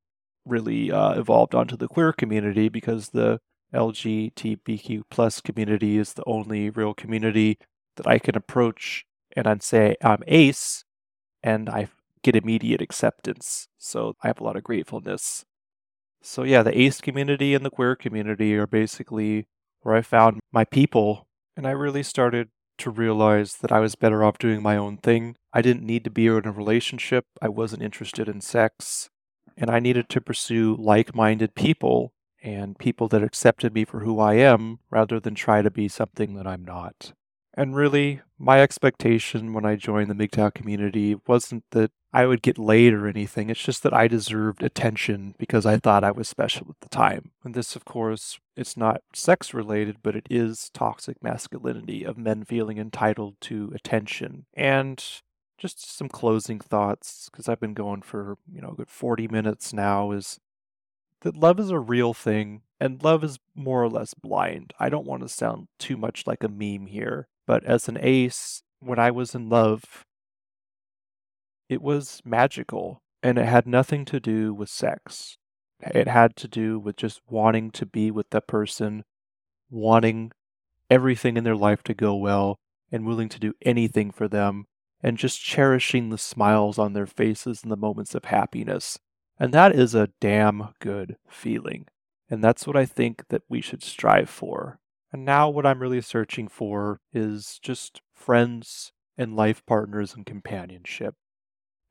really 0.48 0.90
uh, 0.90 1.18
evolved 1.18 1.54
onto 1.54 1.76
the 1.76 1.88
queer 1.88 2.12
community 2.12 2.68
because 2.68 3.10
the 3.10 3.40
LGBTQ 3.74 5.02
plus 5.10 5.40
community 5.40 5.98
is 5.98 6.14
the 6.14 6.24
only 6.26 6.70
real 6.70 6.94
community 6.94 7.58
that 7.96 8.06
I 8.06 8.18
can 8.18 8.36
approach 8.36 9.04
and 9.36 9.46
I'd 9.46 9.62
say 9.62 9.96
I'm 10.02 10.22
ace 10.26 10.84
and 11.42 11.68
I 11.68 11.88
get 12.22 12.34
immediate 12.34 12.80
acceptance. 12.80 13.68
So 13.78 14.14
I 14.22 14.28
have 14.28 14.40
a 14.40 14.44
lot 14.44 14.56
of 14.56 14.64
gratefulness 14.64 15.44
so 16.22 16.42
yeah, 16.42 16.62
the 16.62 16.78
ace 16.78 17.00
community 17.00 17.54
and 17.54 17.64
the 17.64 17.70
queer 17.70 17.96
community 17.96 18.54
are 18.56 18.66
basically 18.66 19.46
where 19.80 19.94
I 19.94 20.02
found 20.02 20.40
my 20.52 20.64
people, 20.64 21.26
and 21.56 21.66
I 21.66 21.70
really 21.70 22.02
started 22.02 22.48
to 22.78 22.90
realize 22.90 23.54
that 23.56 23.72
I 23.72 23.80
was 23.80 23.94
better 23.94 24.22
off 24.24 24.38
doing 24.38 24.62
my 24.62 24.76
own 24.76 24.98
thing. 24.98 25.36
I 25.52 25.62
didn't 25.62 25.86
need 25.86 26.04
to 26.04 26.10
be 26.10 26.26
in 26.26 26.46
a 26.46 26.52
relationship. 26.52 27.24
I 27.40 27.48
wasn't 27.48 27.82
interested 27.82 28.28
in 28.28 28.40
sex, 28.40 29.10
and 29.58 29.70
I 29.70 29.80
needed 29.80 30.08
to 30.08 30.20
pursue 30.20 30.76
like-minded 30.78 31.54
people 31.54 32.12
and 32.42 32.78
people 32.78 33.08
that 33.08 33.24
accepted 33.24 33.74
me 33.74 33.84
for 33.84 34.00
who 34.00 34.20
I 34.20 34.34
am 34.34 34.78
rather 34.90 35.18
than 35.18 35.34
try 35.34 35.60
to 35.60 35.70
be 35.70 35.88
something 35.88 36.34
that 36.34 36.46
I'm 36.46 36.64
not. 36.64 37.12
And 37.54 37.74
really, 37.74 38.20
my 38.38 38.60
expectation 38.60 39.52
when 39.52 39.66
I 39.66 39.74
joined 39.74 40.08
the 40.08 40.14
MGTOW 40.14 40.54
community 40.54 41.16
wasn't 41.26 41.64
that 41.72 41.90
I 42.12 42.24
would 42.24 42.40
get 42.40 42.56
laid 42.56 42.94
or 42.94 43.08
anything. 43.08 43.50
It's 43.50 43.62
just 43.62 43.82
that 43.82 43.92
I 43.92 44.06
deserved 44.06 44.62
attention 44.62 45.34
because 45.38 45.66
I 45.66 45.76
thought 45.76 46.04
I 46.04 46.12
was 46.12 46.28
special 46.28 46.68
at 46.70 46.80
the 46.80 46.88
time. 46.88 47.32
And 47.42 47.54
this, 47.54 47.74
of 47.74 47.84
course, 47.84 48.38
it's 48.56 48.76
not 48.76 49.02
sex 49.12 49.52
related, 49.52 49.96
but 50.04 50.14
it 50.14 50.28
is 50.30 50.70
toxic 50.72 51.20
masculinity 51.20 52.04
of 52.04 52.16
men 52.16 52.44
feeling 52.44 52.78
entitled 52.78 53.34
to 53.42 53.72
attention. 53.74 54.46
And 54.54 55.04
just 55.58 55.96
some 55.96 56.08
closing 56.08 56.60
thoughts, 56.60 57.28
because 57.30 57.48
I've 57.48 57.60
been 57.60 57.74
going 57.74 58.02
for, 58.02 58.38
you 58.50 58.60
know, 58.60 58.70
a 58.70 58.74
good 58.76 58.90
40 58.90 59.28
minutes 59.28 59.72
now, 59.72 60.12
is 60.12 60.38
that 61.22 61.36
love 61.36 61.58
is 61.58 61.70
a 61.70 61.78
real 61.78 62.14
thing 62.14 62.62
and 62.80 63.02
love 63.02 63.24
is 63.24 63.38
more 63.54 63.82
or 63.82 63.88
less 63.88 64.14
blind. 64.14 64.72
I 64.78 64.88
don't 64.88 65.06
want 65.06 65.22
to 65.22 65.28
sound 65.28 65.66
too 65.78 65.96
much 65.96 66.26
like 66.26 66.44
a 66.44 66.48
meme 66.48 66.86
here. 66.86 67.26
But 67.46 67.64
as 67.64 67.88
an 67.88 67.98
ace, 68.00 68.62
when 68.78 68.98
I 68.98 69.10
was 69.10 69.34
in 69.34 69.48
love, 69.48 70.04
it 71.68 71.82
was 71.82 72.22
magical 72.24 73.02
and 73.22 73.36
it 73.36 73.46
had 73.46 73.66
nothing 73.66 74.04
to 74.06 74.20
do 74.20 74.54
with 74.54 74.68
sex. 74.68 75.38
It 75.80 76.06
had 76.08 76.36
to 76.36 76.48
do 76.48 76.78
with 76.78 76.96
just 76.96 77.20
wanting 77.28 77.70
to 77.72 77.86
be 77.86 78.10
with 78.10 78.30
the 78.30 78.40
person, 78.40 79.04
wanting 79.70 80.30
everything 80.90 81.36
in 81.36 81.44
their 81.44 81.56
life 81.56 81.82
to 81.84 81.94
go 81.94 82.14
well, 82.14 82.58
and 82.90 83.04
willing 83.04 83.28
to 83.28 83.38
do 83.38 83.52
anything 83.62 84.10
for 84.10 84.28
them, 84.28 84.66
and 85.02 85.16
just 85.16 85.40
cherishing 85.40 86.10
the 86.10 86.18
smiles 86.18 86.78
on 86.78 86.92
their 86.92 87.06
faces 87.06 87.62
in 87.62 87.70
the 87.70 87.76
moments 87.76 88.14
of 88.14 88.26
happiness. 88.26 88.98
And 89.38 89.52
that 89.54 89.74
is 89.74 89.94
a 89.94 90.10
damn 90.20 90.74
good 90.80 91.16
feeling. 91.28 91.86
And 92.30 92.42
that's 92.42 92.66
what 92.66 92.76
I 92.76 92.84
think 92.84 93.28
that 93.28 93.42
we 93.48 93.60
should 93.60 93.82
strive 93.82 94.28
for. 94.28 94.80
And 95.12 95.24
now 95.24 95.48
what 95.48 95.64
I'm 95.64 95.80
really 95.80 96.00
searching 96.00 96.48
for 96.48 97.00
is 97.12 97.58
just 97.62 98.02
friends 98.14 98.92
and 99.16 99.36
life 99.36 99.64
partners 99.66 100.14
and 100.14 100.26
companionship. 100.26 101.14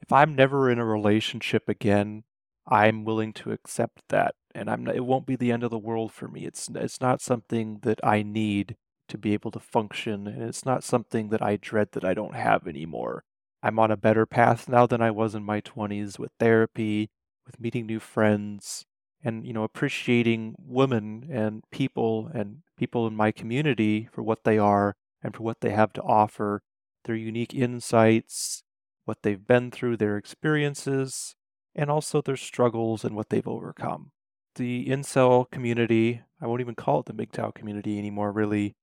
If 0.01 0.11
I'm 0.11 0.35
never 0.35 0.69
in 0.69 0.77
a 0.77 0.85
relationship 0.85 1.67
again, 1.67 2.23
I'm 2.67 3.05
willing 3.05 3.33
to 3.33 3.51
accept 3.51 4.03
that 4.09 4.35
and 4.53 4.69
I'm 4.69 4.83
not, 4.83 4.95
it 4.95 5.05
won't 5.05 5.25
be 5.25 5.35
the 5.35 5.51
end 5.51 5.63
of 5.63 5.71
the 5.71 5.77
world 5.77 6.11
for 6.11 6.27
me. 6.27 6.45
It's 6.45 6.69
it's 6.73 6.99
not 6.99 7.21
something 7.21 7.79
that 7.83 7.99
I 8.03 8.23
need 8.23 8.75
to 9.07 9.17
be 9.17 9.33
able 9.33 9.51
to 9.51 9.59
function 9.59 10.27
and 10.27 10.43
it's 10.43 10.65
not 10.65 10.83
something 10.83 11.29
that 11.29 11.41
I 11.41 11.57
dread 11.57 11.89
that 11.93 12.05
I 12.05 12.13
don't 12.13 12.35
have 12.35 12.67
anymore. 12.67 13.23
I'm 13.63 13.79
on 13.79 13.91
a 13.91 13.97
better 13.97 14.25
path 14.25 14.69
now 14.69 14.85
than 14.85 15.01
I 15.01 15.11
was 15.11 15.35
in 15.35 15.43
my 15.43 15.61
20s 15.61 16.19
with 16.19 16.31
therapy, 16.39 17.09
with 17.45 17.59
meeting 17.59 17.85
new 17.85 17.99
friends, 17.99 18.85
and 19.23 19.45
you 19.45 19.53
know 19.53 19.63
appreciating 19.63 20.55
women 20.59 21.27
and 21.31 21.63
people 21.71 22.29
and 22.33 22.59
people 22.77 23.07
in 23.07 23.15
my 23.15 23.31
community 23.31 24.07
for 24.11 24.23
what 24.23 24.43
they 24.43 24.57
are 24.57 24.95
and 25.23 25.35
for 25.35 25.43
what 25.43 25.61
they 25.61 25.71
have 25.71 25.93
to 25.93 26.01
offer 26.01 26.61
their 27.05 27.15
unique 27.15 27.53
insights 27.53 28.63
what 29.05 29.23
they've 29.23 29.47
been 29.47 29.71
through 29.71 29.97
their 29.97 30.17
experiences 30.17 31.35
and 31.75 31.89
also 31.89 32.21
their 32.21 32.37
struggles 32.37 33.03
and 33.03 33.15
what 33.15 33.29
they've 33.29 33.47
overcome 33.47 34.11
the 34.55 34.85
incel 34.87 35.49
community 35.51 36.21
i 36.41 36.47
won't 36.47 36.61
even 36.61 36.75
call 36.75 36.99
it 36.99 37.05
the 37.05 37.13
MGTOW 37.13 37.53
community 37.53 37.97
anymore 37.97 38.31
really 38.31 38.75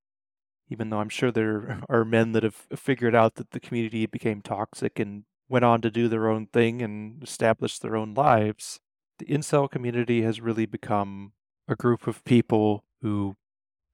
even 0.68 0.90
though 0.90 0.98
i'm 0.98 1.08
sure 1.08 1.30
there 1.30 1.80
are 1.88 2.04
men 2.04 2.32
that 2.32 2.42
have 2.42 2.66
figured 2.74 3.14
out 3.14 3.34
that 3.36 3.50
the 3.50 3.60
community 3.60 4.06
became 4.06 4.42
toxic 4.42 4.98
and 4.98 5.24
went 5.48 5.64
on 5.64 5.80
to 5.80 5.90
do 5.90 6.08
their 6.08 6.28
own 6.28 6.46
thing 6.46 6.80
and 6.82 7.22
establish 7.22 7.78
their 7.78 7.96
own 7.96 8.14
lives 8.14 8.80
the 9.18 9.26
incel 9.26 9.70
community 9.70 10.22
has 10.22 10.40
really 10.40 10.66
become 10.66 11.32
a 11.68 11.76
group 11.76 12.06
of 12.06 12.24
people 12.24 12.84
who 13.00 13.36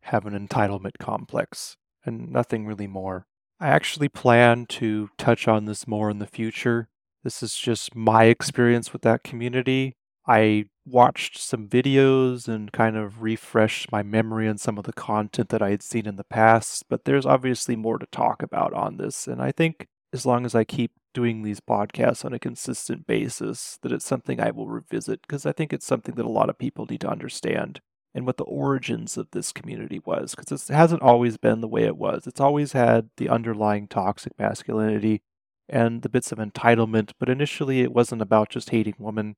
have 0.02 0.26
an 0.26 0.48
entitlement 0.48 0.98
complex 0.98 1.76
and 2.04 2.30
nothing 2.30 2.66
really 2.66 2.86
more. 2.86 3.26
I 3.58 3.68
actually 3.68 4.08
plan 4.08 4.66
to 4.66 5.10
touch 5.18 5.46
on 5.46 5.66
this 5.66 5.86
more 5.86 6.10
in 6.10 6.18
the 6.18 6.26
future. 6.26 6.88
This 7.22 7.42
is 7.42 7.54
just 7.56 7.94
my 7.94 8.24
experience 8.24 8.92
with 8.92 9.02
that 9.02 9.22
community. 9.22 9.96
I 10.26 10.66
watched 10.90 11.38
some 11.38 11.68
videos 11.68 12.48
and 12.48 12.72
kind 12.72 12.96
of 12.96 13.22
refreshed 13.22 13.92
my 13.92 14.02
memory 14.02 14.48
on 14.48 14.58
some 14.58 14.78
of 14.78 14.84
the 14.84 14.92
content 14.92 15.48
that 15.50 15.62
I 15.62 15.70
had 15.70 15.82
seen 15.82 16.06
in 16.06 16.16
the 16.16 16.24
past, 16.24 16.84
but 16.88 17.04
there's 17.04 17.26
obviously 17.26 17.76
more 17.76 17.98
to 17.98 18.06
talk 18.06 18.42
about 18.42 18.72
on 18.74 18.96
this. 18.96 19.26
And 19.26 19.40
I 19.40 19.52
think 19.52 19.86
as 20.12 20.26
long 20.26 20.44
as 20.44 20.54
I 20.54 20.64
keep 20.64 20.92
doing 21.12 21.42
these 21.42 21.60
podcasts 21.60 22.24
on 22.24 22.32
a 22.32 22.38
consistent 22.38 23.06
basis, 23.06 23.78
that 23.82 23.92
it's 23.92 24.04
something 24.04 24.40
I 24.40 24.50
will 24.50 24.68
revisit 24.68 25.22
because 25.22 25.46
I 25.46 25.52
think 25.52 25.72
it's 25.72 25.86
something 25.86 26.14
that 26.16 26.26
a 26.26 26.30
lot 26.30 26.50
of 26.50 26.58
people 26.58 26.86
need 26.88 27.00
to 27.02 27.10
understand 27.10 27.80
and 28.14 28.26
what 28.26 28.36
the 28.36 28.44
origins 28.44 29.16
of 29.16 29.28
this 29.30 29.52
community 29.52 30.00
was 30.04 30.34
because 30.34 30.68
it 30.68 30.74
hasn't 30.74 31.02
always 31.02 31.36
been 31.36 31.60
the 31.60 31.68
way 31.68 31.84
it 31.84 31.96
was. 31.96 32.26
It's 32.26 32.40
always 32.40 32.72
had 32.72 33.10
the 33.16 33.28
underlying 33.28 33.86
toxic 33.86 34.32
masculinity 34.38 35.22
and 35.68 36.02
the 36.02 36.08
bits 36.08 36.32
of 36.32 36.38
entitlement, 36.38 37.12
but 37.18 37.28
initially 37.28 37.80
it 37.80 37.92
wasn't 37.92 38.22
about 38.22 38.48
just 38.48 38.70
hating 38.70 38.96
women. 38.98 39.36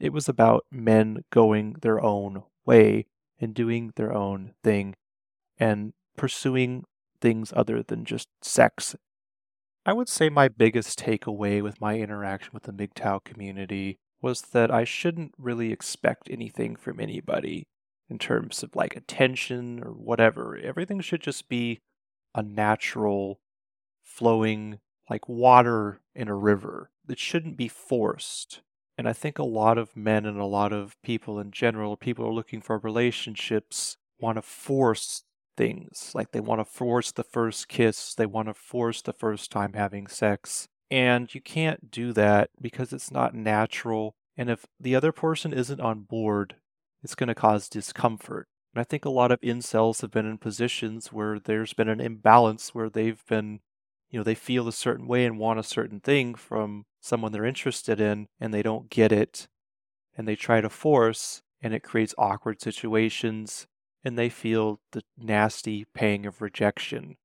It 0.00 0.12
was 0.12 0.28
about 0.28 0.64
men 0.70 1.24
going 1.30 1.76
their 1.82 2.02
own 2.02 2.42
way 2.64 3.06
and 3.38 3.54
doing 3.54 3.92
their 3.96 4.12
own 4.12 4.54
thing 4.64 4.94
and 5.58 5.92
pursuing 6.16 6.84
things 7.20 7.52
other 7.54 7.82
than 7.82 8.04
just 8.04 8.28
sex 8.42 8.96
I 9.86 9.94
would 9.94 10.08
say 10.08 10.28
my 10.28 10.48
biggest 10.48 10.98
takeaway 10.98 11.62
with 11.62 11.80
my 11.80 11.96
interaction 11.98 12.50
with 12.52 12.64
the 12.64 12.72
MGTOW 12.72 13.24
community 13.24 13.98
was 14.20 14.42
that 14.52 14.70
I 14.70 14.84
shouldn't 14.84 15.32
really 15.38 15.72
expect 15.72 16.28
anything 16.30 16.76
from 16.76 17.00
anybody 17.00 17.66
in 18.08 18.18
terms 18.18 18.62
of 18.62 18.76
like 18.76 18.94
attention 18.94 19.82
or 19.82 19.92
whatever. 19.92 20.56
Everything 20.56 21.00
should 21.00 21.22
just 21.22 21.48
be 21.48 21.80
a 22.34 22.42
natural 22.42 23.40
flowing 24.02 24.80
like 25.08 25.28
water 25.28 26.00
in 26.14 26.28
a 26.28 26.36
river. 26.36 26.90
It 27.08 27.18
shouldn't 27.18 27.56
be 27.56 27.68
forced. 27.68 28.60
And 29.00 29.08
I 29.08 29.14
think 29.14 29.38
a 29.38 29.44
lot 29.44 29.78
of 29.78 29.96
men 29.96 30.26
and 30.26 30.38
a 30.38 30.44
lot 30.44 30.74
of 30.74 30.94
people 31.00 31.38
in 31.38 31.52
general, 31.52 31.96
people 31.96 32.26
are 32.26 32.34
looking 32.34 32.60
for 32.60 32.76
relationships, 32.76 33.96
want 34.18 34.36
to 34.36 34.42
force 34.42 35.22
things. 35.56 36.12
Like 36.14 36.32
they 36.32 36.40
want 36.40 36.60
to 36.60 36.66
force 36.66 37.10
the 37.10 37.24
first 37.24 37.66
kiss, 37.66 38.14
they 38.14 38.26
want 38.26 38.48
to 38.48 38.52
force 38.52 39.00
the 39.00 39.14
first 39.14 39.50
time 39.50 39.72
having 39.72 40.06
sex. 40.06 40.68
And 40.90 41.34
you 41.34 41.40
can't 41.40 41.90
do 41.90 42.12
that 42.12 42.50
because 42.60 42.92
it's 42.92 43.10
not 43.10 43.34
natural. 43.34 44.16
And 44.36 44.50
if 44.50 44.66
the 44.78 44.94
other 44.94 45.12
person 45.12 45.54
isn't 45.54 45.80
on 45.80 46.00
board, 46.00 46.56
it's 47.02 47.14
going 47.14 47.28
to 47.28 47.34
cause 47.34 47.70
discomfort. 47.70 48.48
And 48.74 48.82
I 48.82 48.84
think 48.84 49.06
a 49.06 49.10
lot 49.10 49.32
of 49.32 49.40
incels 49.40 50.02
have 50.02 50.10
been 50.10 50.26
in 50.26 50.36
positions 50.36 51.10
where 51.10 51.38
there's 51.38 51.72
been 51.72 51.88
an 51.88 52.02
imbalance 52.02 52.74
where 52.74 52.90
they've 52.90 53.24
been, 53.26 53.60
you 54.10 54.18
know, 54.18 54.24
they 54.24 54.34
feel 54.34 54.66
a 54.68 54.72
certain 54.72 55.06
way 55.06 55.24
and 55.24 55.38
want 55.38 55.60
a 55.60 55.64
certain 55.64 56.00
thing 56.00 56.34
from 56.34 56.84
someone 57.00 57.32
they're 57.32 57.44
interested 57.44 58.00
in, 58.00 58.26
and 58.38 58.52
they 58.52 58.62
don't 58.62 58.90
get 58.90 59.12
it. 59.12 59.48
And 60.16 60.26
they 60.26 60.36
try 60.36 60.60
to 60.60 60.68
force, 60.68 61.42
and 61.62 61.72
it 61.72 61.82
creates 61.82 62.14
awkward 62.18 62.60
situations, 62.60 63.66
and 64.04 64.18
they 64.18 64.28
feel 64.28 64.80
the 64.92 65.02
nasty 65.16 65.86
pang 65.94 66.26
of 66.26 66.42
rejection. 66.42 67.16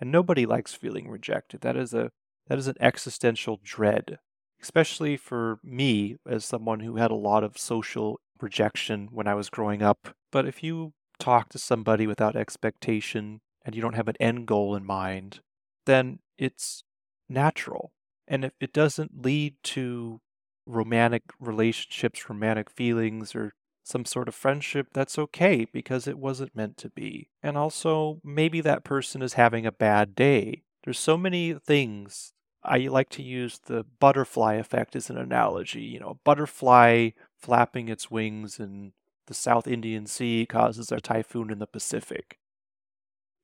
And 0.00 0.10
nobody 0.10 0.44
likes 0.44 0.74
feeling 0.74 1.08
rejected. 1.08 1.60
That 1.60 1.76
is 1.76 1.94
a 1.94 2.10
that 2.48 2.58
is 2.58 2.66
an 2.66 2.76
existential 2.78 3.58
dread, 3.62 4.18
especially 4.60 5.16
for 5.16 5.60
me 5.62 6.16
as 6.28 6.44
someone 6.44 6.80
who 6.80 6.96
had 6.96 7.10
a 7.10 7.14
lot 7.14 7.42
of 7.42 7.56
social 7.56 8.20
rejection 8.40 9.08
when 9.12 9.26
I 9.26 9.34
was 9.34 9.48
growing 9.48 9.82
up. 9.82 10.14
But 10.30 10.46
if 10.46 10.62
you 10.62 10.92
talk 11.18 11.48
to 11.50 11.58
somebody 11.58 12.06
without 12.06 12.36
expectation 12.36 13.40
and 13.64 13.74
you 13.74 13.80
don't 13.80 13.94
have 13.94 14.08
an 14.08 14.16
end 14.20 14.46
goal 14.46 14.74
in 14.74 14.84
mind, 14.84 15.40
then 15.86 16.20
it's 16.38 16.84
natural. 17.28 17.92
And 18.26 18.44
if 18.44 18.52
it 18.60 18.72
doesn't 18.72 19.22
lead 19.24 19.56
to 19.64 20.20
romantic 20.66 21.22
relationships, 21.38 22.28
romantic 22.28 22.70
feelings, 22.70 23.34
or 23.34 23.52
some 23.82 24.04
sort 24.04 24.28
of 24.28 24.34
friendship, 24.34 24.88
that's 24.92 25.18
okay 25.18 25.66
because 25.70 26.08
it 26.08 26.18
wasn't 26.18 26.56
meant 26.56 26.76
to 26.78 26.88
be. 26.88 27.28
And 27.42 27.56
also, 27.58 28.20
maybe 28.24 28.60
that 28.62 28.84
person 28.84 29.20
is 29.20 29.34
having 29.34 29.66
a 29.66 29.72
bad 29.72 30.14
day. 30.14 30.62
There's 30.84 30.98
so 30.98 31.18
many 31.18 31.54
things. 31.54 32.32
I 32.62 32.78
like 32.78 33.10
to 33.10 33.22
use 33.22 33.58
the 33.58 33.84
butterfly 34.00 34.54
effect 34.54 34.96
as 34.96 35.10
an 35.10 35.18
analogy. 35.18 35.82
You 35.82 36.00
know, 36.00 36.08
a 36.08 36.14
butterfly 36.14 37.10
flapping 37.38 37.88
its 37.90 38.10
wings 38.10 38.58
in 38.58 38.92
the 39.26 39.34
South 39.34 39.66
Indian 39.66 40.06
Sea 40.06 40.46
causes 40.46 40.90
a 40.90 41.00
typhoon 41.00 41.50
in 41.50 41.58
the 41.58 41.66
Pacific. 41.66 42.38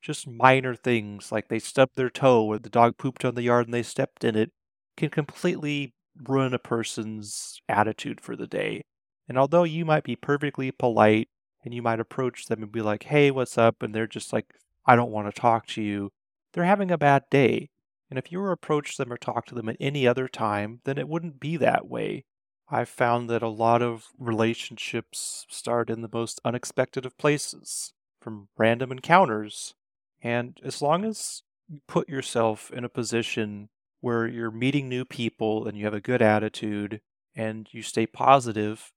Just 0.03 0.27
minor 0.27 0.75
things 0.75 1.31
like 1.31 1.49
they 1.49 1.59
stubbed 1.59 1.97
their 1.97 2.11
toe 2.11 2.45
or 2.45 2.59
the 2.59 2.71
dog 2.71 2.97
pooped 2.99 3.25
on 3.25 3.35
the 3.35 3.43
yard 3.43 3.67
and 3.67 3.75
they 3.75 3.83
stepped 3.83 4.25
in 4.25 4.37
it 4.37 4.51
can 4.97 5.11
completely 5.11 5.95
ruin 6.27 6.55
a 6.55 6.59
person's 6.59 7.61
attitude 7.69 8.21
for 8.21 8.37
the 8.37 8.47
day. 8.47 8.83
And 9.29 9.39
although 9.39 9.65
you 9.65 9.85
might 9.85 10.05
be 10.05 10.17
perfectly 10.17 10.71
polite 10.71 11.29
and 11.65 11.73
you 11.75 11.83
might 11.83 12.01
approach 12.01 12.47
them 12.47 12.63
and 12.63 12.73
be 12.73 12.83
like, 12.83 13.05
hey, 13.05 13.31
what's 13.31 13.59
up? 13.59 13.83
And 13.83 13.95
they're 13.95 14.07
just 14.07 14.33
like, 14.33 14.55
I 14.87 14.97
don't 14.97 15.13
want 15.13 15.33
to 15.33 15.41
talk 15.41 15.67
to 15.69 15.83
you. 15.83 16.11
They're 16.53 16.65
having 16.65 16.91
a 16.91 16.99
bad 16.99 17.25
day. 17.31 17.71
And 18.09 18.19
if 18.19 18.33
you 18.33 18.41
were 18.41 18.49
to 18.49 18.53
approach 18.53 18.97
them 18.97 19.13
or 19.13 19.17
talk 19.17 19.47
to 19.47 19.55
them 19.55 19.69
at 19.69 19.77
any 19.79 20.07
other 20.07 20.27
time, 20.27 20.81
then 20.85 20.99
it 20.99 21.09
wouldn't 21.09 21.39
be 21.41 21.57
that 21.59 21.89
way. 21.89 22.25
I've 22.69 22.89
found 22.89 23.29
that 23.31 23.43
a 23.43 23.49
lot 23.49 23.83
of 23.83 24.09
relationships 24.19 25.47
start 25.49 25.91
in 25.91 26.03
the 26.03 26.11
most 26.13 26.41
unexpected 26.45 27.05
of 27.07 27.19
places, 27.19 27.93
from 28.21 28.49
random 28.57 28.91
encounters. 28.93 29.75
And 30.23 30.59
as 30.63 30.83
long 30.83 31.05
as 31.05 31.43
you 31.69 31.81
put 31.87 32.09
yourself 32.09 32.71
in 32.71 32.85
a 32.85 32.89
position 32.89 33.69
where 34.01 34.27
you're 34.27 34.51
meeting 34.51 34.89
new 34.89 35.05
people 35.05 35.67
and 35.67 35.77
you 35.77 35.85
have 35.85 35.95
a 35.95 36.01
good 36.01 36.23
attitude 36.23 37.01
and 37.35 37.69
you 37.71 37.83
stay 37.83 38.07
positive, 38.07 38.93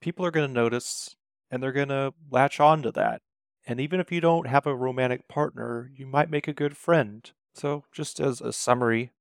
people 0.00 0.24
are 0.24 0.30
going 0.30 0.46
to 0.46 0.52
notice 0.52 1.16
and 1.50 1.62
they're 1.62 1.72
going 1.72 1.88
to 1.88 2.12
latch 2.30 2.60
on 2.60 2.82
to 2.82 2.92
that. 2.92 3.22
And 3.66 3.80
even 3.80 4.00
if 4.00 4.12
you 4.12 4.20
don't 4.20 4.46
have 4.46 4.66
a 4.66 4.76
romantic 4.76 5.28
partner, 5.28 5.90
you 5.94 6.06
might 6.06 6.30
make 6.30 6.46
a 6.46 6.52
good 6.52 6.76
friend. 6.76 7.30
So, 7.54 7.84
just 7.92 8.20
as 8.20 8.40
a 8.40 8.52
summary 8.52 9.12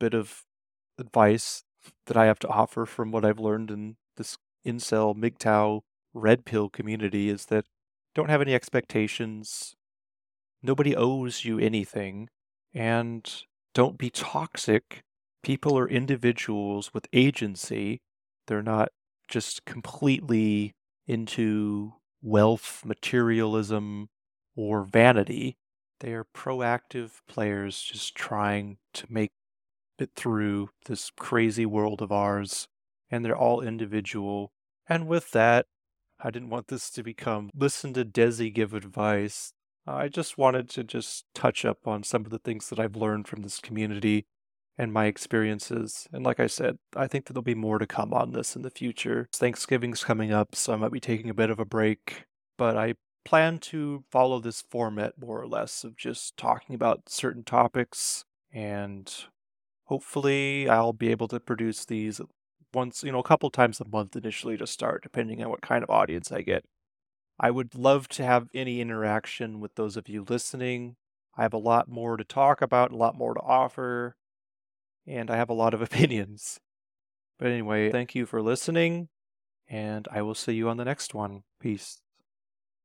bit 0.00 0.14
of 0.14 0.44
advice, 0.98 1.62
that 2.06 2.16
I 2.16 2.26
have 2.26 2.38
to 2.40 2.48
offer 2.48 2.86
from 2.86 3.12
what 3.12 3.24
I've 3.24 3.38
learned 3.38 3.70
in 3.70 3.96
this 4.16 4.38
incel 4.66 5.16
MGTOW 5.16 5.82
red 6.14 6.44
pill 6.44 6.68
community 6.68 7.28
is 7.28 7.46
that 7.46 7.66
don't 8.14 8.30
have 8.30 8.42
any 8.42 8.54
expectations. 8.54 9.74
Nobody 10.62 10.94
owes 10.94 11.44
you 11.44 11.58
anything. 11.58 12.28
And 12.74 13.30
don't 13.74 13.98
be 13.98 14.10
toxic. 14.10 15.02
People 15.42 15.78
are 15.78 15.88
individuals 15.88 16.94
with 16.94 17.06
agency. 17.12 18.00
They're 18.46 18.62
not 18.62 18.90
just 19.28 19.64
completely 19.64 20.72
into 21.06 21.94
wealth, 22.22 22.82
materialism, 22.84 24.08
or 24.54 24.84
vanity. 24.84 25.56
They 26.00 26.12
are 26.12 26.26
proactive 26.34 27.20
players 27.28 27.80
just 27.80 28.14
trying 28.14 28.78
to 28.94 29.06
make 29.08 29.30
it 29.98 30.10
through 30.16 30.70
this 30.86 31.10
crazy 31.18 31.66
world 31.66 32.02
of 32.02 32.12
ours, 32.12 32.66
and 33.10 33.24
they're 33.24 33.36
all 33.36 33.60
individual. 33.60 34.52
And 34.88 35.06
with 35.06 35.30
that, 35.30 35.66
I 36.20 36.30
didn't 36.30 36.50
want 36.50 36.68
this 36.68 36.90
to 36.90 37.02
become 37.02 37.50
listen 37.54 37.92
to 37.94 38.04
Desi 38.04 38.52
give 38.52 38.74
advice. 38.74 39.52
Uh, 39.86 39.94
I 39.94 40.08
just 40.08 40.38
wanted 40.38 40.68
to 40.70 40.84
just 40.84 41.24
touch 41.34 41.64
up 41.64 41.86
on 41.86 42.02
some 42.02 42.24
of 42.24 42.30
the 42.30 42.38
things 42.38 42.68
that 42.70 42.78
I've 42.78 42.96
learned 42.96 43.26
from 43.26 43.42
this 43.42 43.58
community 43.58 44.26
and 44.78 44.92
my 44.92 45.06
experiences. 45.06 46.06
And 46.12 46.24
like 46.24 46.40
I 46.40 46.46
said, 46.46 46.78
I 46.96 47.06
think 47.06 47.26
that 47.26 47.32
there'll 47.34 47.42
be 47.42 47.54
more 47.54 47.78
to 47.78 47.86
come 47.86 48.12
on 48.12 48.32
this 48.32 48.56
in 48.56 48.62
the 48.62 48.70
future. 48.70 49.28
Thanksgiving's 49.34 50.04
coming 50.04 50.32
up, 50.32 50.54
so 50.54 50.72
I 50.72 50.76
might 50.76 50.92
be 50.92 51.00
taking 51.00 51.30
a 51.30 51.34
bit 51.34 51.50
of 51.50 51.58
a 51.58 51.64
break, 51.64 52.24
but 52.56 52.76
I 52.76 52.94
plan 53.24 53.58
to 53.58 54.04
follow 54.10 54.40
this 54.40 54.62
format 54.70 55.14
more 55.18 55.40
or 55.40 55.46
less 55.46 55.84
of 55.84 55.96
just 55.96 56.36
talking 56.36 56.74
about 56.74 57.08
certain 57.08 57.44
topics 57.44 58.24
and 58.52 59.12
hopefully 59.84 60.68
I'll 60.68 60.92
be 60.92 61.10
able 61.10 61.28
to 61.28 61.40
produce 61.40 61.84
these 61.84 62.20
once, 62.74 63.02
you 63.04 63.12
know, 63.12 63.18
a 63.18 63.24
couple 63.24 63.50
times 63.50 63.80
a 63.80 63.84
month 63.84 64.16
initially 64.16 64.56
to 64.56 64.66
start, 64.66 65.02
depending 65.02 65.42
on 65.42 65.50
what 65.50 65.60
kind 65.60 65.84
of 65.84 65.90
audience 65.90 66.32
I 66.32 66.42
get. 66.42 66.64
I 67.42 67.50
would 67.50 67.74
love 67.74 68.08
to 68.10 68.24
have 68.24 68.48
any 68.54 68.80
interaction 68.80 69.60
with 69.60 69.74
those 69.74 69.96
of 69.98 70.08
you 70.08 70.22
listening. 70.24 70.96
I 71.34 71.42
have 71.42 71.52
a 71.52 71.58
lot 71.58 71.88
more 71.88 72.16
to 72.16 72.24
talk 72.24 72.62
about, 72.62 72.92
a 72.92 72.96
lot 72.96 73.14
more 73.16 73.34
to 73.34 73.40
offer, 73.40 74.16
and 75.06 75.30
I 75.30 75.36
have 75.36 75.50
a 75.50 75.54
lot 75.54 75.74
of 75.74 75.82
opinions. 75.82 76.60
But 77.38 77.48
anyway, 77.48 77.92
thank 77.92 78.14
you 78.14 78.26
for 78.26 78.42
listening, 78.42 79.10
and 79.68 80.08
I 80.12 80.22
will 80.22 80.36
see 80.36 80.54
you 80.54 80.70
on 80.70 80.78
the 80.78 80.86
next 80.86 81.14
one. 81.14 81.44
Peace. 81.60 82.01